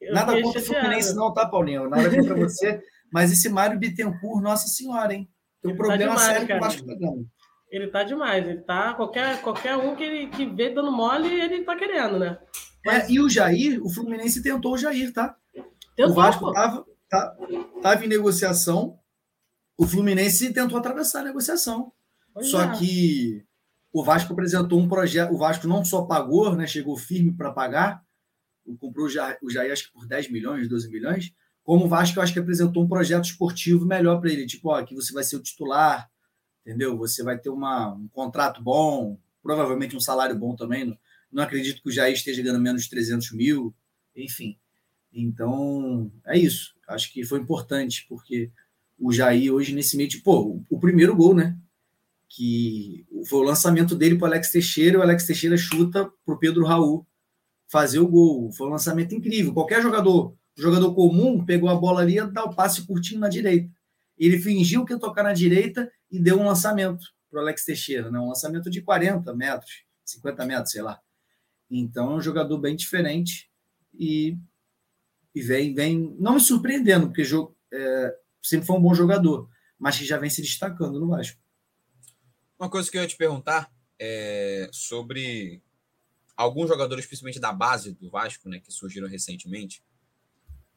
Eu 0.00 0.12
Nada 0.12 0.42
contra 0.42 0.60
o 0.60 0.64
Fluminense, 0.64 1.14
não, 1.14 1.32
tá, 1.32 1.46
Paulinho? 1.46 1.88
Nada 1.88 2.10
contra 2.10 2.34
você. 2.34 2.82
Mas 3.12 3.30
esse 3.30 3.48
Mário 3.48 3.78
Bittencourt, 3.78 4.42
nossa 4.42 4.66
senhora, 4.66 5.14
hein? 5.14 5.28
Tem 5.62 5.70
um 5.70 5.74
ele 5.74 5.78
tá 5.78 5.84
problema 5.84 6.14
tá 6.14 6.20
demais, 6.20 6.32
sério 6.32 6.48
cara. 6.48 6.60
com 6.60 6.66
o 6.66 6.68
Vasco 6.68 6.86
pegando. 6.86 7.26
Ele 7.70 7.86
tá 7.86 8.02
demais. 8.02 8.46
Ele 8.46 8.60
tá. 8.62 8.94
Qualquer, 8.94 9.40
qualquer 9.40 9.76
um 9.76 9.94
que, 9.94 10.02
ele, 10.02 10.26
que 10.26 10.44
vê 10.46 10.70
dando 10.70 10.90
mole, 10.90 11.28
ele 11.28 11.62
tá 11.62 11.76
querendo, 11.76 12.18
né? 12.18 12.38
Mas... 12.84 13.08
É, 13.08 13.12
e 13.12 13.20
o 13.20 13.28
Jair, 13.28 13.80
o 13.82 13.88
Fluminense 13.88 14.42
tentou 14.42 14.74
o 14.74 14.78
Jair, 14.78 15.12
tá? 15.12 15.36
Tentou, 15.94 16.12
o 16.12 16.14
Vasco 16.14 16.52
tava, 16.52 16.84
tá, 17.12 17.36
tava 17.82 18.04
em 18.04 18.08
negociação. 18.08 18.98
O 19.76 19.86
Fluminense 19.86 20.52
tentou 20.52 20.78
atravessar 20.78 21.20
a 21.20 21.24
negociação. 21.24 21.92
Pois 22.32 22.48
só 22.48 22.62
é. 22.62 22.78
que 22.78 23.44
o 23.92 24.02
Vasco 24.02 24.32
apresentou 24.32 24.80
um 24.80 24.88
projeto. 24.88 25.32
O 25.32 25.36
Vasco 25.36 25.68
não 25.68 25.84
só 25.84 26.02
pagou, 26.02 26.56
né? 26.56 26.66
Chegou 26.66 26.96
firme 26.96 27.32
para 27.32 27.52
pagar. 27.52 28.02
Comprou 28.78 29.06
o 29.06 29.08
Jair, 29.08 29.38
o 29.42 29.50
Jair, 29.50 29.72
acho 29.72 29.88
que 29.88 29.92
por 29.92 30.06
10 30.06 30.30
milhões, 30.30 30.68
12 30.68 30.88
milhões. 30.88 31.32
Como 31.62 31.84
o 31.84 31.88
Vasco, 31.88 32.18
eu 32.18 32.22
acho 32.22 32.32
que 32.32 32.38
apresentou 32.38 32.82
um 32.82 32.88
projeto 32.88 33.24
esportivo 33.24 33.84
melhor 33.84 34.20
para 34.20 34.30
ele. 34.30 34.46
Tipo, 34.46 34.70
ó, 34.70 34.76
aqui 34.76 34.94
você 34.94 35.12
vai 35.12 35.22
ser 35.22 35.36
o 35.36 35.42
titular, 35.42 36.08
entendeu? 36.64 36.96
Você 36.96 37.22
vai 37.22 37.38
ter 37.38 37.50
uma, 37.50 37.92
um 37.92 38.08
contrato 38.08 38.62
bom, 38.62 39.18
provavelmente 39.42 39.96
um 39.96 40.00
salário 40.00 40.36
bom 40.36 40.56
também. 40.56 40.84
Não, 40.84 40.98
não 41.30 41.42
acredito 41.42 41.82
que 41.82 41.88
o 41.88 41.92
Jair 41.92 42.14
esteja 42.14 42.42
ganhando 42.42 42.60
menos 42.60 42.84
de 42.84 42.90
300 42.90 43.32
mil, 43.32 43.74
enfim. 44.16 44.58
Então, 45.12 46.10
é 46.26 46.38
isso. 46.38 46.74
Acho 46.88 47.12
que 47.12 47.24
foi 47.24 47.40
importante, 47.40 48.06
porque 48.08 48.50
o 48.98 49.12
Jair 49.12 49.52
hoje 49.52 49.74
nesse 49.74 49.96
meio, 49.96 50.08
tipo, 50.08 50.24
pô, 50.24 50.62
o 50.70 50.78
primeiro 50.78 51.14
gol, 51.14 51.34
né? 51.34 51.58
Que 52.28 53.06
foi 53.28 53.40
o 53.40 53.44
lançamento 53.44 53.94
dele 53.94 54.16
para 54.16 54.24
o 54.24 54.28
Alex 54.28 54.50
Teixeira, 54.50 54.98
o 54.98 55.02
Alex 55.02 55.26
Teixeira 55.26 55.56
chuta 55.56 56.10
para 56.24 56.34
o 56.34 56.38
Pedro 56.38 56.64
Raul 56.64 57.06
fazer 57.68 57.98
o 57.98 58.08
gol. 58.08 58.52
Foi 58.52 58.68
um 58.68 58.70
lançamento 58.70 59.14
incrível. 59.14 59.52
Qualquer 59.52 59.82
jogador, 59.82 60.34
jogador 60.56 60.94
comum, 60.94 61.44
pegou 61.44 61.68
a 61.68 61.74
bola 61.74 62.00
ali 62.00 62.18
e 62.18 62.26
dá 62.30 62.44
o 62.44 62.54
passe 62.54 62.86
curtinho 62.86 63.20
na 63.20 63.28
direita. 63.28 63.70
Ele 64.18 64.38
fingiu 64.38 64.84
que 64.84 64.92
ia 64.92 64.98
tocar 64.98 65.22
na 65.22 65.32
direita 65.32 65.90
e 66.10 66.18
deu 66.18 66.38
um 66.38 66.46
lançamento 66.46 67.04
para 67.30 67.38
o 67.38 67.42
Alex 67.42 67.64
Teixeira, 67.64 68.10
né? 68.10 68.20
um 68.20 68.28
lançamento 68.28 68.70
de 68.70 68.82
40 68.82 69.34
metros, 69.34 69.84
50 70.04 70.44
metros, 70.44 70.70
sei 70.72 70.82
lá. 70.82 71.00
Então 71.70 72.12
é 72.12 72.14
um 72.16 72.20
jogador 72.20 72.58
bem 72.58 72.76
diferente 72.76 73.50
e, 73.98 74.36
e 75.34 75.40
vem, 75.40 75.74
vem 75.74 76.16
não 76.18 76.34
me 76.34 76.40
surpreendendo, 76.40 77.08
porque 77.08 77.22
é, 77.72 78.16
sempre 78.42 78.66
foi 78.66 78.76
um 78.76 78.82
bom 78.82 78.94
jogador, 78.94 79.48
mas 79.78 79.98
que 79.98 80.04
já 80.04 80.18
vem 80.18 80.30
se 80.30 80.42
destacando 80.42 81.00
no 81.00 81.08
Vasco. 81.08 81.40
Uma 82.58 82.70
coisa 82.70 82.90
que 82.90 82.96
eu 82.96 83.02
ia 83.02 83.08
te 83.08 83.16
perguntar 83.16 83.72
é 83.98 84.68
sobre 84.72 85.62
alguns 86.36 86.68
jogadores, 86.68 87.06
principalmente 87.06 87.40
da 87.40 87.52
base 87.52 87.92
do 87.92 88.10
Vasco, 88.10 88.48
né, 88.48 88.60
que 88.60 88.72
surgiram 88.72 89.08
recentemente, 89.08 89.82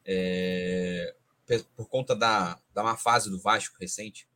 é, 0.04 1.14
por 1.76 1.88
conta 1.88 2.14
da, 2.14 2.60
da 2.72 2.82
má 2.82 2.96
fase 2.96 3.30
do 3.30 3.38
Vasco 3.38 3.76
recente, 3.80 4.28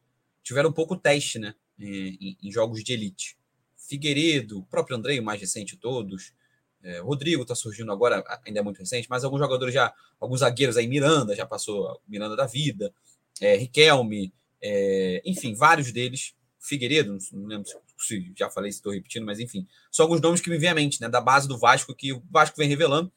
tiveram 0.43 0.73
pouco 0.73 0.97
teste, 0.97 1.39
né? 1.39 1.55
Em, 1.79 2.37
em 2.43 2.53
jogos 2.53 2.85
de 2.85 2.93
elite. 2.93 3.39
Figueiredo, 3.77 4.59
o 4.59 4.67
próprio 4.67 4.97
Andrei, 4.97 5.19
o 5.19 5.23
mais 5.23 5.41
recente 5.41 5.75
de 5.75 5.81
todos. 5.81 6.35
É, 6.83 7.01
Rodrigo 7.01 7.43
está 7.43 7.55
surgindo 7.55 7.93
agora, 7.93 8.25
ainda 8.47 8.61
é 8.61 8.63
muito 8.63 8.79
recente, 8.79 9.07
mas 9.11 9.23
alguns 9.23 9.39
jogadores 9.39 9.75
já, 9.75 9.93
alguns 10.19 10.41
zagueiros 10.41 10.77
aí, 10.77 10.87
Miranda 10.87 11.37
já 11.37 11.45
passou, 11.45 12.01
Miranda 12.09 12.35
da 12.35 12.47
vida, 12.47 12.93
é, 13.41 13.57
Riquelme, 13.57 14.33
é, 14.63 15.23
enfim, 15.25 15.55
vários 15.55 15.93
deles. 15.93 16.35
Figueiredo, 16.63 17.17
não 17.33 17.47
lembro 17.47 17.67
se 17.99 18.33
já 18.37 18.51
falei, 18.51 18.71
se 18.71 18.79
estou 18.79 18.93
repetindo, 18.93 19.25
mas 19.25 19.41
enfim, 19.41 19.67
são 19.91 20.05
alguns 20.05 20.21
nomes 20.21 20.41
que 20.41 20.51
me 20.51 20.59
vêm 20.59 20.71
à 20.71 20.75
mente, 20.75 21.01
né, 21.01 21.09
da 21.09 21.21
base 21.21 21.49
do 21.49 21.59
Vasco, 21.59 21.95
que 21.95 22.13
o 22.13 22.23
Vasco 22.31 22.57
vem 22.57 22.69
revelando, 22.69 23.11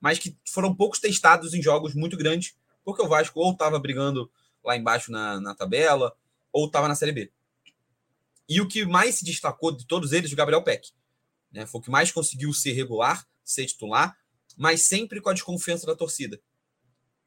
mas 0.00 0.18
que 0.18 0.36
foram 0.46 0.74
poucos 0.74 0.98
testados 0.98 1.52
em 1.52 1.62
jogos 1.62 1.94
muito 1.94 2.16
grandes, 2.16 2.54
porque 2.84 3.02
o 3.02 3.08
Vasco 3.08 3.38
ou 3.40 3.52
estava 3.52 3.78
brigando 3.78 4.30
lá 4.64 4.76
embaixo 4.76 5.12
na, 5.12 5.40
na 5.40 5.54
tabela, 5.54 6.14
ou 6.52 6.66
estava 6.66 6.88
na 6.88 6.94
Série 6.94 7.12
B. 7.12 7.30
E 8.48 8.60
o 8.60 8.68
que 8.68 8.84
mais 8.84 9.16
se 9.16 9.24
destacou 9.24 9.72
de 9.72 9.86
todos 9.86 10.12
eles, 10.12 10.32
o 10.32 10.36
Gabriel 10.36 10.62
Peck. 10.62 10.90
Né? 11.56 11.64
Foi 11.64 11.80
o 11.80 11.82
que 11.82 11.90
mais 11.90 12.12
conseguiu 12.12 12.52
ser 12.52 12.72
regular, 12.72 13.26
ser 13.42 13.64
titular, 13.64 14.14
mas 14.58 14.82
sempre 14.82 15.22
com 15.22 15.30
a 15.30 15.32
desconfiança 15.32 15.86
da 15.86 15.96
torcida. 15.96 16.38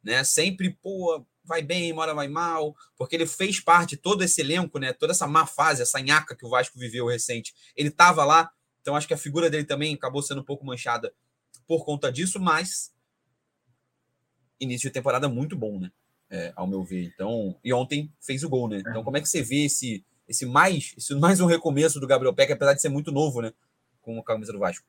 Né? 0.04 0.24
Sempre, 0.24 0.70
pô, 0.70 1.26
vai 1.44 1.64
bem, 1.64 1.92
uma 1.92 2.04
hora 2.04 2.14
vai 2.14 2.28
mal, 2.28 2.76
porque 2.96 3.16
ele 3.16 3.26
fez 3.26 3.60
parte 3.60 3.92
de 3.92 3.98
todo 3.98 4.24
esse 4.24 4.40
elenco, 4.40 4.78
né? 4.78 4.94
Toda 4.94 5.14
essa 5.14 5.26
má 5.26 5.48
fase, 5.48 5.82
essa 5.82 6.00
nhaca 6.00 6.36
que 6.36 6.46
o 6.46 6.50
Vasco 6.50 6.78
viveu 6.78 7.08
recente. 7.08 7.56
Ele 7.76 7.90
estava 7.90 8.24
lá, 8.24 8.52
então 8.80 8.96
acho 8.96 9.08
que 9.08 9.16
a 9.16 9.18
figura 9.18 9.50
dele 9.50 9.66
também 9.66 9.96
acabou 9.96 10.22
sendo 10.22 10.42
um 10.42 10.46
pouco 10.46 10.64
manchada 10.64 11.12
por 11.68 11.84
conta 11.84 12.12
disso, 12.12 12.40
mas 12.40 12.94
início 14.60 14.90
de 14.90 14.94
temporada 14.94 15.28
muito 15.28 15.56
bom, 15.58 15.80
né? 15.80 15.92
É, 16.30 16.54
ao 16.56 16.68
meu 16.68 16.84
ver. 16.84 17.06
Então, 17.06 17.60
e 17.64 17.74
ontem 17.74 18.14
fez 18.22 18.44
o 18.44 18.50
gol, 18.50 18.70
né? 18.70 18.84
Então, 18.86 19.04
como 19.04 19.18
é 19.18 19.22
que 19.22 19.28
você 19.28 19.42
vê 19.42 19.66
esse, 19.66 20.06
esse 20.28 20.46
mais, 20.46 20.94
esse 20.96 21.16
mais 21.16 21.40
um 21.40 21.48
recomeço 21.48 22.00
do 22.00 22.06
Gabriel 22.06 22.36
Peck, 22.36 22.54
apesar 22.54 22.76
de 22.76 22.82
ser 22.82 22.90
muito 22.90 23.12
novo, 23.12 23.42
né? 23.42 23.52
Com 24.10 24.20
a 24.20 24.24
camisa 24.24 24.52
do 24.52 24.58
Vasco. 24.58 24.84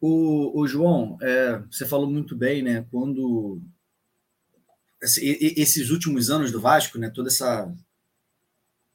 O, 0.00 0.60
o 0.60 0.68
João, 0.68 1.18
é, 1.20 1.58
você 1.68 1.84
falou 1.84 2.08
muito 2.08 2.36
bem, 2.36 2.62
né? 2.62 2.86
Quando 2.88 3.60
esses 5.02 5.90
últimos 5.90 6.30
anos 6.30 6.52
do 6.52 6.60
Vasco, 6.60 6.96
né? 6.96 7.10
Toda 7.10 7.28
essa 7.30 7.74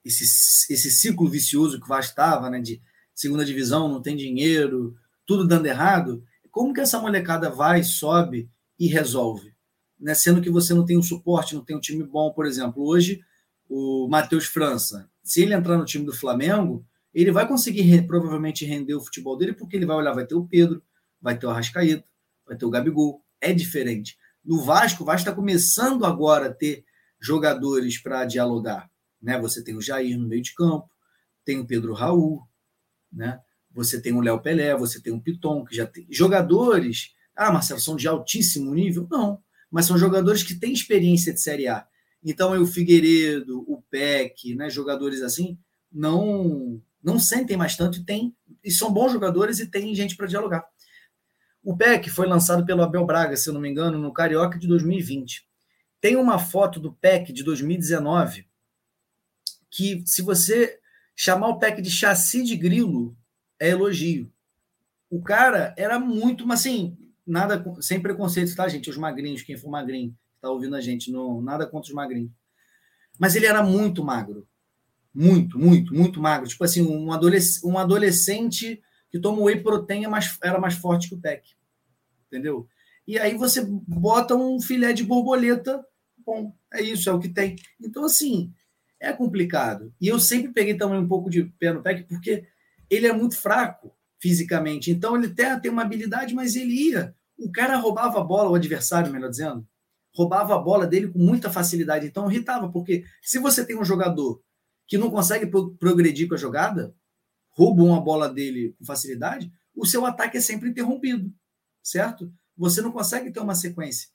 esse, 0.05 0.23
esse 0.71 0.89
ciclo 0.89 1.29
vicioso 1.29 1.77
que 1.77 1.83
o 1.83 1.89
Vasco 1.89 2.11
estava, 2.11 2.49
né? 2.49 2.61
De 2.61 2.81
segunda 3.13 3.43
divisão, 3.43 3.89
não 3.89 4.01
tem 4.01 4.15
dinheiro, 4.15 4.95
tudo 5.25 5.45
dando 5.45 5.65
errado. 5.65 6.23
Como 6.49 6.73
que 6.73 6.79
essa 6.79 7.01
molecada 7.01 7.49
vai, 7.49 7.83
sobe 7.83 8.49
e 8.79 8.87
resolve? 8.87 9.53
Né? 9.99 10.13
Sendo 10.13 10.41
que 10.41 10.49
você 10.49 10.73
não 10.73 10.85
tem 10.85 10.97
um 10.97 11.03
suporte, 11.03 11.53
não 11.53 11.65
tem 11.65 11.75
um 11.75 11.81
time 11.81 12.03
bom, 12.05 12.31
por 12.31 12.45
exemplo. 12.45 12.81
Hoje, 12.81 13.19
o 13.67 14.07
Matheus 14.07 14.45
França, 14.45 15.09
se 15.21 15.41
ele 15.41 15.53
entrar 15.53 15.77
no 15.77 15.83
time 15.83 16.05
do 16.05 16.15
Flamengo, 16.15 16.85
ele 17.13 17.31
vai 17.31 17.47
conseguir 17.47 18.05
provavelmente 18.07 18.65
render 18.65 18.95
o 18.95 19.01
futebol 19.01 19.37
dele, 19.37 19.53
porque 19.53 19.75
ele 19.75 19.85
vai 19.85 19.97
olhar, 19.97 20.13
vai 20.13 20.25
ter 20.25 20.35
o 20.35 20.47
Pedro, 20.47 20.81
vai 21.21 21.37
ter 21.37 21.45
o 21.45 21.49
Arrascaeta, 21.49 22.07
vai 22.45 22.57
ter 22.57 22.65
o 22.65 22.69
Gabigol. 22.69 23.23
É 23.41 23.53
diferente. 23.53 24.17
No 24.43 24.61
Vasco, 24.61 25.03
o 25.03 25.05
Vasco 25.05 25.21
está 25.21 25.33
começando 25.33 26.05
agora 26.05 26.47
a 26.47 26.53
ter 26.53 26.83
jogadores 27.19 28.01
para 28.01 28.25
dialogar. 28.25 28.89
Né? 29.21 29.39
Você 29.39 29.63
tem 29.63 29.75
o 29.75 29.81
Jair 29.81 30.17
no 30.17 30.27
meio 30.27 30.41
de 30.41 30.53
campo, 30.53 30.89
tem 31.43 31.59
o 31.59 31.65
Pedro 31.65 31.93
Raul, 31.93 32.41
né? 33.11 33.39
você 33.71 34.01
tem 34.01 34.13
o 34.13 34.21
Léo 34.21 34.41
Pelé, 34.41 34.75
você 34.75 35.01
tem 35.01 35.13
o 35.13 35.21
Piton, 35.21 35.63
que 35.63 35.75
já 35.75 35.85
tem 35.85 36.07
jogadores. 36.09 37.13
Ah, 37.35 37.51
Marcelo, 37.51 37.79
são 37.79 37.95
de 37.95 38.07
altíssimo 38.07 38.73
nível? 38.73 39.07
Não, 39.09 39.41
mas 39.71 39.85
são 39.85 39.97
jogadores 39.97 40.43
que 40.43 40.55
têm 40.55 40.73
experiência 40.73 41.33
de 41.33 41.41
Série 41.41 41.67
A. 41.67 41.85
Então, 42.23 42.59
o 42.61 42.65
Figueiredo, 42.65 43.63
o 43.67 43.81
Peck, 43.89 44.55
né, 44.55 44.69
jogadores 44.69 45.21
assim, 45.21 45.57
não 45.91 46.81
não 47.03 47.19
sentem 47.19 47.57
mais 47.57 47.75
tanto 47.75 47.99
e 47.99 48.05
tem 48.05 48.35
e 48.63 48.71
são 48.71 48.91
bons 48.91 49.12
jogadores 49.12 49.59
e 49.59 49.67
tem 49.67 49.93
gente 49.95 50.15
para 50.15 50.27
dialogar. 50.27 50.65
O 51.63 51.75
PEC 51.75 52.09
foi 52.09 52.27
lançado 52.27 52.65
pelo 52.65 52.81
Abel 52.81 53.05
Braga, 53.05 53.35
se 53.35 53.49
eu 53.49 53.53
não 53.53 53.62
me 53.62 53.69
engano, 53.69 53.97
no 53.97 54.13
Carioca 54.13 54.57
de 54.57 54.67
2020. 54.67 55.47
Tem 56.01 56.15
uma 56.15 56.39
foto 56.39 56.79
do 56.79 56.93
PEC 56.93 57.33
de 57.33 57.43
2019 57.43 58.47
que, 59.69 60.03
se 60.05 60.21
você 60.21 60.79
chamar 61.15 61.49
o 61.49 61.59
PEC 61.59 61.81
de 61.81 61.91
chassi 61.91 62.43
de 62.43 62.55
grilo, 62.55 63.15
é 63.59 63.69
elogio. 63.69 64.31
O 65.09 65.21
cara 65.21 65.73
era 65.77 65.99
muito, 65.99 66.47
mas 66.47 66.62
assim, 66.62 66.97
nada 67.25 67.63
sem 67.81 68.01
preconceito, 68.01 68.55
tá, 68.55 68.67
gente? 68.67 68.89
Os 68.89 68.97
magrinhos, 68.97 69.41
quem 69.41 69.57
for 69.57 69.69
magrinho, 69.69 70.17
tá 70.41 70.49
ouvindo 70.49 70.75
a 70.75 70.81
gente, 70.81 71.12
não, 71.12 71.41
nada 71.41 71.67
contra 71.67 71.89
os 71.89 71.93
magrinhos. 71.93 72.31
Mas 73.19 73.35
ele 73.35 73.45
era 73.45 73.62
muito 73.62 74.03
magro. 74.03 74.47
Muito, 75.13 75.57
muito, 75.57 75.93
muito 75.93 76.21
magro. 76.21 76.47
Tipo 76.47 76.63
assim, 76.63 76.81
um, 76.81 77.11
adolesc 77.11 77.65
um 77.65 77.77
adolescente 77.77 78.81
que 79.09 79.19
toma 79.19 79.41
whey 79.41 79.61
protein 79.61 80.05
é 80.05 80.09
era 80.43 80.59
mais 80.59 80.75
forte 80.75 81.09
que 81.09 81.15
o 81.15 81.19
PEC. 81.19 81.43
Entendeu? 82.27 82.67
E 83.07 83.17
aí 83.17 83.35
você 83.35 83.65
bota 83.65 84.35
um 84.35 84.61
filé 84.61 84.93
de 84.93 85.03
borboleta, 85.03 85.83
bom, 86.23 86.55
é 86.71 86.81
isso, 86.81 87.09
é 87.09 87.13
o 87.13 87.19
que 87.19 87.29
tem. 87.29 87.55
Então, 87.81 88.05
assim, 88.05 88.53
é 88.99 89.11
complicado. 89.11 89.91
E 89.99 90.07
eu 90.07 90.19
sempre 90.19 90.53
peguei 90.53 90.75
também 90.75 90.99
um 90.99 91.07
pouco 91.07 91.29
de 91.29 91.45
pé 91.59 91.73
no 91.73 91.81
PEC, 91.81 92.03
porque 92.03 92.45
ele 92.89 93.07
é 93.07 93.13
muito 93.13 93.35
fraco 93.35 93.91
fisicamente. 94.19 94.91
Então, 94.91 95.15
ele 95.15 95.27
até 95.27 95.59
tem 95.59 95.71
uma 95.71 95.81
habilidade, 95.81 96.35
mas 96.35 96.55
ele 96.55 96.89
ia. 96.89 97.15
O 97.37 97.51
cara 97.51 97.77
roubava 97.77 98.19
a 98.19 98.23
bola, 98.23 98.51
o 98.51 98.55
adversário, 98.55 99.11
melhor 99.11 99.29
dizendo, 99.29 99.67
roubava 100.13 100.53
a 100.53 100.59
bola 100.59 100.85
dele 100.85 101.07
com 101.07 101.17
muita 101.17 101.49
facilidade. 101.49 102.05
Então, 102.05 102.29
irritava, 102.29 102.69
porque 102.69 103.05
se 103.21 103.39
você 103.39 103.65
tem 103.65 103.79
um 103.79 103.85
jogador 103.85 104.39
que 104.89 104.97
não 104.97 105.12
consegue 105.12 105.45
progredir 105.80 106.28
com 106.28 106.34
a 106.34 106.38
jogada, 106.38 106.95
roubam 107.52 107.95
a 107.95 108.02
bola 108.02 108.28
dele 108.28 108.73
com 108.78 108.84
facilidade, 108.84 109.52
o 109.75 109.86
seu 109.86 110.04
ataque 110.04 110.38
é 110.38 110.41
sempre 110.41 110.67
interrompido, 110.67 111.32
certo? 111.84 112.34
Você 112.58 112.82
não 112.82 112.91
consegue 112.91 113.32
ter 113.32 113.39
uma 113.39 113.54
sequência. 113.54 114.10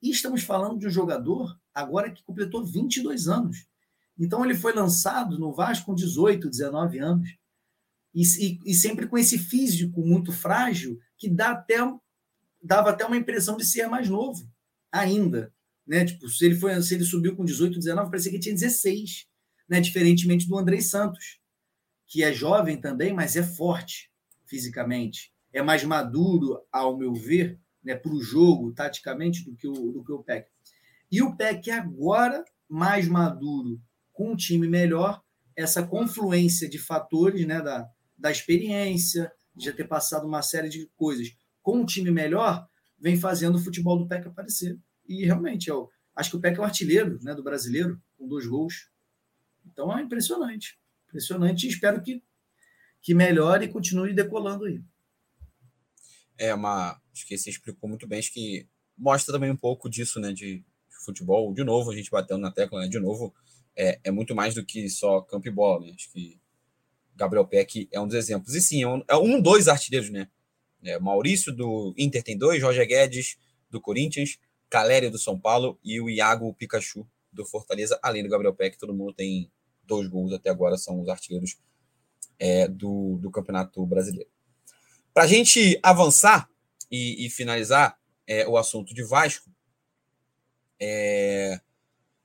E 0.00 0.08
estamos 0.10 0.44
falando 0.44 0.78
de 0.78 0.86
um 0.86 0.90
jogador 0.90 1.58
agora 1.74 2.12
que 2.12 2.22
completou 2.22 2.64
22 2.64 3.26
anos. 3.26 3.66
Então 4.16 4.44
ele 4.44 4.54
foi 4.54 4.72
lançado 4.72 5.36
no 5.36 5.52
Vasco 5.52 5.86
com 5.86 5.94
18, 5.94 6.48
19 6.48 6.98
anos. 7.00 7.28
E, 8.14 8.22
e, 8.22 8.58
e 8.66 8.74
sempre 8.74 9.08
com 9.08 9.18
esse 9.18 9.36
físico 9.36 10.00
muito 10.00 10.32
frágil 10.32 10.98
que 11.18 11.28
dá 11.28 11.50
até, 11.50 11.78
dava 12.62 12.90
até 12.90 13.04
uma 13.04 13.16
impressão 13.16 13.56
de 13.56 13.66
ser 13.66 13.88
mais 13.88 14.08
novo 14.08 14.48
ainda. 14.92 15.52
Né? 15.84 16.04
Tipo, 16.04 16.28
se 16.28 16.46
ele, 16.46 16.54
foi, 16.54 16.80
se 16.82 16.94
ele 16.94 17.04
subiu 17.04 17.34
com 17.34 17.44
18, 17.44 17.78
19, 17.78 18.10
parecia 18.10 18.30
que 18.30 18.38
tinha 18.38 18.54
16, 18.54 19.28
né? 19.70 19.80
diferentemente 19.80 20.46
do 20.46 20.58
Andrei 20.58 20.82
Santos 20.82 21.40
que 22.10 22.24
é 22.24 22.32
jovem 22.32 22.76
também, 22.76 23.14
mas 23.14 23.36
é 23.36 23.42
forte 23.42 24.10
fisicamente, 24.44 25.32
é 25.52 25.62
mais 25.62 25.84
maduro, 25.84 26.60
ao 26.72 26.98
meu 26.98 27.14
ver, 27.14 27.56
né, 27.84 27.94
para 27.94 28.12
o 28.12 28.20
jogo, 28.20 28.72
taticamente, 28.72 29.44
do 29.44 29.54
que 29.54 29.68
o, 29.68 29.92
do 29.92 30.04
que 30.04 30.10
o 30.10 30.20
PEC. 30.20 30.48
E 31.10 31.22
o 31.22 31.36
PEC 31.36 31.70
agora, 31.70 32.44
mais 32.68 33.06
maduro, 33.06 33.80
com 34.12 34.32
um 34.32 34.36
time 34.36 34.66
melhor, 34.66 35.22
essa 35.54 35.86
confluência 35.86 36.68
de 36.68 36.80
fatores 36.80 37.46
né, 37.46 37.62
da, 37.62 37.88
da 38.18 38.30
experiência, 38.32 39.30
de 39.54 39.66
já 39.66 39.72
ter 39.72 39.86
passado 39.86 40.26
uma 40.26 40.42
série 40.42 40.68
de 40.68 40.90
coisas, 40.96 41.32
com 41.62 41.78
um 41.78 41.86
time 41.86 42.10
melhor, 42.10 42.66
vem 42.98 43.16
fazendo 43.16 43.54
o 43.54 43.62
futebol 43.62 43.96
do 43.96 44.08
PEC 44.08 44.26
aparecer. 44.26 44.76
E 45.06 45.24
realmente, 45.24 45.70
eu 45.70 45.88
acho 46.16 46.30
que 46.30 46.36
o 46.36 46.40
PEC 46.40 46.58
é 46.58 46.60
o 46.60 46.64
artilheiro 46.64 47.20
né, 47.22 47.36
do 47.36 47.44
brasileiro, 47.44 48.02
com 48.18 48.26
dois 48.26 48.46
gols. 48.46 48.89
Então 49.72 49.96
é 49.96 50.02
impressionante 50.02 50.80
impressionante 51.10 51.66
e 51.66 51.68
espero 51.68 52.00
que, 52.02 52.22
que 53.02 53.14
melhore 53.14 53.66
e 53.66 53.68
continue 53.68 54.14
decolando 54.14 54.64
aí. 54.64 54.80
É 56.38 56.54
uma. 56.54 57.00
Acho 57.12 57.26
que 57.26 57.36
você 57.36 57.50
explicou 57.50 57.88
muito 57.88 58.06
bem, 58.06 58.18
acho 58.18 58.32
que 58.32 58.66
mostra 58.96 59.34
também 59.34 59.50
um 59.50 59.56
pouco 59.56 59.90
disso, 59.90 60.18
né? 60.20 60.32
De, 60.32 60.64
futebol. 61.04 61.52
De 61.54 61.64
novo, 61.64 61.90
a 61.90 61.96
gente 61.96 62.10
batendo 62.10 62.40
na 62.40 62.50
tecla, 62.50 62.82
né? 62.82 62.88
De 62.88 62.98
novo, 62.98 63.34
é, 63.74 63.98
é 64.04 64.10
muito 64.10 64.34
mais 64.34 64.54
do 64.54 64.64
que 64.64 64.88
só 64.90 65.22
campo 65.22 65.48
e 65.48 65.50
bola, 65.50 65.86
né? 65.86 65.92
Acho 65.94 66.10
que 66.12 66.38
Gabriel 67.16 67.46
Peck 67.46 67.88
é 67.90 67.98
um 67.98 68.06
dos 68.06 68.16
exemplos. 68.16 68.54
E 68.54 68.60
sim, 68.60 68.82
é 68.82 68.88
um, 68.88 69.02
é 69.08 69.16
um 69.16 69.40
dois 69.40 69.66
artilheiros, 69.66 70.10
né? 70.10 70.28
É, 70.82 70.98
Maurício 70.98 71.52
do 71.54 71.94
Inter 71.96 72.22
tem 72.22 72.36
dois, 72.36 72.60
Jorge 72.60 72.84
Guedes 72.84 73.38
do 73.70 73.80
Corinthians, 73.80 74.38
Calério 74.68 75.10
do 75.10 75.18
São 75.18 75.38
Paulo 75.38 75.78
e 75.82 76.00
o 76.00 76.08
Iago 76.10 76.54
Pikachu 76.54 77.06
do 77.32 77.46
Fortaleza, 77.46 77.98
além 78.02 78.22
do 78.22 78.28
Gabriel 78.28 78.54
Peck, 78.54 78.78
todo 78.78 78.94
mundo 78.94 79.14
tem 79.14 79.50
dois 79.90 80.06
gols 80.08 80.32
até 80.32 80.48
agora 80.48 80.78
são 80.78 81.00
os 81.00 81.08
artilheiros 81.08 81.58
é, 82.38 82.68
do, 82.68 83.18
do 83.18 83.30
Campeonato 83.30 83.84
Brasileiro. 83.84 84.30
Para 85.12 85.24
a 85.24 85.26
gente 85.26 85.78
avançar 85.82 86.48
e, 86.90 87.26
e 87.26 87.30
finalizar 87.30 87.98
é, 88.26 88.46
o 88.46 88.56
assunto 88.56 88.94
de 88.94 89.02
Vasco, 89.02 89.50
é... 90.80 91.60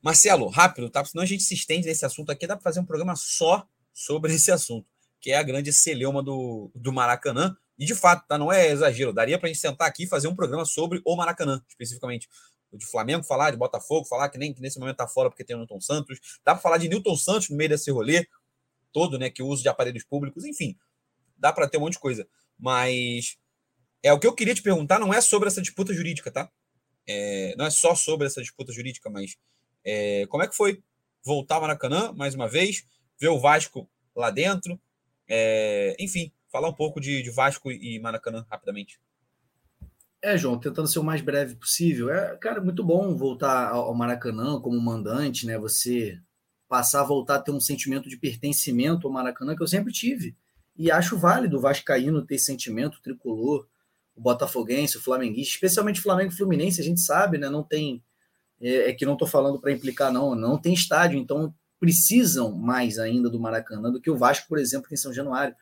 Marcelo, 0.01 0.47
rápido, 0.47 0.89
tá? 0.89 1.03
Senão 1.03 1.23
a 1.23 1.27
gente 1.27 1.41
se 1.41 1.55
estende 1.55 1.87
nesse 1.87 2.05
assunto 2.05 2.31
aqui, 2.31 2.45
dá 2.45 2.55
para 2.55 2.63
fazer 2.63 2.79
um 2.79 2.85
programa 2.85 3.15
só 3.15 3.67
sobre 3.91 4.31
esse 4.35 4.51
assunto, 4.51 4.87
que 5.19 5.31
é 5.31 5.37
a 5.37 5.43
grande 5.43 5.73
celeuma 5.73 6.21
do, 6.21 6.71
do 6.75 6.93
Maracanã. 6.93 7.57
E 7.77 7.85
de 7.85 7.95
fato, 7.95 8.25
tá? 8.27 8.37
Não 8.37 8.53
é 8.53 8.69
exagero, 8.69 9.11
daria 9.11 9.37
para 9.37 9.49
a 9.49 9.51
gente 9.51 9.59
sentar 9.59 9.87
aqui 9.87 10.03
e 10.03 10.07
fazer 10.07 10.27
um 10.27 10.35
programa 10.35 10.63
sobre 10.63 11.01
o 11.03 11.15
Maracanã, 11.15 11.61
especificamente 11.67 12.29
de 12.77 12.85
Flamengo 12.85 13.23
falar, 13.23 13.51
de 13.51 13.57
Botafogo 13.57 14.05
falar, 14.07 14.29
que 14.29 14.37
nem 14.37 14.53
que 14.53 14.61
nesse 14.61 14.79
momento 14.79 14.97
tá 14.97 15.07
fora 15.07 15.29
porque 15.29 15.43
tem 15.43 15.55
o 15.55 15.59
Newton 15.59 15.81
Santos. 15.81 16.19
Dá 16.43 16.53
para 16.53 16.61
falar 16.61 16.77
de 16.77 16.89
Newton 16.89 17.15
Santos 17.15 17.49
no 17.49 17.57
meio 17.57 17.69
desse 17.69 17.91
rolê 17.91 18.27
todo, 18.91 19.19
né? 19.19 19.29
Que 19.29 19.43
o 19.43 19.47
uso 19.47 19.61
de 19.61 19.69
aparelhos 19.69 20.03
públicos, 20.03 20.45
enfim, 20.45 20.77
dá 21.37 21.51
para 21.51 21.67
ter 21.67 21.77
um 21.77 21.81
monte 21.81 21.93
de 21.93 21.99
coisa. 21.99 22.27
Mas 22.57 23.37
é 24.01 24.13
o 24.13 24.19
que 24.19 24.27
eu 24.27 24.33
queria 24.33 24.55
te 24.55 24.61
perguntar 24.61 24.99
não 24.99 25.13
é 25.13 25.19
sobre 25.21 25.47
essa 25.47 25.61
disputa 25.61 25.93
jurídica, 25.93 26.31
tá? 26.31 26.49
É, 27.07 27.55
não 27.57 27.65
é 27.65 27.69
só 27.69 27.93
sobre 27.95 28.27
essa 28.27 28.41
disputa 28.41 28.71
jurídica, 28.71 29.09
mas 29.09 29.37
é, 29.83 30.25
como 30.27 30.43
é 30.43 30.47
que 30.47 30.55
foi 30.55 30.83
voltar 31.23 31.55
ao 31.55 31.61
Maracanã 31.61 32.11
mais 32.13 32.35
uma 32.35 32.47
vez, 32.47 32.85
ver 33.19 33.29
o 33.29 33.39
Vasco 33.39 33.89
lá 34.15 34.29
dentro, 34.29 34.79
é, 35.27 35.95
enfim, 35.99 36.31
falar 36.51 36.69
um 36.69 36.73
pouco 36.73 36.99
de, 36.99 37.21
de 37.21 37.29
Vasco 37.29 37.71
e 37.71 37.99
Maracanã 37.99 38.45
rapidamente. 38.49 38.99
É, 40.25 40.35
João, 40.39 40.57
tentando 40.57 40.87
ser 40.87 40.97
o 40.97 41.03
mais 41.03 41.21
breve 41.21 41.55
possível. 41.55 42.09
É, 42.09 42.35
cara, 42.37 42.59
muito 42.59 42.83
bom 42.83 43.15
voltar 43.15 43.69
ao 43.69 43.93
Maracanã 43.93 44.59
como 44.59 44.81
mandante, 44.81 45.45
né? 45.45 45.55
Você 45.59 46.19
passar 46.67 47.01
a 47.01 47.03
voltar 47.03 47.35
a 47.35 47.39
ter 47.39 47.51
um 47.51 47.59
sentimento 47.59 48.09
de 48.09 48.17
pertencimento 48.17 49.05
ao 49.05 49.13
Maracanã 49.13 49.55
que 49.55 49.61
eu 49.61 49.67
sempre 49.67 49.93
tive. 49.93 50.35
E 50.75 50.89
acho 50.89 51.15
válido 51.15 51.57
o 51.57 51.61
Vascaíno 51.61 52.25
ter 52.25 52.39
sentimento 52.39 52.99
tricolor, 53.03 53.67
o 54.15 54.21
Botafoguense, 54.21 54.97
o 54.97 54.99
Flamenguista, 54.99 55.53
especialmente 55.53 55.99
o 55.99 56.03
Flamengo 56.03 56.33
e 56.33 56.35
Fluminense, 56.35 56.81
a 56.81 56.83
gente 56.83 57.01
sabe, 57.01 57.37
né? 57.37 57.47
Não 57.47 57.61
tem 57.61 58.03
é, 58.59 58.89
é 58.89 58.93
que 58.93 59.05
não 59.05 59.13
estou 59.13 59.27
falando 59.27 59.61
para 59.61 59.71
implicar, 59.71 60.11
não, 60.11 60.33
não 60.33 60.57
tem 60.59 60.73
estádio, 60.73 61.19
então 61.19 61.53
precisam 61.79 62.51
mais 62.51 62.97
ainda 62.97 63.29
do 63.29 63.39
Maracanã 63.39 63.91
do 63.91 64.01
que 64.01 64.09
o 64.09 64.17
Vasco, 64.17 64.47
por 64.47 64.57
exemplo, 64.57 64.87
em 64.91 64.97
São 64.97 65.13
Januário. 65.13 65.55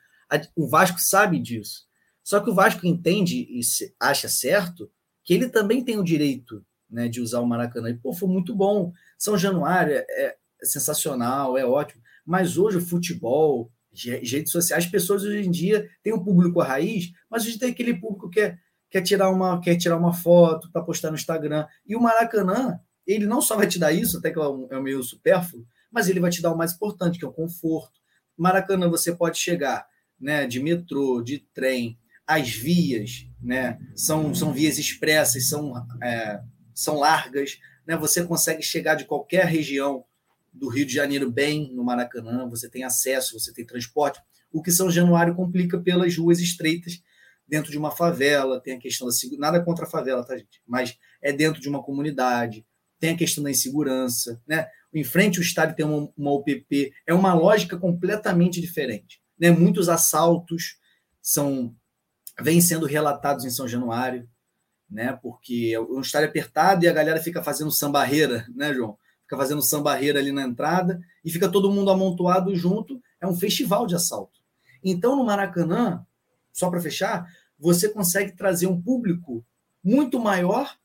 O 0.56 0.70
Vasco 0.70 1.00
sabe 1.02 1.38
disso. 1.38 1.86
Só 2.24 2.40
que 2.40 2.50
o 2.50 2.54
Vasco 2.54 2.88
entende 2.88 3.48
e 3.50 3.60
acha 4.00 4.30
certo 4.30 4.90
que 5.24 5.34
ele 5.34 5.50
também 5.50 5.84
tem 5.84 5.98
o 5.98 6.04
direito 6.04 6.66
né, 6.90 7.08
de 7.08 7.20
usar 7.20 7.40
o 7.40 7.46
Maracanã. 7.46 7.90
E, 7.90 7.98
pô, 7.98 8.14
foi 8.14 8.30
muito 8.30 8.56
bom. 8.56 8.94
São 9.18 9.38
Januário 9.38 9.94
é, 9.94 10.06
é 10.10 10.36
sensacional, 10.62 11.58
é 11.58 11.66
ótimo. 11.66 12.02
Mas 12.26 12.58
hoje 12.58 12.78
o 12.78 12.82
futebol, 12.82 13.72
redes 13.94 14.52
sociais, 14.52 14.86
as 14.86 14.90
pessoas 14.90 15.24
hoje 15.24 15.46
em 15.46 15.52
dia 15.52 15.90
têm 16.02 16.14
um 16.14 16.24
público 16.24 16.62
raiz, 16.62 17.12
mas 17.30 17.46
hoje 17.46 17.60
tem 17.60 17.72
aquele 17.72 17.94
público 17.94 18.30
que 18.30 18.40
quer, 18.40 18.60
quer, 18.90 19.02
tirar, 19.02 19.30
uma, 19.30 19.60
quer 19.60 19.76
tirar 19.76 19.98
uma 19.98 20.14
foto 20.14 20.72
para 20.72 20.84
postar 20.84 21.10
no 21.10 21.18
Instagram. 21.18 21.66
E 21.86 21.96
o 21.96 22.02
Maracanã, 22.02 22.80
ele 23.06 23.26
não 23.26 23.42
só 23.42 23.58
vai 23.58 23.68
te 23.68 23.78
dar 23.78 23.92
isso, 23.92 24.18
até 24.18 24.32
que 24.32 24.40
é, 24.40 24.44
é 24.72 24.80
meio 24.80 25.04
supérfluo, 25.04 25.66
mas 25.92 26.08
ele 26.08 26.20
vai 26.20 26.32
te 26.32 26.42
dar 26.42 26.54
o 26.54 26.58
mais 26.58 26.74
importante, 26.74 27.20
que 27.20 27.26
é 27.26 27.28
o 27.28 27.34
conforto. 27.34 28.00
Maracanã 28.38 28.90
você 28.90 29.14
pode 29.14 29.38
chegar 29.38 29.86
né, 30.20 30.48
de 30.48 30.60
metrô, 30.60 31.22
de 31.22 31.40
trem, 31.54 32.00
as 32.26 32.50
vias 32.50 33.28
né, 33.42 33.78
são, 33.96 34.34
são 34.34 34.54
vias 34.54 34.78
expressas, 34.78 35.50
são, 35.50 35.74
é, 36.02 36.42
são 36.74 36.98
largas, 36.98 37.60
né, 37.86 37.98
você 37.98 38.24
consegue 38.24 38.62
chegar 38.62 38.96
de 38.96 39.06
qualquer 39.06 39.46
região 39.46 40.06
do 40.54 40.70
Rio 40.70 40.86
de 40.86 40.94
Janeiro 40.94 41.30
bem 41.32 41.74
no 41.74 41.84
Maracanã, 41.84 42.48
você 42.48 42.70
tem 42.70 42.84
acesso, 42.84 43.38
você 43.38 43.52
tem 43.52 43.66
transporte, 43.66 44.22
o 44.52 44.62
que 44.62 44.72
São 44.72 44.90
Januário 44.90 45.36
complica 45.36 45.80
pelas 45.80 46.16
ruas 46.16 46.40
estreitas 46.40 47.02
dentro 47.48 47.72
de 47.72 47.78
uma 47.78 47.92
favela, 47.92 48.62
tem 48.62 48.76
a 48.76 48.80
questão 48.80 49.08
da 49.08 49.14
nada 49.38 49.64
contra 49.64 49.86
a 49.86 49.90
favela, 49.90 50.26
tá 50.26 50.38
gente, 50.38 50.62
mas 50.66 50.98
é 51.22 51.34
dentro 51.34 51.60
de 51.60 51.68
uma 51.68 51.84
comunidade, 51.84 52.66
tem 53.00 53.12
a 53.12 53.18
questão 53.18 53.44
da 53.44 53.52
insegurança, 53.52 54.42
né? 54.48 54.68
Em 54.94 55.04
frente 55.04 55.38
ao 55.38 55.44
estádio 55.44 55.76
tem 55.76 55.86
uma, 55.86 56.10
uma 56.16 56.32
UPP, 56.32 56.94
é 57.06 57.14
uma 57.14 57.34
lógica 57.34 57.78
completamente 57.78 58.62
diferente, 58.62 59.20
né? 59.38 59.52
Muitos 59.52 59.90
assaltos 59.90 60.78
são 61.22 61.76
vêm 62.40 62.62
sendo 62.62 62.86
relatados 62.86 63.46
em 63.46 63.50
São 63.50 63.68
Januário, 63.68 64.28
né? 64.90 65.18
Porque 65.22 65.72
é 65.74 65.80
um 65.80 66.02
estádio 66.02 66.30
apertado 66.30 66.86
e 66.86 66.88
a 66.88 66.94
galera 66.94 67.22
fica 67.22 67.44
fazendo 67.44 67.72
sambarreira, 67.72 68.46
né, 68.56 68.74
João? 68.74 68.98
Fica 69.24 69.38
fazendo 69.38 69.62
sambarreira 69.62 70.20
ali 70.20 70.32
na 70.32 70.44
entrada 70.44 71.00
e 71.24 71.32
fica 71.32 71.50
todo 71.50 71.72
mundo 71.72 71.90
amontoado 71.90 72.56
junto. 72.56 73.02
É 73.20 73.28
um 73.28 73.36
festival 73.36 73.88
de 73.88 73.96
assalto. 73.96 74.40
Então, 74.84 75.16
no 75.16 75.24
Maracanã, 75.24 76.06
só 76.52 76.70
para 76.70 76.82
fechar, 76.82 77.26
você 77.58 77.88
consegue 77.90 78.34
trazer 78.34 78.68
um 78.68 78.80
público 78.80 79.46
muito 79.84 80.20
maior 80.20 80.76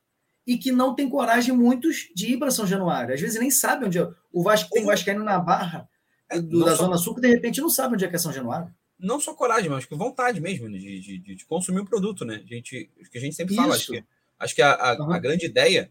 e 0.47 0.57
que 0.57 0.73
não 0.73 0.95
tem 0.95 1.11
coragem 1.11 1.55
muitos 1.55 2.09
de 2.15 2.33
ir 2.33 2.39
para 2.39 2.51
São 2.51 2.67
Januário. 2.67 3.15
Às 3.15 3.21
vezes 3.21 3.39
nem 3.39 3.51
sabe 3.51 3.85
onde 3.85 3.99
é. 3.99 4.09
O 4.33 4.43
Vasco 4.43 4.71
tem 4.71 4.85
Vascaíno 4.85 5.23
na 5.23 5.39
Barra 5.39 5.89
é, 6.31 6.41
do, 6.41 6.65
da 6.65 6.77
só... 6.77 6.85
Zona 6.85 6.97
Sul, 6.97 7.17
que 7.17 7.21
de 7.21 7.29
repente 7.29 7.61
não 7.61 7.69
sabe 7.69 7.95
onde 7.95 8.05
é 8.05 8.09
que 8.09 8.17
é 8.17 8.19
São 8.19 8.33
Januário. 8.33 8.73
Não 8.99 9.21
só 9.21 9.33
coragem, 9.33 9.71
mas 9.71 9.87
vontade 9.91 10.41
mesmo 10.41 10.69
de, 10.71 11.01
de, 11.01 11.19
de, 11.19 11.47
consumir 11.47 11.81
o 11.81 11.85
produto, 11.85 12.25
né? 12.25 12.43
A 12.45 12.55
gente, 12.55 12.91
que 13.11 13.19
a 13.19 13.21
gente 13.21 13.37
sempre 13.37 13.55
fala. 13.55 13.75
Acho 13.75 13.93
que, 13.93 14.05
acho 14.39 14.55
que 14.55 14.63
a, 14.63 14.73
a, 14.73 14.99
uhum. 14.99 15.13
a, 15.13 15.19
grande 15.19 15.47
ideia 15.47 15.91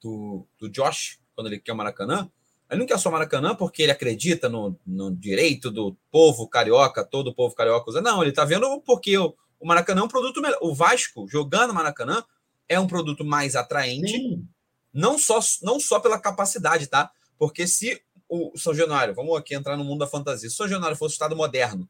do, 0.00 0.46
do 0.58 0.68
Josh, 0.68 1.18
quando 1.34 1.48
ele 1.48 1.58
quer 1.58 1.72
o 1.72 1.76
Maracanã, 1.76 2.30
ele 2.70 2.80
não 2.80 2.86
quer 2.86 2.98
só 2.98 3.10
Maracanã 3.10 3.56
porque 3.56 3.82
ele 3.82 3.92
acredita 3.92 4.48
no, 4.48 4.78
no 4.86 5.14
direito 5.14 5.70
do 5.70 5.96
povo 6.10 6.48
carioca, 6.48 7.04
todo 7.04 7.28
o 7.28 7.34
povo 7.34 7.54
carioca 7.56 7.90
usa. 7.90 8.00
Não, 8.00 8.22
ele 8.22 8.30
está 8.30 8.44
vendo 8.44 8.80
porque 8.82 9.18
o, 9.18 9.34
o 9.58 9.66
Maracanã 9.66 10.02
é 10.02 10.04
um 10.04 10.08
produto 10.08 10.40
melhor. 10.40 10.58
O 10.62 10.74
Vasco, 10.74 11.26
jogando 11.28 11.74
Maracanã, 11.74 12.24
é 12.68 12.78
um 12.78 12.86
produto 12.86 13.24
mais 13.24 13.56
atraente, 13.56 14.40
não 14.92 15.18
só, 15.18 15.40
não 15.62 15.80
só 15.80 15.98
pela 15.98 16.20
capacidade, 16.20 16.86
tá? 16.86 17.10
Porque 17.36 17.66
se 17.66 18.00
o 18.28 18.56
São 18.56 18.74
Januário, 18.74 19.14
vamos 19.14 19.36
aqui 19.36 19.54
entrar 19.54 19.76
no 19.76 19.84
mundo 19.84 20.00
da 20.00 20.06
fantasia, 20.06 20.48
se 20.48 20.54
o 20.54 20.56
São 20.56 20.68
Januário 20.68 20.96
fosse 20.96 21.12
um 21.12 21.16
estado 21.16 21.36
moderno 21.36 21.88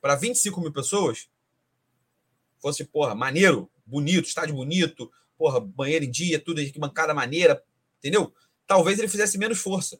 para 0.00 0.14
25 0.14 0.60
mil 0.60 0.72
pessoas, 0.72 1.28
fosse, 2.60 2.84
porra, 2.84 3.14
maneiro, 3.14 3.70
bonito, 3.84 4.26
estádio 4.26 4.54
bonito, 4.54 5.10
porra, 5.36 5.60
banheiro 5.60 6.04
em 6.04 6.10
dia, 6.10 6.40
tudo, 6.40 6.60
bancada 6.78 7.14
maneira, 7.14 7.62
entendeu? 7.98 8.32
Talvez 8.66 8.98
ele 8.98 9.08
fizesse 9.08 9.38
menos 9.38 9.58
força. 9.58 9.98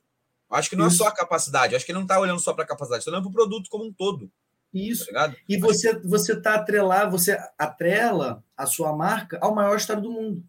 Acho 0.50 0.70
que 0.70 0.76
não 0.76 0.86
Isso. 0.86 0.96
é 0.96 0.98
só 0.98 1.08
a 1.08 1.14
capacidade, 1.14 1.74
acho 1.74 1.84
que 1.84 1.92
ele 1.92 1.98
não 1.98 2.04
está 2.04 2.18
olhando 2.18 2.40
só 2.40 2.52
para 2.52 2.64
a 2.64 2.66
capacidade, 2.66 3.00
está 3.00 3.10
olhando 3.10 3.24
para 3.24 3.30
o 3.30 3.34
produto 3.34 3.68
como 3.68 3.84
um 3.84 3.92
todo. 3.92 4.30
Isso. 4.72 5.10
Tá 5.12 5.34
e 5.48 5.56
você 5.56 5.98
você 6.00 6.34
está 6.34 6.54
atrelar, 6.54 7.10
você 7.10 7.38
atrela 7.58 8.44
a 8.56 8.66
sua 8.66 8.94
marca 8.94 9.38
ao 9.40 9.54
maior 9.54 9.76
estado 9.76 10.02
do 10.02 10.10
mundo. 10.10 10.44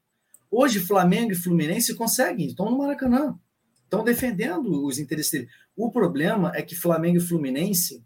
Hoje, 0.49 0.79
Flamengo 0.79 1.31
e 1.31 1.35
Fluminense 1.35 1.95
conseguem, 1.95 2.47
estão 2.47 2.69
no 2.69 2.77
Maracanã, 2.77 3.37
estão 3.83 4.03
defendendo 4.03 4.85
os 4.85 4.97
interesses 4.97 5.31
dele. 5.31 5.49
O 5.75 5.91
problema 5.91 6.51
é 6.55 6.61
que 6.61 6.75
Flamengo 6.75 7.17
e 7.17 7.21
Fluminense, 7.21 8.03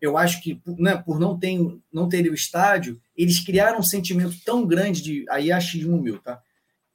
eu 0.00 0.16
acho 0.16 0.42
que 0.42 0.60
né, 0.78 0.96
por 0.96 1.18
não 1.18 1.38
ter, 1.38 1.58
não 1.92 2.08
ter 2.08 2.28
o 2.30 2.34
estádio, 2.34 3.00
eles 3.16 3.40
criaram 3.40 3.80
um 3.80 3.82
sentimento 3.82 4.36
tão 4.44 4.66
grande 4.66 5.02
de. 5.02 5.26
Aí 5.28 5.50
é 5.50 5.52
achismo 5.52 6.00
meu, 6.00 6.18
tá? 6.18 6.40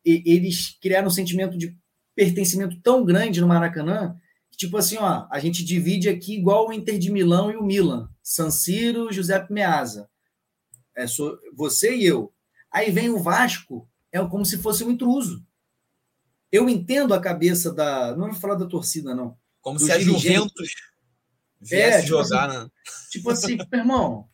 E, 0.04 0.24
eles 0.26 0.78
criaram 0.82 1.08
um 1.08 1.12
sentimento 1.12 1.58
de 1.58 1.78
pertencimento 2.16 2.80
tão 2.82 3.04
grande 3.04 3.42
no 3.42 3.48
Maracanã 3.48 4.16
tipo 4.56 4.78
assim, 4.78 4.98
ó, 4.98 5.28
a 5.30 5.40
gente 5.40 5.64
divide 5.64 6.10
aqui 6.10 6.36
igual 6.36 6.68
o 6.68 6.74
Inter 6.74 6.98
de 6.98 7.12
Milão 7.12 7.52
e 7.52 7.56
o 7.56 7.64
Milan. 7.64 8.10
San 8.24 8.50
Siro, 8.50 9.12
Giuseppe 9.12 9.54
Meazza. 9.54 10.10
É 10.96 11.06
só 11.08 11.38
você 11.54 11.96
e 11.96 12.06
eu. 12.06 12.34
Aí 12.72 12.92
vem 12.92 13.10
o 13.10 13.20
Vasco, 13.20 13.88
é 14.12 14.24
como 14.26 14.46
se 14.46 14.58
fosse 14.58 14.84
um 14.84 14.92
intruso. 14.92 15.46
Eu 16.52 16.70
entendo 16.70 17.14
a 17.14 17.20
cabeça 17.20 17.74
da. 17.74 18.16
Não 18.16 18.32
vou 18.32 18.40
falar 18.40 18.56
da 18.56 18.66
torcida, 18.66 19.14
não. 19.14 19.38
Como 19.62 19.80
se 19.80 19.92
a 19.92 20.00
Juventus 20.00 20.74
viesse 21.62 21.98
é, 21.98 22.02
tipo 22.02 22.24
jogar, 22.24 22.50
assim, 22.50 22.58
né? 22.58 22.70
Tipo 23.12 23.30
assim, 23.30 23.58
irmão, 23.74 24.30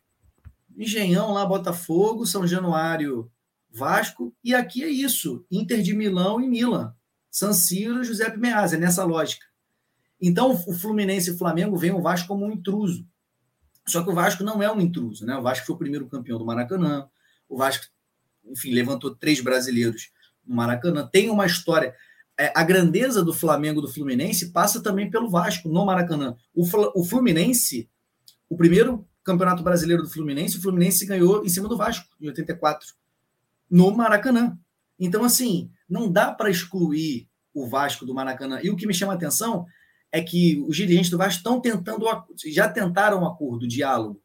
Engenhão 0.76 1.32
lá, 1.32 1.44
Botafogo, 1.44 2.26
São 2.26 2.46
Januário, 2.46 3.30
Vasco, 3.70 4.34
e 4.42 4.54
aqui 4.54 4.82
é 4.84 4.88
isso: 4.88 5.44
Inter 5.50 5.82
de 5.82 5.94
Milão 5.94 6.40
e 6.40 6.48
Milan. 6.48 6.94
San 7.30 7.52
Siro, 7.54 8.04
Giuseppe 8.04 8.38
Meazza, 8.38 8.76
é 8.76 8.78
nessa 8.78 9.04
lógica. 9.04 9.46
Então, 10.20 10.52
o 10.52 10.74
Fluminense 10.74 11.30
e 11.30 11.32
o 11.32 11.38
Flamengo 11.38 11.76
veem 11.76 11.94
o 11.94 12.02
Vasco 12.02 12.28
como 12.28 12.44
um 12.44 12.52
intruso. 12.52 13.06
Só 13.88 14.04
que 14.04 14.10
o 14.10 14.14
Vasco 14.14 14.44
não 14.44 14.62
é 14.62 14.70
um 14.70 14.80
intruso, 14.80 15.26
né? 15.26 15.34
O 15.36 15.42
Vasco 15.42 15.66
foi 15.66 15.74
o 15.74 15.78
primeiro 15.78 16.06
campeão 16.06 16.38
do 16.38 16.44
Maracanã. 16.44 17.08
O 17.48 17.56
Vasco, 17.56 17.86
enfim, 18.44 18.72
levantou 18.72 19.16
três 19.16 19.40
brasileiros 19.40 20.10
no 20.44 20.54
Maracanã. 20.54 21.08
Tem 21.10 21.30
uma 21.30 21.46
história. 21.46 21.96
É, 22.42 22.52
a 22.56 22.64
grandeza 22.64 23.24
do 23.24 23.32
Flamengo 23.32 23.80
do 23.80 23.86
Fluminense 23.86 24.50
passa 24.50 24.82
também 24.82 25.08
pelo 25.08 25.30
Vasco 25.30 25.68
no 25.68 25.86
Maracanã. 25.86 26.34
O, 26.52 26.66
o 27.00 27.04
Fluminense, 27.04 27.88
o 28.48 28.56
primeiro 28.56 29.06
campeonato 29.22 29.62
brasileiro 29.62 30.02
do 30.02 30.10
Fluminense, 30.10 30.58
o 30.58 30.60
Fluminense 30.60 31.06
ganhou 31.06 31.44
em 31.44 31.48
cima 31.48 31.68
do 31.68 31.76
Vasco, 31.76 32.04
em 32.20 32.26
84, 32.26 32.94
no 33.70 33.92
Maracanã. 33.92 34.58
Então, 34.98 35.22
assim, 35.22 35.70
não 35.88 36.10
dá 36.10 36.32
para 36.32 36.50
excluir 36.50 37.28
o 37.54 37.68
Vasco 37.68 38.04
do 38.04 38.12
Maracanã. 38.12 38.58
E 38.60 38.70
o 38.70 38.76
que 38.76 38.88
me 38.88 38.94
chama 38.94 39.12
a 39.12 39.14
atenção 39.14 39.64
é 40.10 40.20
que 40.20 40.64
os 40.66 40.76
dirigentes 40.76 41.10
do 41.10 41.18
Vasco 41.18 41.38
estão 41.38 41.60
tentando, 41.60 42.04
já 42.46 42.68
tentaram 42.68 43.20
um 43.20 43.24
acordo, 43.24 43.68
diálogo. 43.68 44.20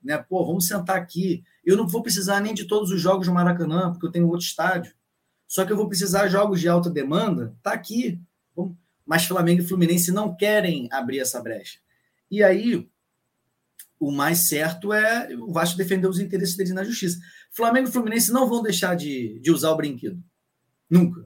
Né? 0.00 0.16
Pô, 0.18 0.46
vamos 0.46 0.68
sentar 0.68 0.98
aqui. 0.98 1.42
Eu 1.64 1.76
não 1.76 1.88
vou 1.88 2.00
precisar 2.00 2.40
nem 2.40 2.54
de 2.54 2.64
todos 2.64 2.92
os 2.92 3.00
jogos 3.00 3.26
do 3.26 3.34
Maracanã, 3.34 3.90
porque 3.90 4.06
eu 4.06 4.12
tenho 4.12 4.28
outro 4.28 4.46
estádio. 4.46 4.94
Só 5.46 5.64
que 5.64 5.72
eu 5.72 5.76
vou 5.76 5.88
precisar 5.88 6.26
de 6.26 6.32
jogos 6.32 6.60
de 6.60 6.68
alta 6.68 6.90
demanda, 6.90 7.54
tá 7.62 7.72
aqui. 7.72 8.20
Mas 9.04 9.24
Flamengo 9.24 9.62
e 9.62 9.66
Fluminense 9.66 10.10
não 10.10 10.34
querem 10.34 10.88
abrir 10.90 11.20
essa 11.20 11.40
brecha. 11.40 11.78
E 12.30 12.42
aí, 12.42 12.88
o 13.98 14.10
mais 14.10 14.48
certo 14.48 14.92
é 14.92 15.28
o 15.36 15.52
Vasco 15.52 15.76
defender 15.76 16.08
os 16.08 16.18
interesses 16.18 16.56
deles 16.56 16.72
na 16.72 16.82
justiça. 16.82 17.18
Flamengo 17.52 17.88
e 17.88 17.92
Fluminense 17.92 18.32
não 18.32 18.48
vão 18.48 18.62
deixar 18.62 18.96
de, 18.96 19.38
de 19.38 19.50
usar 19.52 19.70
o 19.70 19.76
brinquedo. 19.76 20.20
Nunca. 20.90 21.24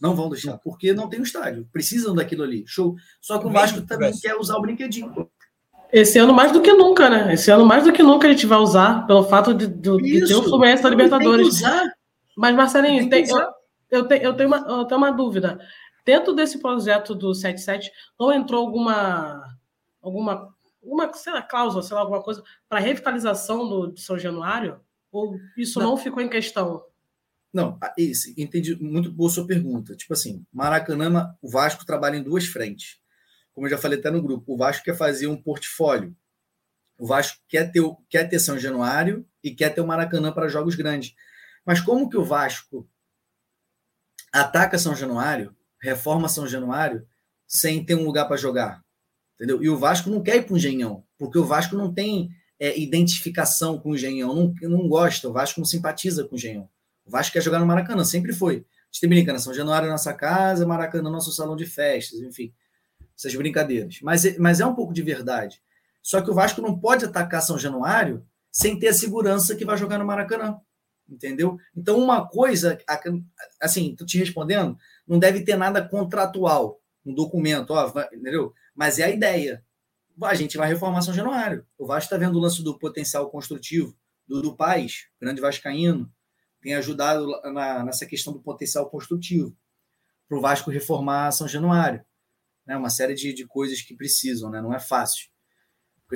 Não 0.00 0.14
vão 0.14 0.28
deixar, 0.28 0.56
porque 0.58 0.92
não 0.92 1.08
tem 1.08 1.18
o 1.18 1.22
um 1.22 1.24
estádio. 1.24 1.68
Precisam 1.72 2.14
daquilo 2.14 2.44
ali. 2.44 2.64
Show. 2.66 2.96
Só 3.20 3.38
que 3.38 3.46
o 3.46 3.50
Vasco 3.50 3.82
também 3.82 4.12
quer 4.18 4.36
usar 4.36 4.56
o 4.56 4.62
brinquedinho. 4.62 5.28
Esse 5.92 6.18
ano 6.18 6.32
mais 6.32 6.52
do 6.52 6.60
que 6.60 6.72
nunca, 6.72 7.08
né? 7.08 7.34
Esse 7.34 7.50
ano 7.50 7.64
mais 7.64 7.84
do 7.84 7.92
que 7.92 8.02
nunca 8.02 8.28
a 8.28 8.30
gente 8.30 8.46
vai 8.46 8.58
usar, 8.58 9.06
pelo 9.06 9.24
fato 9.24 9.54
de, 9.54 9.66
de, 9.66 9.96
de 9.96 10.26
ter 10.26 10.34
o 10.34 10.42
Fluminense 10.42 10.82
da 10.82 10.90
Libertadores. 10.90 11.60
Mas, 12.36 12.54
Marcelinho, 12.54 13.08
tem 13.08 13.24
tem, 13.24 13.34
eu, 13.34 13.46
eu, 13.90 14.06
tenho, 14.06 14.22
eu, 14.22 14.36
tenho 14.36 14.48
uma, 14.48 14.58
eu 14.58 14.84
tenho 14.84 14.98
uma 14.98 15.10
dúvida. 15.10 15.58
Dentro 16.04 16.34
desse 16.34 16.58
projeto 16.58 17.14
do 17.14 17.34
77, 17.34 17.90
não 18.18 18.32
entrou 18.32 18.64
alguma, 18.64 19.58
alguma 20.00 20.54
uma, 20.82 21.12
sei 21.12 21.32
lá, 21.32 21.42
cláusula, 21.42 21.82
sei 21.82 21.94
lá, 21.94 22.00
alguma 22.00 22.22
coisa 22.22 22.42
para 22.68 22.78
revitalização 22.78 23.68
do, 23.68 23.92
de 23.92 24.00
São 24.00 24.18
Januário? 24.18 24.80
Ou 25.10 25.38
isso 25.56 25.78
não, 25.78 25.90
não 25.90 25.96
ficou 25.96 26.22
em 26.22 26.28
questão? 26.28 26.82
Não, 27.52 27.78
esse, 27.96 28.34
entendi 28.40 28.74
muito 28.76 29.10
boa 29.10 29.30
sua 29.30 29.46
pergunta. 29.46 29.96
Tipo 29.96 30.12
assim, 30.12 30.44
Maracanã, 30.52 31.34
o 31.42 31.48
Vasco 31.48 31.84
trabalha 31.84 32.16
em 32.16 32.22
duas 32.22 32.46
frentes. 32.46 32.98
Como 33.52 33.66
eu 33.66 33.70
já 33.70 33.78
falei 33.78 33.98
até 33.98 34.10
no 34.10 34.22
grupo, 34.22 34.54
o 34.54 34.56
Vasco 34.56 34.84
quer 34.84 34.96
fazer 34.96 35.26
um 35.26 35.40
portfólio. 35.40 36.16
O 36.98 37.06
Vasco 37.06 37.38
quer 37.48 37.70
ter, 37.70 37.82
quer 38.08 38.24
ter 38.28 38.38
São 38.38 38.58
Januário 38.58 39.26
e 39.42 39.54
quer 39.54 39.70
ter 39.70 39.80
o 39.80 39.86
Maracanã 39.86 40.32
para 40.32 40.48
jogos 40.48 40.74
grandes. 40.74 41.14
Mas 41.64 41.80
como 41.80 42.08
que 42.08 42.16
o 42.16 42.24
Vasco 42.24 42.88
ataca 44.32 44.78
São 44.78 44.94
Januário 44.94 45.54
reforma 45.80 46.28
São 46.28 46.46
Januário 46.46 47.06
sem 47.46 47.84
ter 47.84 47.94
um 47.94 48.04
lugar 48.04 48.26
para 48.26 48.36
jogar. 48.36 48.84
Entendeu? 49.36 49.62
E 49.62 49.70
o 49.70 49.76
Vasco 49.76 50.10
não 50.10 50.22
quer 50.22 50.36
ir 50.36 50.42
para 50.42 50.54
o 50.54 50.56
Engenhão, 50.56 51.04
porque 51.16 51.38
o 51.38 51.44
Vasco 51.44 51.76
não 51.76 51.92
tem 51.92 52.30
é, 52.58 52.78
identificação 52.78 53.78
com 53.78 53.90
o 53.90 53.94
Engenhão, 53.94 54.34
não, 54.34 54.68
não 54.68 54.88
gosta, 54.88 55.28
o 55.28 55.32
Vasco 55.32 55.60
não 55.60 55.64
simpatiza 55.64 56.24
com 56.24 56.34
o 56.34 56.38
Engenhão. 56.38 56.68
O 57.06 57.10
Vasco 57.10 57.32
quer 57.32 57.42
jogar 57.42 57.60
no 57.60 57.66
Maracanã, 57.66 58.04
sempre 58.04 58.32
foi. 58.32 58.56
A 58.56 58.90
gente 58.90 59.00
tem 59.00 59.08
brincando, 59.08 59.38
São 59.38 59.54
Januário 59.54 59.86
é 59.86 59.90
nossa 59.90 60.12
casa, 60.12 60.66
Maracanã 60.66 61.08
é 61.08 61.12
nosso 61.12 61.32
salão 61.32 61.56
de 61.56 61.66
festas, 61.66 62.20
enfim, 62.20 62.52
essas 63.16 63.34
brincadeiras. 63.34 64.00
Mas, 64.02 64.24
é, 64.24 64.36
mas 64.38 64.60
é 64.60 64.66
um 64.66 64.74
pouco 64.74 64.92
de 64.92 65.02
verdade. 65.02 65.62
Só 66.02 66.20
que 66.20 66.30
o 66.30 66.34
Vasco 66.34 66.60
não 66.60 66.78
pode 66.78 67.04
atacar 67.04 67.40
São 67.40 67.58
Januário 67.58 68.26
sem 68.50 68.78
ter 68.78 68.88
a 68.88 68.94
segurança 68.94 69.54
que 69.54 69.64
vai 69.64 69.76
jogar 69.76 69.98
no 69.98 70.04
Maracanã. 70.04 70.58
Entendeu? 71.08 71.56
Então, 71.74 71.98
uma 71.98 72.28
coisa, 72.28 72.78
assim, 73.60 73.96
tô 73.96 74.04
te 74.04 74.18
respondendo, 74.18 74.76
não 75.06 75.18
deve 75.18 75.42
ter 75.42 75.56
nada 75.56 75.86
contratual, 75.86 76.80
um 77.04 77.14
documento, 77.14 77.70
ó, 77.70 77.88
entendeu? 78.12 78.52
Mas 78.74 78.98
é 78.98 79.04
a 79.04 79.10
ideia. 79.10 79.64
A 80.22 80.34
gente 80.34 80.58
vai 80.58 80.68
reformar 80.68 81.00
São 81.00 81.14
Januário. 81.14 81.64
O 81.78 81.86
Vasco 81.86 82.04
está 82.04 82.18
vendo 82.18 82.36
o 82.36 82.40
lance 82.40 82.62
do 82.62 82.78
potencial 82.78 83.30
construtivo 83.30 83.96
do, 84.26 84.42
do 84.42 84.54
Paz, 84.54 85.06
grande 85.18 85.40
vascaíno, 85.40 86.12
tem 86.60 86.74
ajudado 86.74 87.26
na, 87.52 87.84
nessa 87.84 88.04
questão 88.04 88.32
do 88.32 88.42
potencial 88.42 88.90
construtivo 88.90 89.56
para 90.28 90.36
o 90.36 90.40
Vasco 90.40 90.70
reformar 90.70 91.32
São 91.32 91.48
Januário. 91.48 92.04
Né? 92.66 92.76
Uma 92.76 92.90
série 92.90 93.14
de, 93.14 93.32
de 93.32 93.46
coisas 93.46 93.80
que 93.80 93.96
precisam, 93.96 94.50
né? 94.50 94.60
não 94.60 94.74
é 94.74 94.78
fácil. 94.78 95.28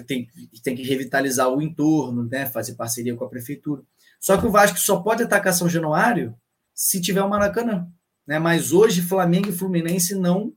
Tem, 0.06 0.26
tem 0.62 0.74
que 0.74 0.82
revitalizar 0.82 1.48
o 1.48 1.62
entorno, 1.62 2.24
né? 2.24 2.46
fazer 2.46 2.74
parceria 2.74 3.16
com 3.16 3.24
a 3.24 3.28
prefeitura. 3.28 3.82
Só 4.22 4.38
que 4.38 4.46
o 4.46 4.52
Vasco 4.52 4.78
só 4.78 5.00
pode 5.00 5.24
atacar 5.24 5.52
São 5.52 5.68
Januário 5.68 6.32
se 6.72 7.00
tiver 7.00 7.22
o 7.24 7.28
Maracanã. 7.28 7.88
Né? 8.24 8.38
Mas 8.38 8.72
hoje 8.72 9.02
Flamengo 9.02 9.48
e 9.48 9.52
Fluminense 9.52 10.14
não 10.14 10.54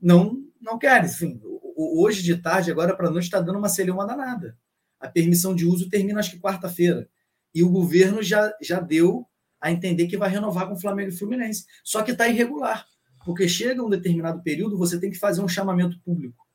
não 0.00 0.38
não 0.58 0.78
querem. 0.78 1.10
Enfim, 1.10 1.38
hoje 1.76 2.22
de 2.22 2.36
tarde, 2.38 2.70
agora 2.70 2.96
para 2.96 3.10
noite, 3.10 3.24
está 3.24 3.38
dando 3.38 3.58
uma 3.58 3.68
celeuma 3.68 4.06
danada. 4.06 4.56
A 4.98 5.08
permissão 5.08 5.54
de 5.54 5.66
uso 5.66 5.90
termina 5.90 6.20
acho 6.20 6.30
que 6.30 6.40
quarta-feira. 6.40 7.06
E 7.54 7.62
o 7.62 7.68
governo 7.68 8.22
já, 8.22 8.50
já 8.62 8.80
deu 8.80 9.26
a 9.60 9.70
entender 9.70 10.06
que 10.06 10.16
vai 10.16 10.30
renovar 10.30 10.66
com 10.66 10.80
Flamengo 10.80 11.10
e 11.10 11.16
Fluminense. 11.16 11.66
Só 11.84 12.02
que 12.02 12.12
está 12.12 12.26
irregular. 12.26 12.86
Porque 13.26 13.46
chega 13.46 13.84
um 13.84 13.90
determinado 13.90 14.42
período, 14.42 14.78
você 14.78 14.98
tem 14.98 15.10
que 15.10 15.18
fazer 15.18 15.42
um 15.42 15.48
chamamento 15.48 16.00
público. 16.00 16.46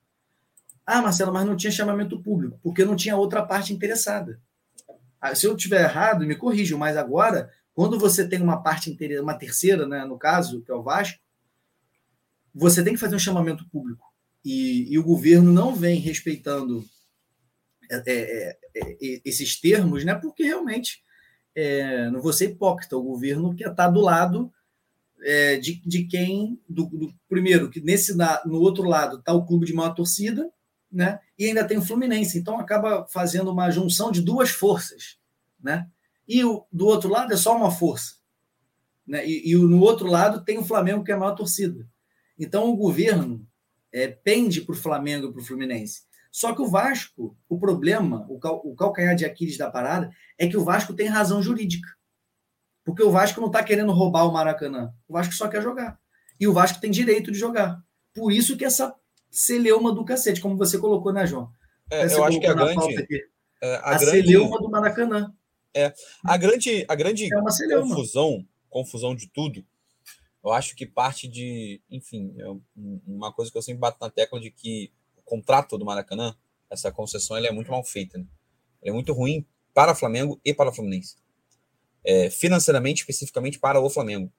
Ah, 0.83 1.03
Marcelo, 1.03 1.31
mas 1.31 1.45
não 1.45 1.55
tinha 1.55 1.69
chamamento 1.69 2.19
público, 2.23 2.59
porque 2.63 2.83
não 2.83 2.95
tinha 2.95 3.15
outra 3.15 3.45
parte 3.45 3.73
interessada. 3.73 4.41
Ah, 5.19 5.35
se 5.35 5.45
eu 5.45 5.55
tiver 5.55 5.83
errado, 5.83 6.25
me 6.25 6.35
corrijam, 6.35 6.77
mas 6.77 6.95
agora, 6.95 7.51
quando 7.73 7.99
você 7.99 8.27
tem 8.27 8.41
uma 8.41 8.61
parte 8.61 8.89
inteira, 8.89 9.21
uma 9.21 9.37
terceira, 9.37 9.87
né, 9.87 10.05
no 10.05 10.17
caso, 10.17 10.61
que 10.61 10.71
é 10.71 10.75
o 10.75 10.83
Vasco, 10.83 11.19
você 12.53 12.83
tem 12.83 12.93
que 12.93 12.99
fazer 12.99 13.15
um 13.15 13.19
chamamento 13.19 13.67
público. 13.69 14.05
E, 14.43 14.91
e 14.91 14.97
o 14.97 15.03
governo 15.03 15.51
não 15.51 15.75
vem 15.75 15.99
respeitando 15.99 16.83
é, 17.89 18.03
é, 18.05 18.57
é, 18.75 18.91
é 18.91 19.21
esses 19.25 19.59
termos, 19.59 20.03
né, 20.03 20.15
porque 20.15 20.43
realmente, 20.43 21.03
é, 21.55 22.09
não 22.09 22.21
vou 22.21 22.33
ser 22.33 22.51
hipócrita, 22.51 22.97
o 22.97 23.03
governo 23.03 23.55
quer 23.55 23.71
estar 23.71 23.89
do 23.89 24.01
lado 24.01 24.51
é, 25.21 25.57
de, 25.57 25.81
de 25.85 26.03
quem, 26.05 26.61
do, 26.69 26.85
do, 26.85 27.13
primeiro, 27.27 27.69
que 27.69 27.81
nesse 27.81 28.15
no 28.15 28.59
outro 28.59 28.83
lado 28.83 29.17
está 29.17 29.33
o 29.33 29.45
clube 29.45 29.65
de 29.65 29.73
maior 29.73 29.93
torcida, 29.93 30.49
né? 30.91 31.19
E 31.37 31.45
ainda 31.45 31.65
tem 31.65 31.77
o 31.77 31.85
Fluminense, 31.85 32.37
então 32.37 32.59
acaba 32.59 33.05
fazendo 33.07 33.51
uma 33.51 33.69
junção 33.69 34.11
de 34.11 34.21
duas 34.21 34.49
forças, 34.49 35.17
né? 35.61 35.87
E 36.27 36.43
o, 36.43 36.65
do 36.71 36.85
outro 36.85 37.09
lado 37.09 37.33
é 37.33 37.37
só 37.37 37.55
uma 37.55 37.71
força, 37.71 38.15
né? 39.05 39.27
E, 39.27 39.51
e 39.51 39.55
no 39.55 39.79
outro 39.79 40.07
lado 40.07 40.43
tem 40.43 40.57
o 40.57 40.65
Flamengo 40.65 41.03
que 41.03 41.11
é 41.11 41.15
a 41.15 41.19
maior 41.19 41.35
torcida. 41.35 41.87
Então 42.37 42.69
o 42.69 42.75
governo 42.75 43.47
é, 43.91 44.07
pende 44.07 44.61
para 44.61 44.73
o 44.73 44.77
Flamengo 44.77 45.27
e 45.27 45.31
para 45.31 45.41
o 45.41 45.45
Fluminense. 45.45 46.07
Só 46.31 46.53
que 46.53 46.61
o 46.61 46.67
Vasco, 46.67 47.35
o 47.49 47.57
problema, 47.57 48.25
o, 48.29 48.39
cal, 48.39 48.61
o 48.63 48.75
calcanhar 48.75 49.15
de 49.15 49.25
Aquiles 49.25 49.57
da 49.57 49.71
parada, 49.71 50.11
é 50.37 50.47
que 50.47 50.57
o 50.57 50.63
Vasco 50.63 50.93
tem 50.93 51.07
razão 51.07 51.41
jurídica. 51.41 51.89
Porque 52.83 53.01
o 53.01 53.09
Vasco 53.09 53.41
não 53.41 53.47
está 53.47 53.63
querendo 53.63 53.91
roubar 53.91 54.27
o 54.27 54.31
Maracanã. 54.31 54.93
O 55.07 55.13
Vasco 55.13 55.33
só 55.33 55.47
quer 55.47 55.61
jogar. 55.63 55.99
E 56.39 56.47
o 56.47 56.53
Vasco 56.53 56.79
tem 56.79 56.91
direito 56.91 57.31
de 57.31 57.39
jogar. 57.39 57.83
Por 58.13 58.31
isso 58.31 58.55
que 58.55 58.63
essa 58.63 58.95
celeuma 59.37 59.93
do 59.93 60.03
cacete, 60.03 60.41
como 60.41 60.57
você 60.57 60.79
colocou, 60.79 61.13
né, 61.13 61.27
João? 61.27 61.51
É, 61.91 62.05
eu 62.11 62.23
acho 62.23 62.39
que 62.39 62.47
a 62.47 62.53
grande. 62.53 63.07
É, 63.61 63.75
a, 63.75 63.91
a 63.91 63.97
grande, 63.97 64.27
celeuma 64.27 64.59
do 64.59 64.69
Maracanã. 64.69 65.33
É, 65.75 65.93
a 66.25 66.37
grande, 66.37 66.85
a 66.87 66.95
grande 66.95 67.25
é 67.25 67.77
confusão, 67.79 68.43
confusão 68.67 69.15
de 69.15 69.27
tudo, 69.27 69.63
eu 70.43 70.51
acho 70.51 70.75
que 70.75 70.87
parte 70.87 71.27
de, 71.27 71.79
enfim, 71.89 72.33
é 72.39 72.45
uma 73.05 73.31
coisa 73.31 73.51
que 73.51 73.57
eu 73.57 73.61
sempre 73.61 73.79
bato 73.79 73.97
na 74.01 74.09
tecla 74.09 74.39
de 74.39 74.49
que 74.49 74.91
o 75.15 75.21
contrato 75.21 75.77
do 75.77 75.85
Maracanã, 75.85 76.35
essa 76.67 76.91
concessão, 76.91 77.37
ele 77.37 77.47
é 77.47 77.51
muito 77.51 77.69
mal 77.69 77.83
feita. 77.83 78.17
Né? 78.17 78.25
É 78.81 78.91
muito 78.91 79.13
ruim 79.13 79.45
para 79.71 79.93
Flamengo 79.93 80.39
e 80.43 80.53
para 80.53 80.69
o 80.69 80.73
Fluminense. 80.73 81.15
É, 82.03 82.29
financeiramente, 82.31 83.01
especificamente 83.01 83.59
para 83.59 83.79
o 83.79 83.89
Flamengo 83.89 84.31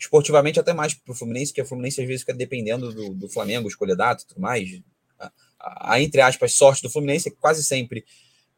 esportivamente 0.00 0.58
até 0.58 0.72
mais 0.72 0.94
para 0.94 1.12
o 1.12 1.14
Fluminense, 1.14 1.52
que 1.52 1.60
o 1.60 1.66
Fluminense 1.66 2.00
às 2.00 2.06
vezes 2.06 2.22
fica 2.22 2.32
dependendo 2.32 2.92
do, 2.92 3.10
do 3.14 3.28
Flamengo, 3.28 3.68
escolha 3.68 3.94
data 3.94 4.22
e 4.22 4.26
tudo 4.26 4.40
mais. 4.40 4.80
A, 5.18 5.32
a, 5.60 5.92
a, 5.92 6.00
entre 6.00 6.22
aspas, 6.22 6.54
sorte 6.54 6.82
do 6.82 6.88
Fluminense 6.88 7.28
é 7.28 7.32
quase 7.38 7.62
sempre 7.62 8.06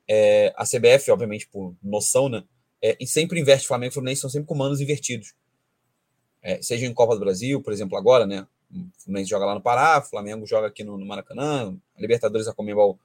é, 0.09 0.55
a 0.57 0.65
CBF, 0.65 1.11
obviamente, 1.11 1.49
por 1.49 1.75
noção, 1.83 2.29
né? 2.29 2.45
É, 2.81 2.97
e 3.01 3.07
sempre 3.07 3.41
inverte 3.41 3.67
Flamengo 3.67 3.91
e 3.91 3.95
Fluminense, 3.95 4.21
são 4.21 4.31
sempre 4.31 4.47
comandos 4.47 4.81
invertidos. 4.81 5.35
É, 6.41 6.63
seja 6.63 6.87
em 6.87 6.95
Copa 6.95 7.15
do 7.15 7.21
Brasil, 7.21 7.61
por 7.61 7.73
exemplo, 7.73 7.99
agora, 7.99 8.25
né? 8.25 8.47
O 8.71 9.03
Fluminense 9.03 9.29
joga 9.29 9.45
lá 9.45 9.55
no 9.55 9.61
Pará, 9.61 9.99
o 9.99 10.09
Flamengo 10.09 10.47
joga 10.47 10.69
aqui 10.69 10.85
no, 10.85 10.97
no 10.97 11.05
Maracanã, 11.05 11.77
a 11.97 12.01
Libertadores, 12.01 12.47
a 12.47 12.55
Comembol 12.55 12.99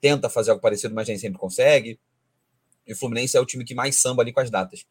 tenta 0.00 0.28
fazer 0.28 0.50
algo 0.50 0.60
parecido, 0.60 0.94
mas 0.94 1.06
nem 1.06 1.16
sempre 1.16 1.38
consegue. 1.38 1.98
E 2.84 2.92
o 2.92 2.96
Fluminense 2.96 3.36
é 3.36 3.40
o 3.40 3.46
time 3.46 3.64
que 3.64 3.74
mais 3.74 4.00
samba 4.00 4.22
ali 4.22 4.32
com 4.32 4.40
as 4.40 4.50
datas. 4.50 4.84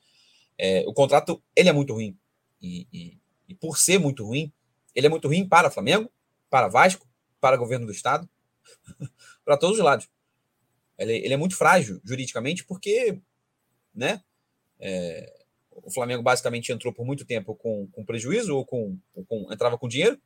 É, 0.57 0.85
o 0.87 0.93
contrato, 0.93 1.43
ele 1.53 1.67
é 1.67 1.73
muito 1.73 1.93
ruim 1.93 2.17
e, 2.61 2.87
e, 2.91 3.17
e 3.49 3.55
por 3.55 3.77
ser 3.77 3.97
muito 3.99 4.25
ruim, 4.25 4.51
ele 4.93 5.07
é 5.07 5.09
muito 5.09 5.27
ruim 5.27 5.47
para 5.47 5.71
Flamengo, 5.71 6.11
para 6.49 6.67
Vasco, 6.67 7.07
para 7.39 7.57
governo 7.57 7.85
do 7.85 7.91
Estado, 7.91 8.29
para 9.43 9.57
todos 9.57 9.77
os 9.77 9.83
lados. 9.83 10.09
Ele, 10.97 11.13
ele, 11.13 11.33
é 11.33 11.37
muito 11.37 11.57
frágil 11.57 11.99
juridicamente 12.03 12.63
porque 12.63 13.19
né, 13.93 14.21
é, 14.79 15.45
o 15.71 15.91
Flamengo 15.91 16.21
basicamente 16.21 16.71
entrou 16.71 16.93
por 16.93 17.05
muito 17.05 17.25
tempo 17.25 17.55
com, 17.55 17.87
com 17.87 18.05
prejuízo 18.05 18.55
ou 18.55 18.65
com, 18.65 18.97
ou 19.13 19.25
com, 19.25 19.51
entrava 19.51 19.77
com 19.77 19.87
dinheiro 19.87 20.21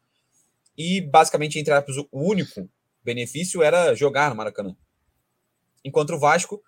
e 0.77 0.99
basicamente 0.99 1.57
entre 1.57 1.73
aspas, 1.73 1.95
o 1.97 2.07
único 2.11 2.69
benefício 3.03 3.63
era 3.63 3.95
jogar 3.95 4.29
no 4.29 4.35
Maracanã. 4.35 4.75
Enquanto 5.83 6.15
o 6.15 6.19
Vasco, 6.19 6.61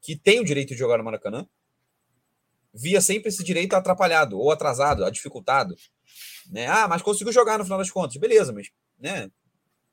que 0.00 0.14
tem 0.14 0.38
o 0.38 0.44
direito 0.44 0.68
de 0.68 0.78
jogar 0.78 0.98
no 0.98 1.04
Maracanã, 1.04 1.48
via 2.74 3.00
sempre 3.00 3.28
esse 3.28 3.42
direito 3.42 3.74
atrapalhado, 3.74 4.38
ou 4.38 4.50
atrasado, 4.50 5.08
dificultado. 5.10 5.74
Né? 6.50 6.66
Ah, 6.66 6.86
mas 6.88 7.02
conseguiu 7.02 7.32
jogar 7.32 7.58
no 7.58 7.64
final 7.64 7.78
das 7.78 7.90
contas, 7.90 8.16
beleza, 8.16 8.52
mas. 8.52 8.70
Né? 8.98 9.30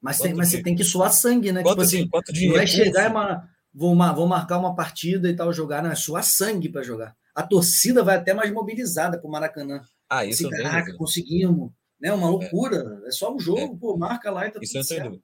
Mas, 0.01 0.19
tem, 0.19 0.33
mas 0.33 0.49
de... 0.49 0.57
você 0.57 0.63
tem 0.63 0.75
que 0.75 0.83
suar 0.83 1.11
sangue, 1.11 1.51
né? 1.51 1.63
Quanto 1.63 1.79
tipo 1.79 1.81
assim, 1.81 2.07
quanto 2.07 2.31
de 2.31 2.55
é 2.55 2.67
chegar 2.67 3.05
e 3.05 3.11
uma, 3.11 3.49
vou, 3.73 3.95
vou 3.95 4.27
marcar 4.27 4.57
uma 4.57 4.75
partida 4.75 5.29
e 5.29 5.35
tal, 5.35 5.51
jogar, 5.51 5.81
não, 5.81 5.91
é 5.91 5.95
suar 5.95 6.23
sangue 6.23 6.69
para 6.69 6.83
jogar. 6.83 7.15
A 7.33 7.43
torcida 7.43 8.03
vai 8.03 8.17
até 8.17 8.33
mais 8.33 8.51
mobilizada 8.51 9.17
para 9.17 9.27
o 9.27 9.31
Maracanã. 9.31 9.81
Ah, 10.09 10.23
isso 10.25 10.47
assim, 10.47 10.63
Caraca, 10.63 10.95
conseguimos. 10.95 11.71
Né? 11.99 12.13
Uma 12.13 12.29
loucura. 12.29 13.01
É, 13.03 13.07
é 13.09 13.11
só 13.11 13.33
um 13.33 13.39
jogo, 13.39 13.75
é. 13.75 13.79
pô, 13.79 13.97
marca 13.97 14.31
lá 14.31 14.47
e 14.47 14.51
tá 14.51 14.59
isso 14.61 14.79
tudo. 14.87 15.21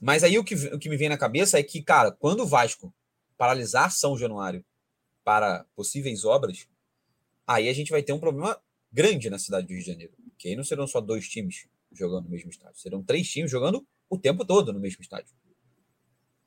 Mas 0.00 0.24
aí 0.24 0.36
o 0.36 0.42
que, 0.42 0.54
o 0.54 0.78
que 0.78 0.88
me 0.88 0.96
vem 0.96 1.08
na 1.08 1.16
cabeça 1.16 1.58
é 1.58 1.62
que, 1.62 1.80
cara, 1.80 2.10
quando 2.10 2.40
o 2.40 2.46
Vasco 2.46 2.92
paralisar 3.36 3.92
São 3.92 4.18
Januário 4.18 4.64
para 5.22 5.64
possíveis 5.76 6.24
obras, 6.24 6.66
aí 7.46 7.68
a 7.68 7.72
gente 7.72 7.90
vai 7.90 8.02
ter 8.02 8.12
um 8.12 8.18
problema 8.18 8.60
grande 8.92 9.30
na 9.30 9.38
cidade 9.38 9.66
do 9.66 9.72
Rio 9.72 9.80
de 9.80 9.86
Janeiro. 9.86 10.12
Que 10.38 10.48
aí 10.48 10.56
não 10.56 10.64
serão 10.64 10.86
só 10.86 11.00
dois 11.00 11.28
times 11.28 11.66
jogando 11.92 12.24
no 12.24 12.30
mesmo 12.30 12.50
estádio, 12.50 12.80
serão 12.80 13.02
três 13.02 13.28
times 13.30 13.50
jogando 13.50 13.86
o 14.08 14.18
tempo 14.18 14.44
todo 14.44 14.72
no 14.72 14.80
mesmo 14.80 15.00
estádio. 15.02 15.34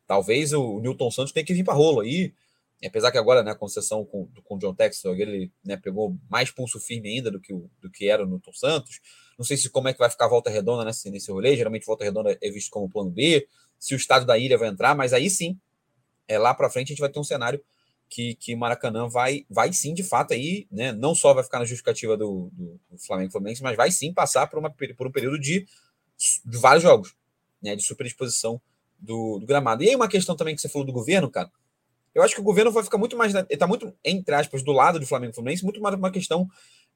Talvez 0.07 0.53
o 0.53 0.79
Newton 0.79 1.09
Santos 1.11 1.31
tenha 1.31 1.45
que 1.45 1.53
vir 1.53 1.63
para 1.63 1.73
rolo 1.73 2.01
aí, 2.01 2.33
apesar 2.83 3.11
que 3.11 3.17
agora, 3.17 3.41
né, 3.43 3.51
a 3.51 3.55
concessão 3.55 4.05
com, 4.05 4.27
com 4.43 4.55
o 4.55 4.59
John 4.59 4.73
Textor, 4.73 5.19
ele 5.19 5.51
né, 5.63 5.77
pegou 5.77 6.15
mais 6.29 6.51
pulso 6.51 6.79
firme 6.79 7.09
ainda 7.09 7.31
do 7.31 7.39
que, 7.39 7.53
o, 7.53 7.69
do 7.81 7.89
que 7.89 8.07
era 8.07 8.23
o 8.23 8.27
Newton 8.27 8.53
Santos. 8.53 8.99
Não 9.37 9.45
sei 9.45 9.57
se 9.57 9.69
como 9.69 9.87
é 9.87 9.93
que 9.93 9.99
vai 9.99 10.09
ficar 10.09 10.25
a 10.25 10.29
volta 10.29 10.49
redonda 10.49 10.85
nesse, 10.85 11.09
nesse 11.09 11.31
rolê. 11.31 11.55
Geralmente 11.55 11.85
volta 11.85 12.03
redonda 12.03 12.37
é 12.39 12.49
visto 12.51 12.69
como 12.69 12.89
plano 12.89 13.09
B, 13.09 13.47
se 13.79 13.93
o 13.93 13.97
estado 13.97 14.25
da 14.25 14.37
ilha 14.37 14.57
vai 14.57 14.69
entrar, 14.69 14.95
mas 14.95 15.13
aí 15.13 15.29
sim, 15.29 15.59
é 16.27 16.37
lá 16.37 16.53
para 16.53 16.69
frente 16.69 16.87
a 16.87 16.93
gente 16.93 17.01
vai 17.01 17.09
ter 17.09 17.19
um 17.19 17.23
cenário 17.23 17.63
que, 18.09 18.35
que 18.35 18.55
Maracanã 18.55 19.07
vai, 19.07 19.45
vai 19.49 19.73
sim, 19.73 19.93
de 19.93 20.03
fato, 20.03 20.33
aí, 20.33 20.67
né? 20.71 20.91
Não 20.91 21.13
só 21.15 21.33
vai 21.33 21.43
ficar 21.43 21.59
na 21.59 21.65
justificativa 21.65 22.15
do, 22.15 22.49
do, 22.53 22.79
do 22.89 22.97
Flamengo 22.97 23.31
Fluminense, 23.31 23.63
mas 23.63 23.75
vai 23.75 23.91
sim 23.91 24.13
passar 24.13 24.47
por, 24.47 24.59
uma, 24.59 24.69
por 24.69 25.07
um 25.07 25.11
período 25.11 25.39
de, 25.39 25.65
de 26.45 26.57
vários 26.57 26.83
jogos, 26.83 27.15
né? 27.61 27.75
De 27.75 27.83
superexposição 27.83 28.61
do, 28.99 29.39
do, 29.39 29.45
gramado. 29.45 29.83
E 29.83 29.89
aí, 29.89 29.95
uma 29.95 30.07
questão 30.07 30.35
também 30.35 30.55
que 30.55 30.61
você 30.61 30.69
falou 30.69 30.85
do 30.85 30.93
governo, 30.93 31.29
cara. 31.29 31.51
Eu 32.13 32.23
acho 32.23 32.33
que 32.33 32.41
o 32.41 32.45
governo 32.45 32.71
vai 32.71 32.83
ficar 32.83 32.97
muito 32.97 33.17
mais. 33.17 33.35
Ele 33.35 33.45
está 33.49 33.67
muito, 33.67 33.93
entre 34.03 34.33
aspas, 34.33 34.63
do 34.63 34.71
lado 34.71 34.99
do 34.99 35.05
Flamengo 35.05 35.33
Fluminense, 35.33 35.63
muito 35.63 35.81
mais 35.81 35.95
uma 35.95 36.11
questão 36.11 36.47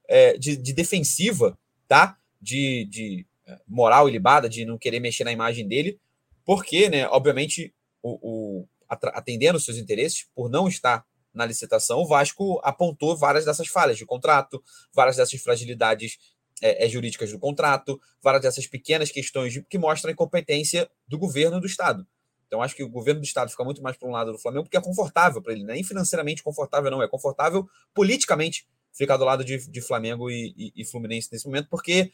é, 0.08 0.38
de, 0.38 0.56
de 0.56 0.72
defensiva, 0.72 1.58
tá? 1.86 2.16
de, 2.40 2.86
de 2.86 3.26
é, 3.46 3.58
moral 3.68 4.08
ilibada, 4.08 4.48
de 4.48 4.64
não 4.64 4.78
querer 4.78 5.00
mexer 5.00 5.24
na 5.24 5.32
imagem 5.32 5.68
dele, 5.68 6.00
porque, 6.44 6.88
né, 6.88 7.06
obviamente, 7.08 7.74
o, 8.02 8.18
o 8.62 8.68
atendendo 8.90 9.60
seus 9.60 9.76
interesses, 9.76 10.26
por 10.34 10.50
não 10.50 10.68
estar 10.68 11.04
na 11.32 11.46
licitação, 11.46 12.00
o 12.00 12.06
Vasco 12.06 12.60
apontou 12.64 13.16
várias 13.16 13.44
dessas 13.44 13.68
falhas 13.68 13.96
de 13.96 14.04
contrato, 14.04 14.62
várias 14.92 15.16
dessas 15.16 15.40
fragilidades 15.40 16.18
é, 16.60 16.84
é, 16.84 16.88
jurídicas 16.88 17.30
do 17.30 17.38
contrato, 17.38 18.00
várias 18.22 18.42
dessas 18.42 18.66
pequenas 18.66 19.10
questões 19.10 19.62
que 19.68 19.78
mostram 19.78 20.10
a 20.10 20.12
incompetência 20.12 20.90
do 21.06 21.18
governo 21.18 21.60
do 21.60 21.66
Estado. 21.66 22.06
Então, 22.46 22.60
acho 22.60 22.74
que 22.74 22.82
o 22.82 22.88
governo 22.88 23.20
do 23.20 23.24
Estado 23.24 23.50
fica 23.50 23.62
muito 23.62 23.80
mais 23.80 23.96
para 23.96 24.08
um 24.08 24.12
lado 24.12 24.32
do 24.32 24.38
Flamengo, 24.38 24.64
porque 24.64 24.76
é 24.76 24.80
confortável 24.80 25.40
para 25.40 25.52
ele, 25.52 25.62
nem 25.62 25.84
financeiramente 25.84 26.42
confortável, 26.42 26.90
não, 26.90 27.00
é 27.00 27.08
confortável 27.08 27.68
politicamente 27.94 28.66
ficar 28.92 29.16
do 29.16 29.24
lado 29.24 29.44
de, 29.44 29.70
de 29.70 29.80
Flamengo 29.80 30.28
e, 30.28 30.52
e, 30.56 30.72
e 30.82 30.84
Fluminense 30.84 31.28
nesse 31.30 31.46
momento, 31.46 31.68
porque 31.70 32.10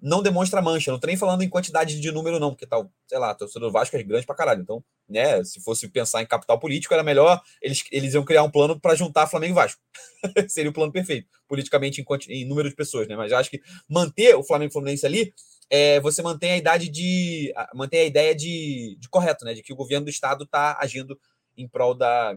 não 0.00 0.22
demonstra 0.22 0.60
mancha. 0.60 0.90
Não 0.90 0.98
tô 0.98 1.06
nem 1.06 1.16
falando 1.16 1.42
em 1.42 1.48
quantidade 1.48 1.98
de 1.98 2.12
número, 2.12 2.38
não, 2.38 2.50
porque 2.50 2.66
tal, 2.66 2.92
sei 3.06 3.18
lá, 3.18 3.34
torcedor 3.34 3.68
do 3.68 3.72
Vasco 3.72 3.96
é 3.96 4.02
grande 4.02 4.26
pra 4.26 4.34
caralho. 4.34 4.60
Então, 4.60 4.84
né, 5.08 5.42
se 5.44 5.60
fosse 5.60 5.88
pensar 5.88 6.22
em 6.22 6.26
capital 6.26 6.58
político, 6.58 6.94
era 6.94 7.02
melhor 7.02 7.42
eles, 7.60 7.84
eles 7.90 8.14
iam 8.14 8.24
criar 8.24 8.42
um 8.42 8.50
plano 8.50 8.78
para 8.80 8.94
juntar 8.94 9.26
Flamengo 9.26 9.52
e 9.52 9.56
Vasco. 9.56 9.80
Seria 10.48 10.70
o 10.70 10.74
plano 10.74 10.92
perfeito, 10.92 11.28
politicamente 11.46 12.00
em, 12.00 12.32
em, 12.32 12.44
número 12.44 12.68
de 12.68 12.74
pessoas, 12.74 13.06
né? 13.08 13.16
Mas 13.16 13.32
acho 13.32 13.50
que 13.50 13.60
manter 13.88 14.34
o 14.34 14.42
Flamengo 14.42 14.70
e 14.70 14.72
Fluminense 14.72 15.04
ali, 15.04 15.32
é, 15.68 16.00
você 16.00 16.22
mantém 16.22 16.52
a 16.52 16.56
idade 16.56 16.88
de. 16.88 17.52
mantém 17.74 18.00
a 18.00 18.04
ideia 18.04 18.34
de, 18.34 18.96
de 18.98 19.08
correto, 19.08 19.44
né? 19.44 19.54
De 19.54 19.62
que 19.62 19.72
o 19.72 19.76
governo 19.76 20.06
do 20.06 20.10
estado 20.10 20.44
está 20.44 20.76
agindo 20.80 21.18
em 21.56 21.68
prol 21.68 21.94
da, 21.94 22.36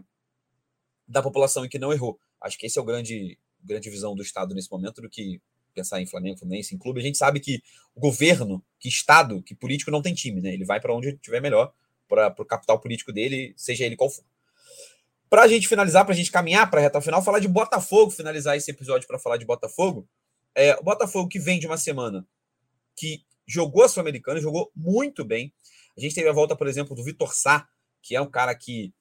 da 1.06 1.22
população 1.22 1.64
e 1.64 1.68
que 1.68 1.78
não 1.78 1.92
errou. 1.92 2.18
Acho 2.40 2.58
que 2.58 2.66
esse 2.66 2.78
é 2.78 2.82
o 2.82 2.84
grande, 2.84 3.38
grande 3.62 3.90
visão 3.90 4.14
do 4.14 4.22
Estado 4.22 4.54
nesse 4.54 4.70
momento 4.70 5.00
do 5.00 5.08
que 5.08 5.40
pensar 5.74 6.00
em 6.00 6.06
Flamengo, 6.06 6.38
Fluminense, 6.38 6.74
em 6.74 6.78
clube, 6.78 7.00
a 7.00 7.02
gente 7.02 7.18
sabe 7.18 7.38
que 7.38 7.62
o 7.94 8.00
governo, 8.00 8.64
que 8.80 8.88
Estado, 8.88 9.42
que 9.42 9.54
político 9.54 9.90
não 9.90 10.00
tem 10.00 10.14
time, 10.14 10.40
né? 10.40 10.54
Ele 10.54 10.64
vai 10.64 10.80
para 10.80 10.94
onde 10.94 11.18
tiver 11.18 11.40
melhor, 11.40 11.70
para 12.08 12.34
o 12.38 12.44
capital 12.44 12.80
político 12.80 13.12
dele, 13.12 13.54
seja 13.56 13.84
ele 13.84 13.96
qual 13.96 14.10
for. 14.10 14.24
Para 15.28 15.42
a 15.42 15.48
gente 15.48 15.66
finalizar, 15.66 16.04
para 16.04 16.14
a 16.14 16.16
gente 16.16 16.30
caminhar 16.30 16.70
para 16.70 16.80
a 16.80 16.82
reta 16.82 17.00
final, 17.00 17.22
falar 17.22 17.40
de 17.40 17.48
Botafogo, 17.48 18.10
finalizar 18.10 18.56
esse 18.56 18.70
episódio 18.70 19.08
para 19.08 19.18
falar 19.18 19.36
de 19.36 19.44
Botafogo. 19.44 20.08
É, 20.54 20.74
o 20.76 20.82
Botafogo 20.82 21.28
que 21.28 21.38
vem 21.38 21.58
de 21.58 21.66
uma 21.66 21.76
semana 21.76 22.26
que 22.96 23.22
jogou 23.46 23.84
a 23.84 23.88
Sul-Americana, 23.88 24.40
jogou 24.40 24.70
muito 24.74 25.24
bem. 25.24 25.52
A 25.96 26.00
gente 26.00 26.14
teve 26.14 26.28
a 26.28 26.32
volta, 26.32 26.54
por 26.54 26.66
exemplo, 26.66 26.94
do 26.94 27.02
Vitor 27.02 27.34
Sá, 27.34 27.68
que 28.02 28.14
é 28.14 28.20
um 28.20 28.30
cara 28.30 28.54
que 28.54 28.92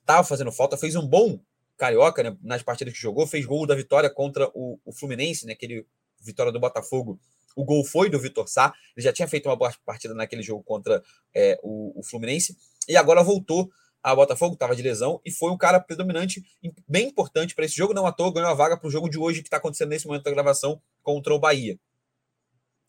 estava 0.00 0.24
fazendo 0.24 0.50
falta, 0.50 0.76
fez 0.76 0.96
um 0.96 1.06
bom 1.06 1.40
carioca 1.76 2.22
né, 2.22 2.36
nas 2.42 2.62
partidas 2.62 2.92
que 2.92 3.00
jogou, 3.00 3.26
fez 3.26 3.46
gol 3.46 3.66
da 3.66 3.74
vitória 3.74 4.10
contra 4.10 4.50
o, 4.52 4.80
o 4.84 4.92
Fluminense, 4.92 5.46
né, 5.46 5.52
aquele 5.52 5.86
vitória 6.20 6.50
do 6.50 6.58
Botafogo, 6.58 7.20
o 7.56 7.64
gol 7.64 7.84
foi 7.84 8.08
do 8.08 8.18
Vitor 8.18 8.48
Sá. 8.48 8.72
Ele 8.96 9.04
já 9.04 9.12
tinha 9.12 9.28
feito 9.28 9.48
uma 9.48 9.56
boa 9.56 9.72
partida 9.84 10.14
naquele 10.14 10.42
jogo 10.42 10.62
contra 10.62 11.02
é, 11.34 11.58
o, 11.62 11.98
o, 11.98 12.02
Fluminense 12.02 12.56
e 12.88 12.96
agora 12.96 13.22
voltou 13.22 13.70
a 14.02 14.14
Botafogo, 14.14 14.54
estava 14.54 14.76
de 14.76 14.82
lesão 14.82 15.20
e 15.24 15.30
foi 15.30 15.50
um 15.50 15.58
cara 15.58 15.80
predominante, 15.80 16.42
bem 16.86 17.08
importante 17.08 17.54
para 17.54 17.64
esse 17.64 17.76
jogo. 17.76 17.92
Não 17.92 18.06
à 18.06 18.12
toa, 18.12 18.32
ganhou 18.32 18.48
a 18.48 18.54
vaga 18.54 18.76
para 18.76 18.86
o 18.86 18.90
jogo 18.90 19.08
de 19.08 19.18
hoje 19.18 19.40
que 19.40 19.48
está 19.48 19.56
acontecendo 19.56 19.90
nesse 19.90 20.06
momento 20.06 20.24
da 20.24 20.30
gravação 20.30 20.80
contra 21.02 21.34
o 21.34 21.38
Bahia. 21.38 21.78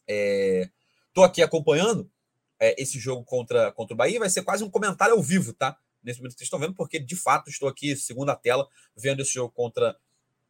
Estou 0.07 1.23
é, 1.23 1.27
aqui 1.27 1.41
acompanhando 1.41 2.09
é, 2.59 2.81
esse 2.81 2.99
jogo 2.99 3.23
contra, 3.23 3.71
contra 3.71 3.93
o 3.93 3.97
Bahia, 3.97 4.19
vai 4.19 4.29
ser 4.29 4.43
quase 4.43 4.63
um 4.63 4.69
comentário 4.69 5.15
ao 5.15 5.21
vivo, 5.21 5.53
tá? 5.53 5.77
Nesse 6.03 6.19
momento 6.19 6.33
que 6.33 6.39
vocês 6.39 6.45
estão 6.45 6.59
vendo, 6.59 6.75
porque 6.75 6.99
de 6.99 7.15
fato 7.15 7.49
estou 7.49 7.67
aqui, 7.67 7.95
segundo 7.95 8.29
a 8.29 8.35
tela, 8.35 8.67
vendo 8.95 9.21
esse 9.21 9.33
jogo 9.33 9.51
contra 9.51 9.97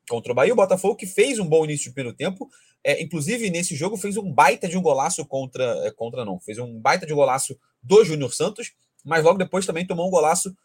contra 0.09 0.31
o 0.31 0.35
Bahia. 0.35 0.51
O 0.51 0.55
Botafogo 0.55 0.95
que 0.95 1.05
fez 1.05 1.39
um 1.39 1.47
bom 1.47 1.63
início 1.63 1.85
de 1.85 1.93
primeiro 1.93 2.17
tempo. 2.17 2.49
É, 2.89 3.03
inclusive, 3.03 3.51
nesse 3.51 3.75
jogo, 3.75 3.95
fez 3.95 4.17
um 4.17 4.33
baita 4.33 4.67
de 4.67 4.75
um 4.75 4.81
golaço 4.81 5.23
contra. 5.23 5.63
É, 5.85 5.91
contra 5.91 6.25
não, 6.25 6.39
fez 6.39 6.57
um 6.57 6.79
baita 6.79 7.05
de 7.05 7.13
um 7.13 7.15
golaço 7.15 7.55
do 7.83 8.03
Júnior 8.03 8.33
Santos, 8.33 8.73
mas 9.05 9.23
logo 9.23 9.37
depois 9.37 9.63
também 9.63 9.85
tomou 9.85 10.07
um 10.07 10.09
golaço 10.09 10.57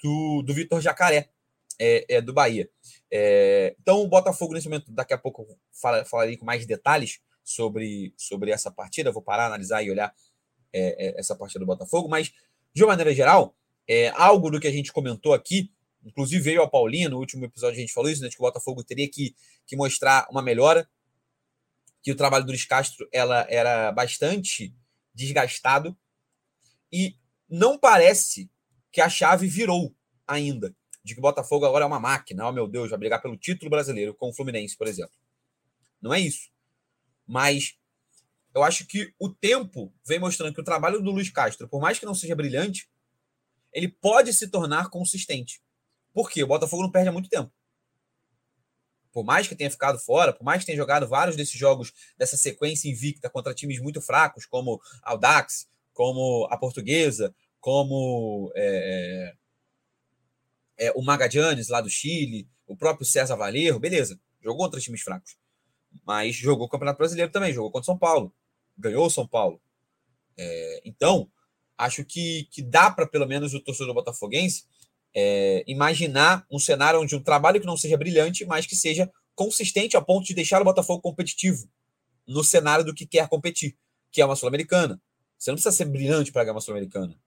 do, 0.00 0.42
do 0.42 0.54
Vitor 0.54 0.80
Jacaré, 0.80 1.28
é, 1.76 2.06
é, 2.08 2.20
do 2.20 2.32
Bahia. 2.32 2.70
É, 3.10 3.74
então, 3.80 4.00
o 4.00 4.06
Botafogo, 4.06 4.54
nesse 4.54 4.68
momento, 4.68 4.92
daqui 4.92 5.12
a 5.12 5.18
pouco 5.18 5.58
fala, 5.72 6.04
falarei 6.04 6.36
com 6.36 6.44
mais 6.44 6.64
detalhes 6.64 7.18
sobre, 7.42 8.14
sobre 8.16 8.52
essa 8.52 8.70
partida. 8.70 9.10
Vou 9.10 9.20
parar, 9.20 9.46
analisar 9.46 9.82
e 9.82 9.90
olhar 9.90 10.14
é, 10.72 11.08
é, 11.08 11.18
essa 11.18 11.34
partida 11.34 11.58
do 11.58 11.66
Botafogo, 11.66 12.08
mas, 12.08 12.32
de 12.72 12.84
uma 12.84 12.92
maneira 12.92 13.12
geral, 13.12 13.56
algo 14.14 14.50
do 14.50 14.60
que 14.60 14.68
a 14.68 14.72
gente 14.72 14.92
comentou 14.92 15.34
aqui 15.34 15.72
Inclusive 16.06 16.40
veio 16.40 16.62
a 16.62 16.70
Paulinha, 16.70 17.08
no 17.08 17.18
último 17.18 17.44
episódio 17.44 17.76
a 17.76 17.80
gente 17.80 17.92
falou 17.92 18.08
isso, 18.08 18.22
né, 18.22 18.28
que 18.28 18.36
o 18.36 18.42
Botafogo 18.42 18.84
teria 18.84 19.10
que, 19.10 19.34
que 19.66 19.74
mostrar 19.74 20.28
uma 20.30 20.40
melhora, 20.40 20.88
que 22.06 22.12
o 22.12 22.16
trabalho 22.16 22.44
do 22.44 22.50
Luiz 22.50 22.64
Castro 22.64 23.08
ela 23.12 23.44
era 23.50 23.90
bastante 23.90 24.72
desgastado 25.12 25.98
e 26.92 27.16
não 27.48 27.76
parece 27.76 28.48
que 28.92 29.00
a 29.00 29.08
chave 29.08 29.48
virou 29.48 29.92
ainda, 30.24 30.72
de 31.02 31.14
que 31.14 31.18
o 31.18 31.22
Botafogo 31.22 31.66
agora 31.66 31.84
é 31.84 31.86
uma 31.88 31.98
máquina, 31.98 32.46
oh 32.46 32.52
meu 32.52 32.68
Deus, 32.68 32.90
vai 32.90 32.98
brigar 33.00 33.20
pelo 33.20 33.36
título 33.36 33.68
brasileiro 33.68 34.14
com 34.14 34.28
o 34.28 34.32
Fluminense, 34.32 34.76
por 34.76 34.86
exemplo. 34.86 35.16
Não 36.00 36.14
é 36.14 36.20
isso. 36.20 36.48
Mas 37.26 37.76
eu 38.54 38.62
acho 38.62 38.86
que 38.86 39.12
o 39.18 39.28
tempo 39.28 39.92
vem 40.06 40.20
mostrando 40.20 40.54
que 40.54 40.60
o 40.60 40.64
trabalho 40.64 41.02
do 41.02 41.10
Luiz 41.10 41.28
Castro, 41.28 41.68
por 41.68 41.80
mais 41.80 41.98
que 41.98 42.06
não 42.06 42.14
seja 42.14 42.36
brilhante, 42.36 42.88
ele 43.72 43.88
pode 43.88 44.32
se 44.32 44.46
tornar 44.46 44.90
consistente. 44.90 45.60
Por 46.14 46.30
quê? 46.30 46.44
O 46.44 46.46
Botafogo 46.46 46.84
não 46.84 46.92
perde 46.92 47.08
há 47.08 47.12
muito 47.12 47.28
tempo. 47.28 47.52
Por 49.16 49.24
mais 49.24 49.48
que 49.48 49.56
tenha 49.56 49.70
ficado 49.70 49.98
fora, 49.98 50.30
por 50.30 50.44
mais 50.44 50.60
que 50.60 50.66
tenha 50.66 50.76
jogado 50.76 51.08
vários 51.08 51.36
desses 51.36 51.58
jogos 51.58 51.90
dessa 52.18 52.36
sequência 52.36 52.86
invicta 52.86 53.30
contra 53.30 53.54
times 53.54 53.80
muito 53.80 53.98
fracos, 53.98 54.44
como 54.44 54.78
Audax, 55.02 55.66
como 55.94 56.46
a 56.50 56.58
Portuguesa, 56.58 57.34
como 57.58 58.52
é, 58.54 59.34
é, 60.76 60.88
é, 60.88 60.92
o 60.94 61.00
Magadianes 61.00 61.70
lá 61.70 61.80
do 61.80 61.88
Chile, 61.88 62.46
o 62.66 62.76
próprio 62.76 63.06
César 63.06 63.36
Valerro, 63.36 63.80
beleza, 63.80 64.20
jogou 64.42 64.66
contra 64.66 64.80
times 64.80 65.00
fracos. 65.00 65.38
Mas 66.04 66.36
jogou 66.36 66.66
o 66.66 66.68
Campeonato 66.68 66.98
Brasileiro 66.98 67.32
também, 67.32 67.54
jogou 67.54 67.70
contra 67.70 67.86
São 67.86 67.96
Paulo, 67.96 68.30
ganhou 68.76 69.06
o 69.06 69.10
São 69.10 69.26
Paulo. 69.26 69.58
É, 70.36 70.82
então, 70.84 71.26
acho 71.78 72.04
que, 72.04 72.46
que 72.50 72.60
dá 72.60 72.90
para 72.90 73.06
pelo 73.06 73.26
menos 73.26 73.54
o 73.54 73.60
torcedor 73.60 73.94
botafoguense 73.94 74.66
é, 75.18 75.64
imaginar 75.66 76.44
um 76.50 76.58
cenário 76.58 77.00
onde 77.00 77.16
um 77.16 77.22
trabalho 77.22 77.58
que 77.58 77.66
não 77.66 77.76
seja 77.76 77.96
brilhante, 77.96 78.44
mas 78.44 78.66
que 78.66 78.76
seja 78.76 79.10
consistente 79.34 79.96
a 79.96 80.02
ponto 80.02 80.26
de 80.26 80.34
deixar 80.34 80.60
o 80.60 80.64
Botafogo 80.64 81.00
competitivo 81.00 81.66
no 82.26 82.44
cenário 82.44 82.84
do 82.84 82.94
que 82.94 83.06
quer 83.06 83.26
competir, 83.26 83.74
que 84.12 84.20
é 84.20 84.26
uma 84.26 84.36
Sul-Americana. 84.36 85.00
Você 85.38 85.50
não 85.50 85.56
precisa 85.56 85.74
ser 85.74 85.86
brilhante 85.86 86.30
para 86.30 86.44
ganhar 86.44 86.52
uma 86.52 86.60
Sul-Americana. 86.60 87.18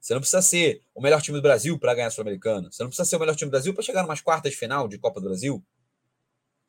Você 0.00 0.14
não 0.14 0.20
precisa 0.20 0.40
ser 0.40 0.82
o 0.94 1.02
melhor 1.02 1.20
time 1.20 1.36
do 1.36 1.42
Brasil 1.42 1.76
para 1.80 1.94
ganhar 1.94 2.06
a 2.06 2.10
Sul-Americana. 2.10 2.70
Você 2.70 2.80
não 2.82 2.90
precisa 2.90 3.08
ser 3.08 3.16
o 3.16 3.20
melhor 3.20 3.34
time 3.34 3.48
do 3.48 3.52
Brasil 3.52 3.74
para 3.74 3.82
chegar 3.82 4.04
umas 4.04 4.20
quartas 4.20 4.52
de 4.52 4.58
final 4.58 4.86
de 4.86 4.98
Copa 4.98 5.20
do 5.20 5.28
Brasil. 5.28 5.64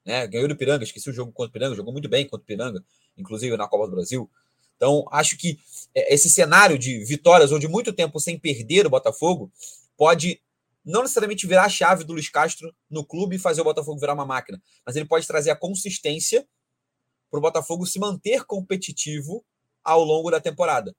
Né? 0.03 0.25
Ganhou 0.25 0.47
do 0.47 0.55
Piranga, 0.55 0.83
esqueci 0.83 1.07
o 1.07 1.13
jogo 1.13 1.31
contra 1.31 1.49
o 1.49 1.53
Piranga, 1.53 1.75
jogou 1.75 1.93
muito 1.93 2.09
bem 2.09 2.27
contra 2.27 2.43
o 2.43 2.47
Piranga, 2.47 2.83
inclusive 3.15 3.55
na 3.57 3.67
Copa 3.67 3.85
do 3.85 3.91
Brasil. 3.91 4.27
Então, 4.75 5.05
acho 5.11 5.37
que 5.37 5.59
é, 5.93 6.13
esse 6.13 6.31
cenário 6.31 6.79
de 6.79 7.03
vitórias 7.05 7.51
ou 7.51 7.59
de 7.59 7.67
muito 7.67 7.93
tempo 7.93 8.19
sem 8.19 8.39
perder 8.39 8.87
o 8.87 8.89
Botafogo 8.89 9.51
pode 9.97 10.41
não 10.85 11.01
necessariamente 11.01 11.47
virar 11.47 11.65
a 11.65 11.69
chave 11.69 12.03
do 12.03 12.13
Luiz 12.13 12.29
Castro 12.29 12.73
no 12.89 13.05
clube 13.05 13.37
e 13.37 13.39
fazer 13.39 13.61
o 13.61 13.63
Botafogo 13.63 13.99
virar 13.99 14.13
uma 14.13 14.25
máquina, 14.25 14.61
mas 14.85 14.95
ele 14.95 15.05
pode 15.05 15.25
trazer 15.25 15.49
a 15.49 15.55
consistência 15.55 16.45
para 17.29 17.37
o 17.37 17.41
Botafogo 17.41 17.85
se 17.85 17.99
manter 17.99 18.43
competitivo 18.45 19.45
ao 19.83 20.03
longo 20.03 20.29
da 20.29 20.39
temporada. 20.39 20.95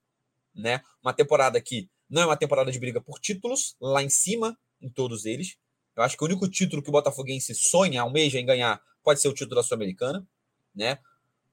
Né? 0.54 0.80
Uma 1.02 1.12
temporada 1.12 1.60
que 1.60 1.88
não 2.08 2.22
é 2.22 2.26
uma 2.26 2.36
temporada 2.36 2.70
de 2.72 2.78
briga 2.78 3.00
por 3.00 3.18
títulos, 3.18 3.76
lá 3.80 4.02
em 4.02 4.08
cima, 4.08 4.58
em 4.80 4.88
todos 4.88 5.26
eles. 5.26 5.56
Eu 5.96 6.02
acho 6.02 6.16
que 6.16 6.24
o 6.24 6.26
único 6.26 6.48
título 6.48 6.82
que 6.82 6.88
o 6.88 6.92
Botafoguense 6.92 7.54
sonha, 7.54 8.02
almeja 8.02 8.38
em 8.38 8.46
ganhar, 8.46 8.80
pode 9.02 9.20
ser 9.20 9.28
o 9.28 9.32
título 9.32 9.56
da 9.56 9.62
Sul-Americana. 9.62 10.26
Né? 10.74 10.98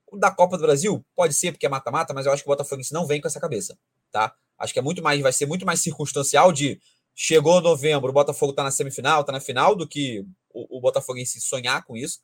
O 0.07 0.17
da 0.17 0.31
Copa 0.31 0.57
do 0.57 0.63
Brasil, 0.63 1.05
pode 1.15 1.33
ser, 1.33 1.51
porque 1.51 1.65
é 1.65 1.69
mata-mata, 1.69 2.13
mas 2.13 2.25
eu 2.25 2.31
acho 2.31 2.43
que 2.43 2.49
o 2.49 2.51
Botafoguense 2.51 2.93
não 2.93 3.05
vem 3.05 3.21
com 3.21 3.27
essa 3.27 3.39
cabeça. 3.39 3.77
Tá? 4.11 4.35
Acho 4.57 4.73
que 4.73 4.79
é 4.79 4.81
muito 4.81 5.01
mais, 5.01 5.21
vai 5.21 5.31
ser 5.31 5.45
muito 5.45 5.65
mais 5.65 5.79
circunstancial 5.81 6.51
de 6.51 6.79
Chegou 7.14 7.62
novembro, 7.62 8.09
o 8.09 8.14
Botafogo 8.14 8.51
está 8.51 8.64
na 8.64 8.72
semifinal, 8.72 9.22
está 9.22 9.32
na 9.32 9.39
final, 9.39 9.76
do 9.76 9.88
que 9.88 10.26
o, 10.53 10.78
o 10.78 10.82
Botafoguense 10.82 11.41
sonhar 11.41 11.84
com 11.84 11.95
isso. 11.95 12.22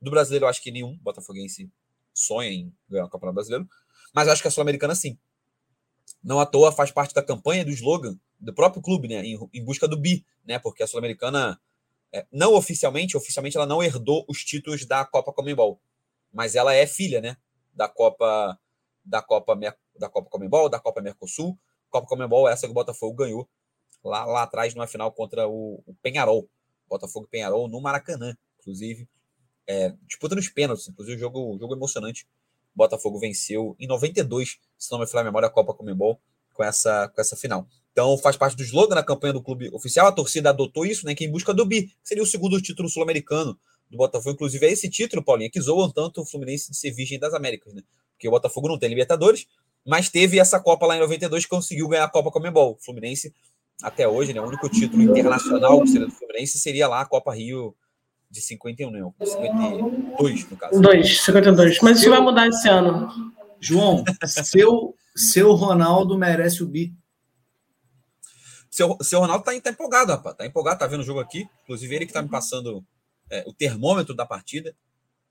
Do 0.00 0.10
brasileiro, 0.10 0.44
eu 0.44 0.48
acho 0.48 0.62
que 0.62 0.70
nenhum 0.70 0.96
Botafoguense 0.98 1.70
sonha 2.12 2.50
em 2.50 2.72
ganhar 2.88 3.06
o 3.06 3.08
Campeonato 3.08 3.34
Brasileiro. 3.34 3.68
Mas 4.14 4.28
acho 4.28 4.42
que 4.42 4.48
a 4.48 4.50
Sul-Americana, 4.50 4.94
sim. 4.94 5.18
Não 6.22 6.38
à 6.38 6.46
toa 6.46 6.70
faz 6.70 6.90
parte 6.90 7.14
da 7.14 7.22
campanha, 7.22 7.64
do 7.64 7.70
slogan 7.70 8.18
do 8.38 8.52
próprio 8.54 8.82
clube, 8.82 9.08
né? 9.08 9.24
Em, 9.24 9.38
em 9.52 9.64
busca 9.64 9.88
do 9.88 9.96
bi, 9.96 10.24
né? 10.44 10.58
Porque 10.58 10.82
a 10.82 10.86
Sul-Americana, 10.86 11.60
é, 12.12 12.26
não 12.30 12.54
oficialmente, 12.54 13.16
oficialmente 13.16 13.56
ela 13.56 13.66
não 13.66 13.82
herdou 13.82 14.24
os 14.28 14.44
títulos 14.44 14.84
da 14.84 15.04
Copa 15.04 15.32
Comembol. 15.32 15.80
Mas 16.32 16.54
ela 16.54 16.74
é 16.74 16.86
filha, 16.86 17.20
né? 17.20 17.36
Da 17.72 17.88
Copa 17.88 18.58
da 19.04 19.20
Copa 19.20 19.58
da 19.98 20.08
Copa 20.08 20.30
Comembol, 20.30 20.68
da 20.68 20.78
Copa 20.78 21.00
Mercosul. 21.00 21.58
Copa 21.90 22.06
Comembol, 22.06 22.48
essa 22.48 22.66
que 22.66 22.70
o 22.70 22.74
Botafogo 22.74 23.14
ganhou 23.14 23.48
lá, 24.04 24.24
lá 24.24 24.42
atrás, 24.42 24.74
numa 24.74 24.86
final 24.86 25.10
contra 25.12 25.48
o, 25.48 25.82
o 25.86 25.94
Penharol. 26.02 26.48
Botafogo 26.88 27.26
Penharol 27.30 27.68
no 27.68 27.80
Maracanã, 27.80 28.36
inclusive. 28.60 29.08
é, 29.66 29.94
disputa 30.06 30.34
nos 30.34 30.48
pênaltis, 30.48 30.88
inclusive 30.88 31.18
jogo, 31.18 31.56
jogo 31.58 31.74
emocionante. 31.74 32.26
Botafogo 32.74 33.18
venceu 33.18 33.76
em 33.78 33.86
92, 33.86 34.58
se 34.76 34.90
não 34.90 34.98
me 34.98 35.06
falar 35.06 35.22
a 35.22 35.24
memória, 35.24 35.46
a 35.46 35.50
Copa 35.50 35.72
Comembol 35.72 36.20
com 36.52 36.62
essa, 36.62 37.08
com 37.08 37.20
essa 37.20 37.36
final. 37.36 37.66
Então 37.92 38.16
faz 38.18 38.36
parte 38.36 38.56
do 38.56 38.62
slogan 38.62 38.94
da 38.94 39.02
campanha 39.02 39.32
do 39.32 39.42
clube 39.42 39.68
oficial. 39.72 40.06
A 40.06 40.12
torcida 40.12 40.50
adotou 40.50 40.84
isso, 40.86 41.06
né? 41.06 41.14
Que 41.14 41.24
em 41.24 41.30
busca 41.30 41.52
do 41.52 41.64
bi, 41.64 41.82
que 41.82 41.94
seria 42.02 42.22
o 42.22 42.26
segundo 42.26 42.60
título 42.60 42.88
sul-americano 42.88 43.58
do 43.90 43.96
Botafogo. 43.96 44.34
Inclusive, 44.34 44.66
é 44.66 44.72
esse 44.72 44.88
título, 44.88 45.22
Paulinha, 45.22 45.50
que 45.50 45.60
zoam 45.60 45.90
tanto 45.90 46.22
o 46.22 46.26
Fluminense 46.26 46.70
de 46.70 46.76
ser 46.76 46.90
virgem 46.92 47.18
das 47.18 47.34
Américas, 47.34 47.74
né? 47.74 47.82
Porque 48.12 48.26
o 48.26 48.30
Botafogo 48.30 48.68
não 48.68 48.78
tem 48.78 48.88
Libertadores, 48.88 49.46
mas 49.84 50.08
teve 50.08 50.38
essa 50.38 50.58
Copa 50.58 50.86
lá 50.86 50.96
em 50.96 51.00
92 51.00 51.44
que 51.44 51.50
conseguiu 51.50 51.88
ganhar 51.88 52.04
a 52.04 52.08
Copa 52.08 52.30
Comembol. 52.30 52.72
O 52.72 52.84
Fluminense, 52.84 53.34
até 53.82 54.08
hoje, 54.08 54.32
né? 54.32 54.40
O 54.40 54.46
único 54.46 54.68
título 54.68 55.02
internacional 55.02 55.80
que 55.82 55.88
seria 55.88 56.06
do 56.06 56.12
Fluminense 56.12 56.58
seria 56.58 56.88
lá 56.88 57.00
a 57.00 57.06
Copa 57.06 57.34
Rio 57.34 57.74
de 58.30 58.40
51, 58.40 58.90
né? 58.90 59.12
52, 59.22 60.50
no 60.50 60.56
caso. 60.56 60.80
2, 60.80 61.20
52. 61.20 61.80
Mas 61.80 61.98
isso 62.00 62.10
vai 62.10 62.20
mudar 62.20 62.48
esse 62.48 62.68
ano. 62.68 63.08
João, 63.60 64.04
seu, 64.26 64.94
seu 65.16 65.52
Ronaldo 65.52 66.18
merece 66.18 66.62
o 66.62 66.66
bi. 66.66 66.92
Seu, 68.70 68.96
seu 69.00 69.20
Ronaldo 69.20 69.44
tá, 69.44 69.52
tá 69.60 69.70
empolgado, 69.70 70.10
rapaz. 70.10 70.36
Tá 70.36 70.44
empolgado, 70.44 70.80
tá 70.80 70.86
vendo 70.86 71.00
o 71.00 71.04
jogo 71.04 71.20
aqui. 71.20 71.48
Inclusive, 71.62 71.94
ele 71.94 72.06
que 72.06 72.12
tá 72.12 72.20
me 72.20 72.28
passando 72.28 72.84
é, 73.30 73.44
o 73.46 73.52
termômetro 73.52 74.14
da 74.14 74.26
partida. 74.26 74.74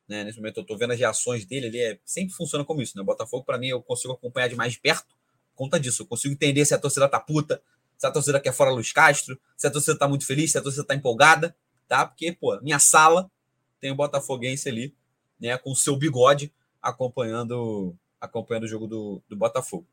Né? 0.08 0.24
Nesse 0.24 0.38
momento, 0.38 0.62
eu 0.62 0.66
tô 0.66 0.78
vendo 0.78 0.94
as 0.94 1.00
reações 1.00 1.46
dele. 1.46 1.68
Ele 1.68 1.80
é, 1.80 2.00
sempre 2.06 2.34
funciona 2.34 2.64
como 2.64 2.82
isso, 2.82 2.96
né? 2.96 3.02
O 3.02 3.06
Botafogo, 3.06 3.44
para 3.44 3.58
mim, 3.58 3.68
eu 3.68 3.82
consigo 3.82 4.14
acompanhar 4.14 4.48
de 4.48 4.56
mais 4.56 4.78
perto. 4.78 5.14
Conta 5.54 5.78
disso. 5.78 6.04
Eu 6.04 6.08
consigo 6.08 6.34
entender 6.34 6.64
se 6.64 6.74
a 6.74 6.80
torcida 6.80 7.08
tá 7.10 7.20
puta, 7.20 7.62
se 8.04 8.08
a 8.08 8.12
torcida 8.12 8.38
quer 8.38 8.52
fora 8.52 8.70
Luiz 8.70 8.92
Castro, 8.92 9.40
se 9.56 9.66
a 9.66 9.72
torcida 9.72 9.98
tá 9.98 10.10
muito 10.10 10.26
feliz, 10.26 10.52
se 10.52 10.58
a 10.58 10.62
torcida 10.62 10.84
tá 10.84 10.94
empolgada, 10.94 11.56
tá? 11.88 12.06
Porque, 12.06 12.34
pô, 12.34 12.60
minha 12.62 12.78
sala 12.78 13.32
tem 13.80 13.92
o 13.92 13.96
Botafoguense 13.96 14.68
ali, 14.68 14.94
né? 15.40 15.58
Com 15.58 15.72
o 15.72 15.76
seu 15.76 15.96
bigode 15.96 16.54
acompanhando 16.82 17.96
acompanhando 18.20 18.66
o 18.66 18.68
jogo 18.68 18.88
do, 18.88 19.24
do 19.30 19.38
Botafogo. 19.38 19.88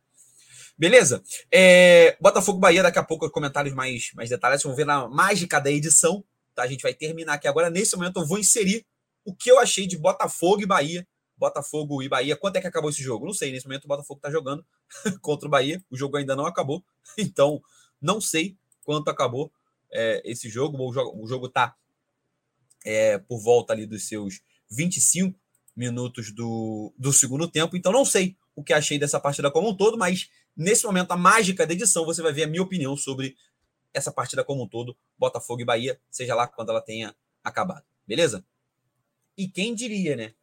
Beleza? 0.77 1.23
É, 1.53 2.17
Botafogo 2.21 2.59
Bahia, 2.59 2.83
daqui 2.83 2.99
a 2.99 3.05
pouco 3.05 3.31
comentários 3.31 3.75
mais, 3.75 4.11
mais 4.15 4.29
detalhados. 4.29 4.65
Vamos 4.65 4.77
ver 4.77 4.87
na 4.87 5.09
mágica 5.09 5.61
da 5.61 5.71
edição. 5.71 6.25
Tá? 6.53 6.65
A 6.65 6.67
gente 6.67 6.83
vai 6.83 6.95
terminar 6.95 7.35
aqui 7.35 7.47
agora. 7.47 7.71
Nesse 7.71 7.95
momento, 7.97 8.19
eu 8.19 8.27
vou 8.27 8.41
inserir 8.41 8.85
o 9.25 9.33
que 9.33 9.49
eu 9.49 9.61
achei 9.61 9.87
de 9.87 9.97
Botafogo 9.97 10.63
e 10.63 10.67
Bahia. 10.67 11.07
Botafogo 11.37 12.03
e 12.03 12.09
Bahia. 12.09 12.37
Quanto 12.37 12.57
é 12.57 12.61
que 12.61 12.67
acabou 12.67 12.91
esse 12.91 13.03
jogo? 13.03 13.27
Não 13.27 13.35
sei. 13.35 13.53
Nesse 13.53 13.67
momento, 13.67 13.85
o 13.85 13.89
Botafogo 13.89 14.19
está 14.19 14.31
jogando 14.31 14.65
contra 15.23 15.47
o 15.47 15.51
Bahia. 15.51 15.81
O 15.91 15.97
jogo 15.97 16.17
ainda 16.17 16.35
não 16.35 16.45
acabou. 16.47 16.85
Então, 17.19 17.61
não 18.01 18.21
sei 18.21 18.57
quanto 18.85 19.11
acabou 19.11 19.53
é, 19.93 20.23
esse 20.25 20.49
jogo. 20.49 20.79
O 20.83 21.27
jogo 21.27 21.47
está 21.47 21.77
é, 22.85 23.19
por 23.19 23.39
volta 23.39 23.73
ali 23.73 23.87
dos 23.87 24.07
seus 24.09 24.41
25 24.71 25.39
minutos 25.77 26.33
do, 26.33 26.93
do 26.97 27.13
segundo 27.13 27.49
tempo. 27.49 27.77
Então, 27.77 27.93
não 27.93 28.05
sei 28.05 28.37
o 28.55 28.63
que 28.63 28.73
achei 28.73 28.99
dessa 28.99 29.21
partida 29.21 29.51
como 29.51 29.71
um 29.71 29.77
todo, 29.77 29.97
mas 29.97 30.31
nesse 30.57 30.85
momento, 30.85 31.13
a 31.13 31.17
mágica 31.17 31.67
da 31.67 31.73
edição, 31.73 32.05
você 32.05 32.23
vai 32.23 32.33
ver 32.33 32.45
a 32.45 32.47
minha 32.47 32.63
opinião 32.63 32.97
sobre 32.97 33.37
essa 33.93 34.13
partida 34.13 34.45
como 34.45 34.63
um 34.63 34.69
todo, 34.69 34.97
Botafogo 35.19 35.63
e 35.63 35.65
Bahia, 35.65 36.01
seja 36.11 36.35
lá 36.35 36.47
quando 36.47 36.71
ela 36.71 36.81
tenha 36.81 37.15
acabado. 37.43 37.85
Beleza? 38.07 38.45
E 39.37 39.49
quem 39.49 39.75
diria, 39.75 40.17
né? 40.17 40.35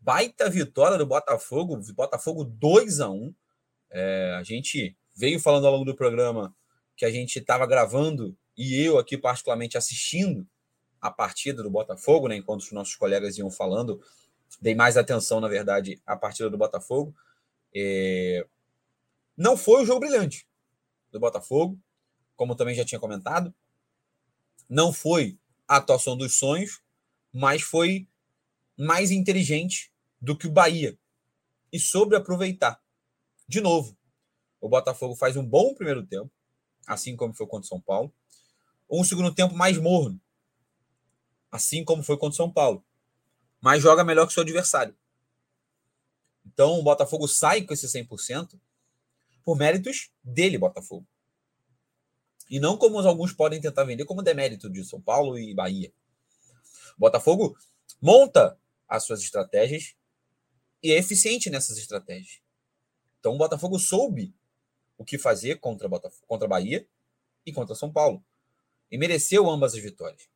Baita 0.00 0.48
vitória 0.50 0.98
do 0.98 1.06
Botafogo, 1.06 1.78
Botafogo 1.94 2.44
2 2.44 3.00
a 3.00 3.10
1 3.10 3.34
é, 3.90 4.36
A 4.38 4.42
gente 4.42 4.96
veio 5.14 5.38
falando 5.38 5.66
ao 5.66 5.72
longo 5.72 5.84
do 5.84 5.94
programa 5.94 6.54
que 7.00 7.06
a 7.06 7.10
gente 7.10 7.38
estava 7.38 7.66
gravando 7.66 8.36
e 8.54 8.78
eu 8.78 8.98
aqui 8.98 9.16
particularmente 9.16 9.78
assistindo 9.78 10.46
a 11.00 11.10
partida 11.10 11.62
do 11.62 11.70
Botafogo, 11.70 12.28
né? 12.28 12.36
Enquanto 12.36 12.60
os 12.60 12.72
nossos 12.72 12.94
colegas 12.94 13.38
iam 13.38 13.50
falando 13.50 13.98
dei 14.60 14.74
mais 14.74 14.98
atenção, 14.98 15.40
na 15.40 15.48
verdade, 15.48 15.98
à 16.04 16.14
partida 16.14 16.50
do 16.50 16.58
Botafogo. 16.58 17.16
É... 17.74 18.46
Não 19.34 19.56
foi 19.56 19.82
um 19.82 19.86
jogo 19.86 20.00
brilhante 20.00 20.46
do 21.10 21.18
Botafogo, 21.18 21.80
como 22.36 22.54
também 22.54 22.74
já 22.74 22.84
tinha 22.84 23.00
comentado. 23.00 23.54
Não 24.68 24.92
foi 24.92 25.38
a 25.66 25.76
atuação 25.76 26.18
dos 26.18 26.34
sonhos, 26.34 26.82
mas 27.32 27.62
foi 27.62 28.06
mais 28.76 29.10
inteligente 29.10 29.90
do 30.20 30.36
que 30.36 30.46
o 30.46 30.52
Bahia 30.52 30.98
e 31.72 31.80
soube 31.80 32.14
aproveitar. 32.14 32.78
De 33.48 33.62
novo, 33.62 33.96
o 34.60 34.68
Botafogo 34.68 35.16
faz 35.16 35.34
um 35.34 35.46
bom 35.46 35.74
primeiro 35.74 36.06
tempo, 36.06 36.30
assim 36.92 37.16
como 37.16 37.34
foi 37.34 37.46
contra 37.46 37.66
o 37.66 37.68
São 37.68 37.80
Paulo. 37.80 38.12
Um 38.90 39.04
segundo 39.04 39.34
tempo 39.34 39.54
mais 39.54 39.78
morno, 39.78 40.20
assim 41.50 41.84
como 41.84 42.02
foi 42.02 42.16
contra 42.16 42.34
o 42.34 42.36
São 42.36 42.50
Paulo 42.50 42.84
mas 43.60 43.82
joga 43.82 44.02
melhor 44.02 44.26
que 44.26 44.30
o 44.30 44.34
seu 44.34 44.42
adversário. 44.42 44.96
Então 46.46 46.78
o 46.78 46.82
Botafogo 46.82 47.28
sai 47.28 47.62
com 47.62 47.74
esse 47.74 47.86
100% 47.86 48.58
por 49.44 49.56
méritos 49.56 50.10
dele, 50.24 50.58
Botafogo. 50.58 51.06
E 52.48 52.58
não 52.58 52.76
como 52.76 52.98
alguns 52.98 53.32
podem 53.32 53.60
tentar 53.60 53.84
vender 53.84 54.04
como 54.04 54.22
demérito 54.22 54.68
de 54.68 54.84
São 54.84 55.00
Paulo 55.00 55.38
e 55.38 55.54
Bahia. 55.54 55.92
O 56.96 57.00
Botafogo 57.00 57.56
monta 58.00 58.58
as 58.88 59.04
suas 59.04 59.20
estratégias 59.20 59.94
e 60.82 60.90
é 60.90 60.98
eficiente 60.98 61.50
nessas 61.50 61.76
estratégias. 61.76 62.40
Então 63.20 63.34
o 63.34 63.38
Botafogo 63.38 63.78
soube 63.78 64.34
o 65.00 65.04
que 65.04 65.16
fazer 65.16 65.58
contra 65.60 65.88
Botafogo, 65.88 66.26
contra 66.26 66.46
Bahia 66.46 66.86
e 67.46 67.50
contra 67.50 67.74
São 67.74 67.90
Paulo. 67.90 68.22
E 68.90 68.98
mereceu 68.98 69.48
ambas 69.48 69.72
as 69.72 69.80
vitórias. 69.80 70.28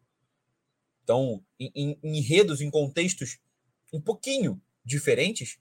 Então, 1.02 1.44
em, 1.60 1.70
em, 1.74 1.98
em 2.02 2.16
enredos, 2.16 2.62
em 2.62 2.70
contextos 2.70 3.38
um 3.92 4.00
pouquinho 4.00 4.58
diferentes, 4.82 5.58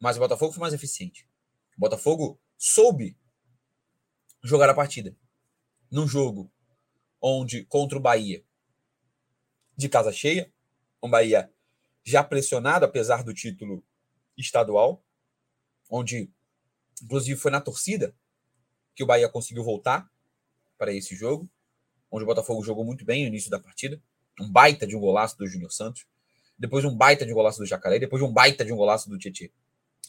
mas 0.00 0.16
o 0.16 0.20
Botafogo 0.20 0.54
foi 0.54 0.62
mais 0.62 0.72
eficiente. 0.72 1.28
O 1.76 1.80
Botafogo 1.80 2.40
soube 2.56 3.14
jogar 4.42 4.70
a 4.70 4.74
partida. 4.74 5.14
Num 5.90 6.08
jogo 6.08 6.50
onde, 7.20 7.66
contra 7.66 7.98
o 7.98 8.00
Bahia, 8.00 8.42
de 9.76 9.86
casa 9.86 10.12
cheia, 10.12 10.50
um 11.02 11.10
Bahia 11.10 11.52
já 12.02 12.24
pressionado, 12.24 12.86
apesar 12.86 13.22
do 13.22 13.34
título 13.34 13.84
estadual, 14.34 15.04
onde, 15.90 16.32
inclusive, 17.02 17.38
foi 17.38 17.50
na 17.50 17.60
torcida 17.60 18.16
que 18.94 19.02
o 19.02 19.06
Bahia 19.06 19.28
conseguiu 19.28 19.64
voltar 19.64 20.10
para 20.78 20.92
esse 20.92 21.14
jogo, 21.14 21.48
onde 22.10 22.24
o 22.24 22.26
Botafogo 22.26 22.62
jogou 22.62 22.84
muito 22.84 23.04
bem 23.04 23.22
no 23.22 23.28
início 23.28 23.50
da 23.50 23.58
partida 23.58 24.00
um 24.40 24.50
baita 24.50 24.86
de 24.86 24.96
um 24.96 25.00
golaço 25.00 25.36
do 25.36 25.46
Júnior 25.46 25.70
Santos, 25.70 26.06
depois 26.58 26.84
um 26.84 26.96
baita 26.96 27.24
de 27.26 27.32
um 27.32 27.34
golaço 27.34 27.58
do 27.58 27.66
Jacaré, 27.66 27.98
depois 27.98 28.22
um 28.22 28.32
baita 28.32 28.64
de 28.64 28.72
um 28.72 28.76
golaço 28.76 29.08
do 29.08 29.18
Tietchan. 29.18 29.48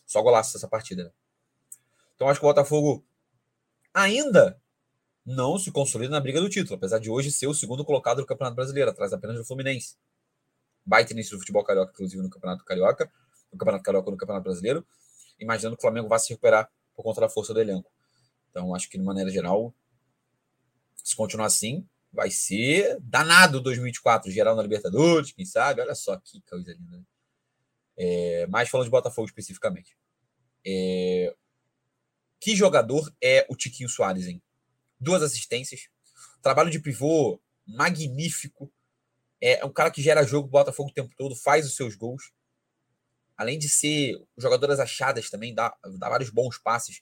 Só 0.06 0.22
golaço 0.22 0.56
essa 0.58 0.68
partida, 0.68 1.06
né? 1.06 1.12
Então 2.16 2.30
acho 2.30 2.40
que 2.40 2.46
o 2.46 2.50
Botafogo 2.50 3.04
ainda 3.94 4.60
não 5.26 5.58
se 5.58 5.72
consolida 5.72 6.12
na 6.12 6.20
briga 6.20 6.40
do 6.40 6.50
título, 6.50 6.76
apesar 6.76 7.00
de 7.00 7.10
hoje 7.10 7.32
ser 7.32 7.48
o 7.48 7.54
segundo 7.54 7.86
colocado 7.86 8.18
do 8.18 8.26
Campeonato 8.26 8.56
Brasileiro, 8.56 8.90
atrás 8.90 9.14
apenas 9.14 9.38
do 9.38 9.46
Fluminense. 9.46 9.96
Baita 10.86 11.14
início 11.14 11.36
do 11.36 11.40
futebol 11.40 11.64
carioca, 11.64 11.92
inclusive 11.92 12.22
no 12.22 12.30
Campeonato 12.30 12.64
Carioca, 12.66 13.12
no 13.52 13.58
Campeonato 13.58 13.84
Carioca 13.84 14.12
no 14.12 14.18
Campeonato 14.18 14.44
Brasileiro, 14.44 14.86
imaginando 15.40 15.76
que 15.76 15.82
o 15.82 15.84
Flamengo 15.84 16.08
vá 16.08 16.18
se 16.18 16.30
recuperar 16.30 16.70
por 16.96 17.04
conta 17.04 17.22
da 17.22 17.30
força 17.30 17.54
do 17.54 17.62
elenco. 17.62 17.92
Então 18.52 18.76
acho 18.76 18.90
que 18.90 18.98
de 18.98 19.04
maneira 19.04 19.32
geral, 19.32 19.74
se 21.04 21.16
continuar 21.16 21.48
assim, 21.48 21.88
vai 22.12 22.30
ser 22.30 23.00
danado 23.02 23.62
2024, 23.62 24.30
geral 24.30 24.56
na 24.56 24.62
Libertadores, 24.62 25.32
quem 25.32 25.46
sabe? 25.46 25.82
Olha 25.82 25.96
só 25.96 26.18
que 26.18 26.42
coisa 26.42 26.74
linda. 26.74 26.98
Né? 26.98 27.04
É, 27.98 28.48
mas 28.48 28.70
falando 28.70 28.86
de 28.86 28.92
Botafogo 28.92 29.28
especificamente. 29.28 29.98
É, 30.66 31.34
que 32.40 32.56
jogador 32.56 33.12
é 33.22 33.46
o 33.50 33.56
Tiquinho 33.56 33.90
Soares, 33.90 34.28
hein? 34.28 34.42
Duas 35.00 35.24
assistências, 35.24 35.90
trabalho 36.42 36.70
de 36.70 36.80
pivô 36.80 37.40
magnífico. 37.66 38.72
É 39.40 39.64
um 39.66 39.72
cara 39.72 39.90
que 39.90 40.02
gera 40.02 40.24
jogo 40.24 40.48
Botafogo 40.48 40.90
o 40.90 40.94
tempo 40.94 41.14
todo, 41.18 41.36
faz 41.36 41.66
os 41.66 41.76
seus 41.76 41.96
gols. 41.96 42.32
Além 43.38 43.58
de 43.58 43.70
ser 43.70 44.22
jogador 44.38 44.68
das 44.68 44.80
achadas 44.80 45.30
também, 45.30 45.54
dá, 45.54 45.76
dá 45.98 46.10
vários 46.10 46.30
bons 46.30 46.60
passes, 46.60 47.02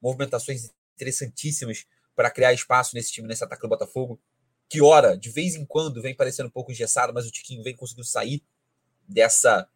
movimentações 0.00 0.70
interessantíssimas 1.00 1.86
para 2.14 2.30
criar 2.30 2.52
espaço 2.52 2.94
nesse 2.94 3.12
time, 3.12 3.26
nesse 3.26 3.42
ataque 3.42 3.62
do 3.62 3.68
Botafogo 3.68 4.20
que 4.70 4.80
ora, 4.80 5.18
de 5.18 5.28
vez 5.30 5.56
em 5.56 5.66
quando, 5.66 6.00
vem 6.00 6.14
parecendo 6.14 6.48
um 6.48 6.52
pouco 6.52 6.70
engessado, 6.70 7.12
mas 7.12 7.26
o 7.26 7.30
Tiquinho 7.30 7.60
vem 7.64 7.74
conseguindo 7.74 8.06
sair 8.06 8.40
dessa 9.06 9.68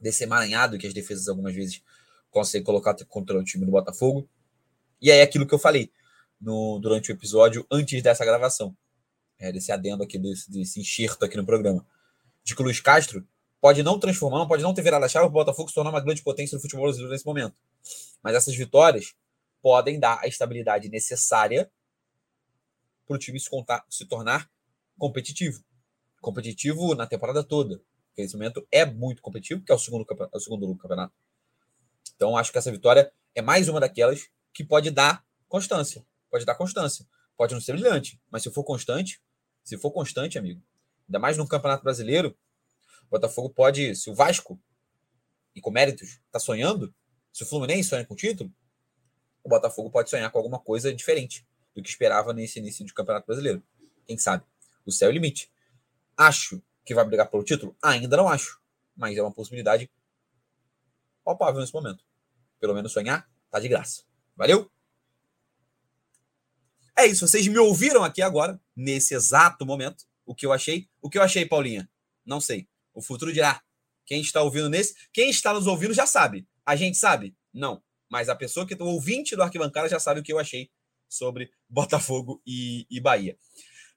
desse 0.00 0.24
emaranhado 0.24 0.76
que 0.76 0.86
as 0.86 0.92
defesas 0.92 1.28
algumas 1.28 1.54
vezes 1.54 1.80
conseguem 2.28 2.64
colocar 2.64 2.96
contra 3.06 3.38
o 3.38 3.44
time 3.44 3.64
do 3.64 3.70
Botafogo. 3.70 4.28
E 5.00 5.12
é 5.12 5.22
aquilo 5.22 5.46
que 5.46 5.54
eu 5.54 5.58
falei 5.60 5.92
no, 6.40 6.80
durante 6.80 7.10
o 7.10 7.14
episódio 7.14 7.64
antes 7.70 8.02
dessa 8.02 8.24
gravação, 8.24 8.76
é, 9.38 9.52
desse 9.52 9.70
adendo 9.70 10.02
aqui, 10.02 10.18
desse, 10.18 10.50
desse 10.50 10.80
enxerto 10.80 11.24
aqui 11.24 11.36
no 11.36 11.46
programa, 11.46 11.86
de 12.42 12.56
que 12.56 12.60
o 12.60 12.64
Luiz 12.64 12.80
Castro 12.80 13.24
pode 13.60 13.84
não 13.84 14.00
transformar, 14.00 14.44
pode 14.46 14.64
não 14.64 14.74
ter 14.74 14.82
virado 14.82 15.04
a 15.04 15.08
chave 15.08 15.26
o 15.26 15.30
Botafogo 15.30 15.68
se 15.68 15.74
tornar 15.74 15.90
uma 15.90 16.00
grande 16.00 16.22
potência 16.22 16.56
no 16.56 16.60
futebol 16.60 16.86
brasileiro 16.86 17.12
nesse 17.12 17.24
momento. 17.24 17.54
Mas 18.20 18.34
essas 18.34 18.56
vitórias 18.56 19.14
podem 19.64 19.98
dar 19.98 20.20
a 20.22 20.26
estabilidade 20.26 20.90
necessária 20.90 21.72
para 23.06 23.16
o 23.16 23.18
time 23.18 23.40
se, 23.40 23.48
contar, 23.48 23.82
se 23.88 24.04
tornar 24.04 24.50
competitivo. 24.98 25.64
Competitivo 26.20 26.94
na 26.94 27.06
temporada 27.06 27.42
toda. 27.42 27.80
porque 28.08 28.20
esse 28.20 28.36
momento 28.36 28.68
é 28.70 28.84
muito 28.84 29.22
competitivo, 29.22 29.64
que 29.64 29.72
é 29.72 29.74
o 29.74 29.78
segundo, 29.78 30.04
é 30.10 30.36
o 30.36 30.38
segundo 30.38 30.76
campeonato. 30.76 31.14
Então, 32.14 32.36
acho 32.36 32.52
que 32.52 32.58
essa 32.58 32.70
vitória 32.70 33.10
é 33.34 33.40
mais 33.40 33.66
uma 33.66 33.80
daquelas 33.80 34.28
que 34.52 34.62
pode 34.62 34.90
dar 34.90 35.24
constância. 35.48 36.06
Pode 36.30 36.44
dar 36.44 36.56
constância. 36.56 37.08
Pode 37.34 37.54
não 37.54 37.60
ser 37.60 37.72
brilhante, 37.72 38.20
mas 38.30 38.42
se 38.42 38.50
for 38.50 38.64
constante, 38.64 39.18
se 39.64 39.78
for 39.78 39.90
constante, 39.90 40.38
amigo, 40.38 40.62
ainda 41.08 41.18
mais 41.18 41.38
no 41.38 41.48
Campeonato 41.48 41.82
Brasileiro, 41.82 42.36
o 43.06 43.12
Botafogo 43.12 43.48
pode, 43.48 43.96
se 43.96 44.10
o 44.10 44.14
Vasco, 44.14 44.60
e 45.56 45.60
com 45.62 45.70
méritos, 45.70 46.20
está 46.26 46.38
sonhando, 46.38 46.94
se 47.32 47.44
o 47.44 47.46
Fluminense 47.46 47.88
sonha 47.88 48.04
com 48.04 48.12
o 48.12 48.16
título, 48.16 48.52
o 49.44 49.48
Botafogo 49.48 49.90
pode 49.90 50.08
sonhar 50.08 50.30
com 50.30 50.38
alguma 50.38 50.58
coisa 50.58 50.92
diferente 50.92 51.46
do 51.74 51.82
que 51.82 51.88
esperava 51.88 52.32
nesse 52.32 52.58
início 52.58 52.84
de 52.84 52.94
Campeonato 52.94 53.26
Brasileiro. 53.26 53.62
Quem 54.06 54.16
sabe? 54.16 54.42
O 54.86 54.90
céu 54.90 55.08
é 55.08 55.12
o 55.12 55.14
limite. 55.14 55.52
Acho 56.16 56.62
que 56.84 56.94
vai 56.94 57.04
brigar 57.04 57.30
pelo 57.30 57.44
título? 57.44 57.76
Ainda 57.82 58.16
não 58.16 58.28
acho, 58.28 58.60
mas 58.96 59.16
é 59.16 59.22
uma 59.22 59.30
possibilidade 59.30 59.90
palpável 61.22 61.60
nesse 61.60 61.74
momento. 61.74 62.02
Pelo 62.58 62.74
menos 62.74 62.92
sonhar, 62.92 63.28
tá 63.50 63.60
de 63.60 63.68
graça. 63.68 64.02
Valeu? 64.34 64.70
É 66.96 67.06
isso, 67.06 67.26
vocês 67.26 67.46
me 67.46 67.58
ouviram 67.58 68.04
aqui 68.04 68.22
agora, 68.22 68.60
nesse 68.74 69.14
exato 69.14 69.66
momento, 69.66 70.06
o 70.24 70.34
que 70.34 70.46
eu 70.46 70.52
achei. 70.52 70.88
O 71.02 71.10
que 71.10 71.18
eu 71.18 71.22
achei, 71.22 71.44
Paulinha? 71.44 71.90
Não 72.24 72.40
sei. 72.40 72.68
O 72.94 73.02
futuro 73.02 73.32
dirá. 73.32 73.62
Quem 74.06 74.20
está 74.20 74.42
ouvindo 74.42 74.68
nesse, 74.68 74.94
quem 75.12 75.30
está 75.30 75.52
nos 75.52 75.66
ouvindo 75.66 75.92
já 75.92 76.06
sabe. 76.06 76.46
A 76.64 76.76
gente 76.76 76.96
sabe? 76.96 77.34
Não. 77.52 77.82
Mas 78.14 78.28
a 78.28 78.36
pessoa 78.36 78.64
que 78.64 78.80
o 78.80 78.86
ouvinte 78.86 79.34
do 79.34 79.42
Arquibancada 79.42 79.88
já 79.88 79.98
sabe 79.98 80.20
o 80.20 80.22
que 80.22 80.32
eu 80.32 80.38
achei 80.38 80.70
sobre 81.08 81.50
Botafogo 81.68 82.40
e, 82.46 82.86
e 82.88 83.00
Bahia. 83.00 83.36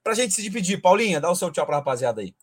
Para 0.03 0.13
a 0.13 0.15
gente 0.15 0.33
se 0.33 0.41
despedir, 0.41 0.81
Paulinha, 0.81 1.21
dá 1.21 1.29
o 1.29 1.35
seu 1.35 1.51
tchau 1.51 1.67
para 1.67 1.75
a 1.75 1.77
rapaziada 1.77 2.21
aí. 2.21 2.33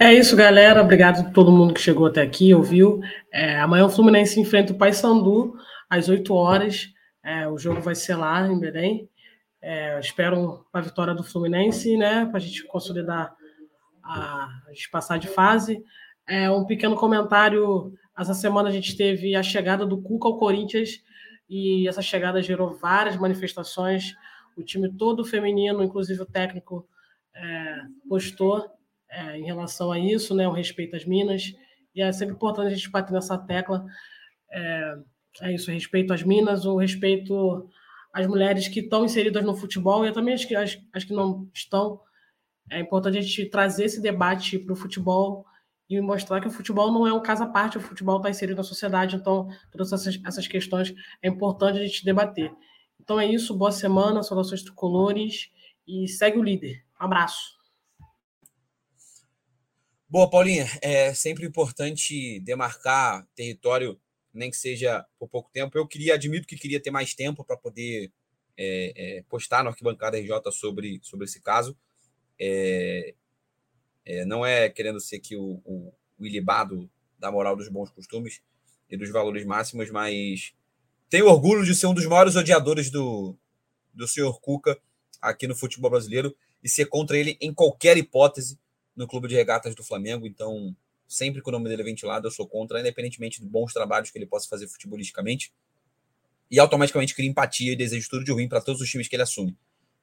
É 0.00 0.12
isso, 0.12 0.34
galera. 0.34 0.82
Obrigado 0.82 1.20
a 1.20 1.30
todo 1.30 1.52
mundo 1.52 1.72
que 1.72 1.80
chegou 1.80 2.06
até 2.06 2.20
aqui, 2.20 2.52
ouviu. 2.52 3.00
É, 3.32 3.60
amanhã 3.60 3.86
o 3.86 3.88
Fluminense 3.88 4.40
enfrenta 4.40 4.72
o 4.72 4.76
Paysandu 4.76 5.54
às 5.88 6.08
8 6.08 6.34
horas. 6.34 6.88
É, 7.22 7.46
o 7.46 7.56
jogo 7.56 7.80
vai 7.80 7.94
ser 7.94 8.16
lá 8.16 8.44
em 8.48 8.58
Belém. 8.58 9.08
É, 9.60 10.00
espero 10.00 10.66
uma 10.74 10.82
vitória 10.82 11.14
do 11.14 11.22
Fluminense, 11.22 11.96
né? 11.96 12.26
Para 12.26 12.38
a 12.38 12.40
gente 12.40 12.64
consolidar 12.64 13.36
a, 14.02 14.48
a 14.66 14.72
gente 14.72 14.90
passar 14.90 15.20
de 15.20 15.28
fase. 15.28 15.80
É, 16.26 16.50
um 16.50 16.66
pequeno 16.66 16.96
comentário. 16.96 17.96
Essa 18.22 18.34
semana 18.34 18.68
a 18.68 18.72
gente 18.72 18.96
teve 18.96 19.34
a 19.34 19.42
chegada 19.42 19.84
do 19.84 20.00
Cuca 20.00 20.28
ao 20.28 20.38
Corinthians 20.38 21.02
e 21.50 21.88
essa 21.88 22.00
chegada 22.00 22.40
gerou 22.40 22.72
várias 22.72 23.16
manifestações. 23.16 24.14
O 24.56 24.62
time 24.62 24.88
todo 24.96 25.24
feminino, 25.24 25.82
inclusive 25.82 26.22
o 26.22 26.26
técnico, 26.26 26.86
é, 27.34 27.76
postou 28.08 28.64
é, 29.10 29.38
em 29.38 29.44
relação 29.44 29.90
a 29.90 29.98
isso, 29.98 30.36
né? 30.36 30.46
O 30.46 30.52
respeito 30.52 30.94
às 30.94 31.04
minas. 31.04 31.52
E 31.94 32.00
é 32.00 32.12
sempre 32.12 32.36
importante 32.36 32.68
a 32.68 32.76
gente 32.76 32.88
bater 32.90 33.12
nessa 33.12 33.36
tecla. 33.36 33.84
É, 34.52 34.94
é 35.42 35.52
isso, 35.54 35.72
respeito 35.72 36.12
às 36.12 36.22
minas, 36.22 36.64
o 36.64 36.76
respeito 36.76 37.68
às 38.12 38.26
mulheres 38.28 38.68
que 38.68 38.80
estão 38.80 39.04
inseridas 39.04 39.44
no 39.44 39.56
futebol 39.56 40.06
e 40.06 40.12
também 40.12 40.34
as 40.34 40.44
que, 40.44 40.54
as, 40.54 40.78
as 40.92 41.02
que 41.02 41.12
não 41.12 41.50
estão. 41.52 42.00
É 42.70 42.78
importante 42.78 43.18
a 43.18 43.20
gente 43.20 43.46
trazer 43.46 43.86
esse 43.86 44.00
debate 44.00 44.60
para 44.60 44.74
o 44.74 44.76
futebol 44.76 45.44
e 45.98 46.00
mostrar 46.00 46.40
que 46.40 46.48
o 46.48 46.50
futebol 46.50 46.90
não 46.90 47.06
é 47.06 47.12
um 47.12 47.22
caso 47.22 47.44
à 47.44 47.46
parte, 47.46 47.78
o 47.78 47.80
futebol 47.80 48.16
está 48.16 48.30
inserido 48.30 48.56
na 48.56 48.62
sociedade, 48.62 49.16
então 49.16 49.48
todas 49.70 49.92
essas, 49.92 50.18
essas 50.24 50.46
questões 50.46 50.94
é 51.22 51.28
importante 51.28 51.78
a 51.78 51.84
gente 51.84 52.04
debater. 52.04 52.52
Então 53.00 53.20
é 53.20 53.26
isso, 53.26 53.56
boa 53.56 53.72
semana, 53.72 54.22
saudações 54.22 54.62
tricolores 54.62 55.50
e 55.86 56.08
segue 56.08 56.38
o 56.38 56.42
líder. 56.42 56.84
Um 57.00 57.04
abraço. 57.04 57.60
Boa, 60.08 60.28
Paulinha. 60.28 60.66
É 60.80 61.12
sempre 61.14 61.46
importante 61.46 62.38
demarcar 62.40 63.26
território 63.34 63.98
nem 64.32 64.50
que 64.50 64.56
seja 64.56 65.04
por 65.18 65.28
pouco 65.28 65.50
tempo. 65.50 65.76
Eu 65.76 65.86
queria, 65.86 66.14
admito 66.14 66.46
que 66.46 66.56
queria 66.56 66.80
ter 66.80 66.90
mais 66.90 67.14
tempo 67.14 67.44
para 67.44 67.56
poder 67.56 68.10
é, 68.56 68.92
é, 69.18 69.22
postar 69.28 69.62
no 69.62 69.70
Arquibancada 69.70 70.18
RJ 70.18 70.52
sobre, 70.52 71.00
sobre 71.02 71.26
esse 71.26 71.40
caso. 71.40 71.76
É, 72.38 73.14
é, 74.04 74.24
não 74.24 74.44
é 74.44 74.68
querendo 74.68 75.00
ser 75.00 75.16
aqui 75.16 75.36
o, 75.36 75.60
o, 75.64 75.92
o 76.18 76.26
ilibado 76.26 76.90
da 77.18 77.30
moral 77.30 77.56
dos 77.56 77.68
bons 77.68 77.90
costumes 77.90 78.40
e 78.90 78.96
dos 78.96 79.10
valores 79.10 79.44
máximos, 79.44 79.90
mas 79.90 80.52
tenho 81.08 81.26
orgulho 81.26 81.64
de 81.64 81.74
ser 81.74 81.86
um 81.86 81.94
dos 81.94 82.06
maiores 82.06 82.36
odiadores 82.36 82.90
do, 82.90 83.36
do 83.92 84.08
senhor 84.08 84.40
Cuca 84.40 84.78
aqui 85.20 85.46
no 85.46 85.54
futebol 85.54 85.90
brasileiro 85.90 86.34
e 86.62 86.68
ser 86.68 86.86
contra 86.86 87.16
ele 87.16 87.36
em 87.40 87.52
qualquer 87.52 87.96
hipótese 87.96 88.58
no 88.96 89.06
clube 89.06 89.28
de 89.28 89.34
regatas 89.34 89.74
do 89.74 89.84
Flamengo. 89.84 90.26
Então, 90.26 90.76
sempre 91.08 91.42
que 91.42 91.48
o 91.48 91.52
nome 91.52 91.68
dele 91.68 91.82
é 91.82 91.84
ventilado, 91.84 92.26
eu 92.26 92.30
sou 92.30 92.46
contra, 92.46 92.80
independentemente 92.80 93.40
de 93.40 93.46
bons 93.46 93.72
trabalhos 93.72 94.10
que 94.10 94.18
ele 94.18 94.26
possa 94.26 94.48
fazer 94.48 94.66
futebolisticamente. 94.68 95.52
E 96.50 96.58
automaticamente 96.58 97.14
cria 97.14 97.28
empatia 97.28 97.72
e 97.72 97.76
desejo 97.76 98.08
tudo 98.10 98.24
de 98.24 98.32
ruim 98.32 98.48
para 98.48 98.60
todos 98.60 98.80
os 98.80 98.90
times 98.90 99.08
que 99.08 99.16
ele 99.16 99.22
assume. 99.22 99.56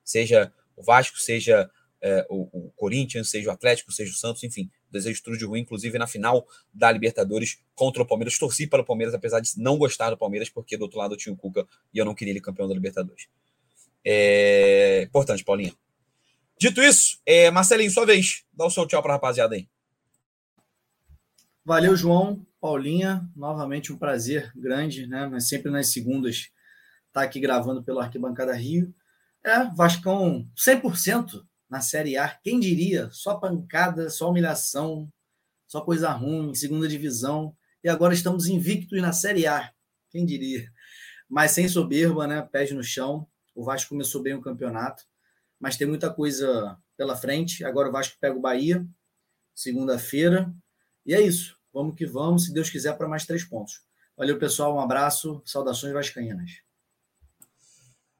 Seja 0.04 0.52
o 0.76 0.82
Vasco, 0.82 1.20
seja 1.20 1.70
é, 2.02 2.26
o, 2.30 2.48
o, 2.52 2.72
Corinthians, 2.76 3.30
seja 3.30 3.50
o 3.50 3.52
Atlético, 3.52 3.92
seja 3.92 4.12
o 4.12 4.16
Santos, 4.16 4.44
enfim. 4.44 4.70
Desejo 4.92 5.22
tudo 5.24 5.38
de 5.38 5.46
ruim, 5.46 5.62
inclusive 5.62 5.98
na 5.98 6.08
final 6.08 6.48
da 6.74 6.92
Libertadores 6.92 7.60
contra 7.76 8.02
o 8.02 8.06
Palmeiras. 8.06 8.38
Torci 8.38 8.68
para 8.68 8.82
o 8.82 8.86
Palmeiras, 8.86 9.14
apesar 9.14 9.40
de 9.40 9.52
não 9.58 9.78
gostar 9.78 10.10
do 10.10 10.18
Palmeiras, 10.18 10.50
porque 10.50 10.78
do 10.78 10.84
outro 10.84 10.98
lado 10.98 11.14
eu 11.14 11.18
tinha 11.18 11.34
o 11.34 11.38
Cuca 11.38 11.68
e 11.94 11.98
eu 11.98 12.06
não 12.06 12.16
queria 12.16 12.32
ele 12.32 12.42
campeão 12.42 12.68
da 12.68 12.74
Libertadores. 12.74 13.28
É 14.06 15.04
importante, 15.04 15.44
Paulinha. 15.44 15.74
Dito 16.58 16.82
isso, 16.82 17.20
é, 17.26 17.50
Marcelinho, 17.52 17.92
sua 17.92 18.06
vez. 18.06 18.44
Dá 18.54 18.66
o 18.66 18.70
seu 18.70 18.86
tchau 18.86 19.02
para 19.02 19.14
a 19.14 19.16
rapaziada 19.16 19.56
aí. 19.56 19.68
Valeu, 21.64 21.96
João, 21.96 22.46
Paulinha, 22.60 23.30
novamente 23.36 23.94
um 23.94 23.98
prazer 23.98 24.52
grande, 24.56 25.06
né? 25.08 25.28
Mas 25.28 25.48
sempre 25.48 25.72
nas 25.72 25.92
segundas 25.92 26.50
tá 27.14 27.22
aqui 27.22 27.40
gravando 27.40 27.84
pelo 27.84 28.00
Arquibancada 28.00 28.54
Rio. 28.54 28.94
É, 29.44 29.64
Vascão 29.76 30.48
100% 30.58 31.46
na 31.70 31.82
Série 31.82 32.18
A. 32.18 32.30
Quem 32.30 32.60
diria? 32.60 33.10
Só 33.12 33.36
pancada, 33.36 34.10
só 34.10 34.30
humilhação, 34.30 35.12
só 35.68 35.82
coisa 35.82 36.10
ruim, 36.12 36.54
segunda 36.56 36.88
divisão. 36.88 37.56
E 37.84 37.90
agora 37.90 38.14
estamos 38.14 38.48
invictos 38.48 39.02
na 39.02 39.14
Série 39.14 39.46
A. 39.46 39.72
Quem 40.10 40.26
diria? 40.26 40.72
Mas 41.30 41.52
sem 41.52 41.70
soberba, 41.70 42.26
né? 42.26 42.42
Pés 42.42 42.72
no 42.72 42.84
chão. 42.84 43.28
O 43.54 43.64
Vasco 43.64 43.90
começou 43.90 44.22
bem 44.22 44.34
o 44.34 44.42
campeonato, 44.42 45.04
mas 45.60 45.78
tem 45.78 45.88
muita 45.88 46.12
coisa 46.12 46.78
pela 46.98 47.16
frente. 47.16 47.64
Agora 47.64 47.90
o 47.90 47.92
Vasco 47.92 48.18
pega 48.20 48.36
o 48.36 48.42
Bahia, 48.42 48.86
segunda-feira. 49.54 50.52
E 51.06 51.14
é 51.14 51.22
isso. 51.22 51.58
Vamos 51.74 51.96
que 51.96 52.06
vamos, 52.06 52.46
se 52.46 52.54
Deus 52.54 52.70
quiser, 52.70 52.98
para 52.98 53.08
mais 53.08 53.26
três 53.26 53.44
pontos. 53.44 53.82
Valeu, 54.18 54.40
pessoal. 54.40 54.76
Um 54.76 54.80
abraço. 54.80 55.42
Saudações 55.46 55.94
vascaínas. 55.94 56.69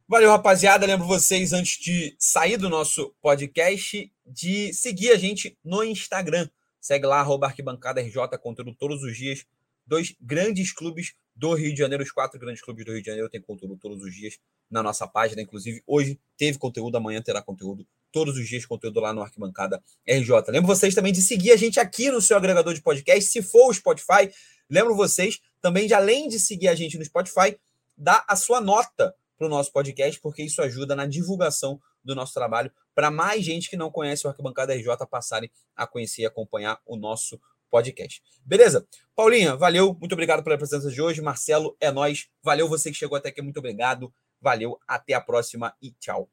Valeu, 0.10 0.32
rapaziada. 0.32 0.88
Lembro 0.88 1.06
vocês, 1.06 1.54
antes 1.54 1.78
de 1.80 2.16
sair 2.18 2.58
do 2.58 2.68
nosso 2.68 3.14
podcast, 3.22 4.12
de 4.26 4.74
seguir 4.74 5.12
a 5.12 5.16
gente 5.16 5.56
no 5.64 5.84
Instagram. 5.84 6.50
Segue 6.82 7.06
lá, 7.06 7.20
arroba 7.20 7.46
arquibancada 7.46 8.02
RJ, 8.02 8.16
conteúdo 8.42 8.74
todos 8.74 9.04
os 9.04 9.16
dias. 9.16 9.46
Dois 9.86 10.16
grandes 10.20 10.74
clubes 10.74 11.14
do 11.36 11.54
Rio 11.54 11.72
de 11.72 11.78
Janeiro, 11.78 12.04
os 12.04 12.12
quatro 12.12 12.40
grandes 12.40 12.60
clubes 12.60 12.84
do 12.84 12.92
Rio 12.92 13.04
de 13.04 13.06
Janeiro 13.06 13.30
têm 13.30 13.40
conteúdo 13.40 13.78
todos 13.78 14.02
os 14.02 14.12
dias 14.12 14.40
na 14.68 14.82
nossa 14.82 15.08
página. 15.08 15.44
Inclusive, 15.44 15.84
hoje 15.86 16.20
teve 16.36 16.58
conteúdo, 16.58 16.98
amanhã 16.98 17.22
terá 17.22 17.40
conteúdo 17.40 17.86
todos 18.12 18.36
os 18.36 18.48
dias 18.48 18.66
conteúdo 18.66 19.00
lá 19.00 19.14
no 19.14 19.22
Arquibancada 19.22 19.80
RJ. 20.08 20.32
Lembro 20.48 20.66
vocês 20.66 20.96
também 20.96 21.14
de 21.14 21.22
seguir 21.22 21.52
a 21.52 21.56
gente 21.56 21.80
aqui 21.80 22.10
no 22.10 22.20
seu 22.20 22.36
agregador 22.36 22.74
de 22.74 22.82
podcast, 22.82 23.30
se 23.30 23.44
for 23.44 23.70
o 23.70 23.74
Spotify. 23.76 24.34
Lembro 24.68 24.96
vocês 24.96 25.40
também 25.62 25.86
de, 25.86 25.94
além 25.94 26.28
de 26.28 26.40
seguir 26.40 26.68
a 26.68 26.74
gente 26.74 26.98
no 26.98 27.06
Spotify, 27.06 27.56
dar 27.96 28.26
a 28.28 28.36
sua 28.36 28.60
nota 28.60 29.14
para 29.40 29.48
o 29.48 29.50
nosso 29.50 29.72
podcast, 29.72 30.20
porque 30.20 30.44
isso 30.44 30.62
ajuda 30.62 30.96
na 30.96 31.06
divulgação 31.06 31.80
do 32.04 32.14
nosso 32.14 32.34
trabalho 32.34 32.70
para 32.94 33.10
mais 33.10 33.44
gente 33.44 33.70
que 33.70 33.78
não 33.78 33.90
conhece 33.90 34.28
o 34.28 34.30
Arquibancada 34.30 34.76
RJ 34.76 35.08
passarem 35.10 35.50
a 35.76 35.88
conhecer 35.88 36.24
e 36.24 36.26
acompanhar 36.26 36.80
o 36.86 36.98
nosso 36.98 37.40
podcast. 37.70 38.22
Beleza? 38.44 38.86
Paulinha, 39.16 39.56
valeu, 39.56 39.96
muito 39.98 40.14
obrigado 40.14 40.44
pela 40.44 40.58
presença 40.58 40.90
de 40.90 41.02
hoje. 41.02 41.22
Marcelo, 41.22 41.78
é 41.80 41.90
nós. 41.90 42.28
Valeu 42.44 42.68
você 42.68 42.92
que 42.92 42.98
chegou 42.98 43.18
até 43.18 43.30
aqui, 43.30 43.42
muito 43.42 43.60
obrigado. 43.60 44.14
Valeu, 44.42 44.78
até 44.86 45.14
a 45.14 45.22
próxima 45.22 45.74
e 45.82 45.92
tchau. 45.92 46.30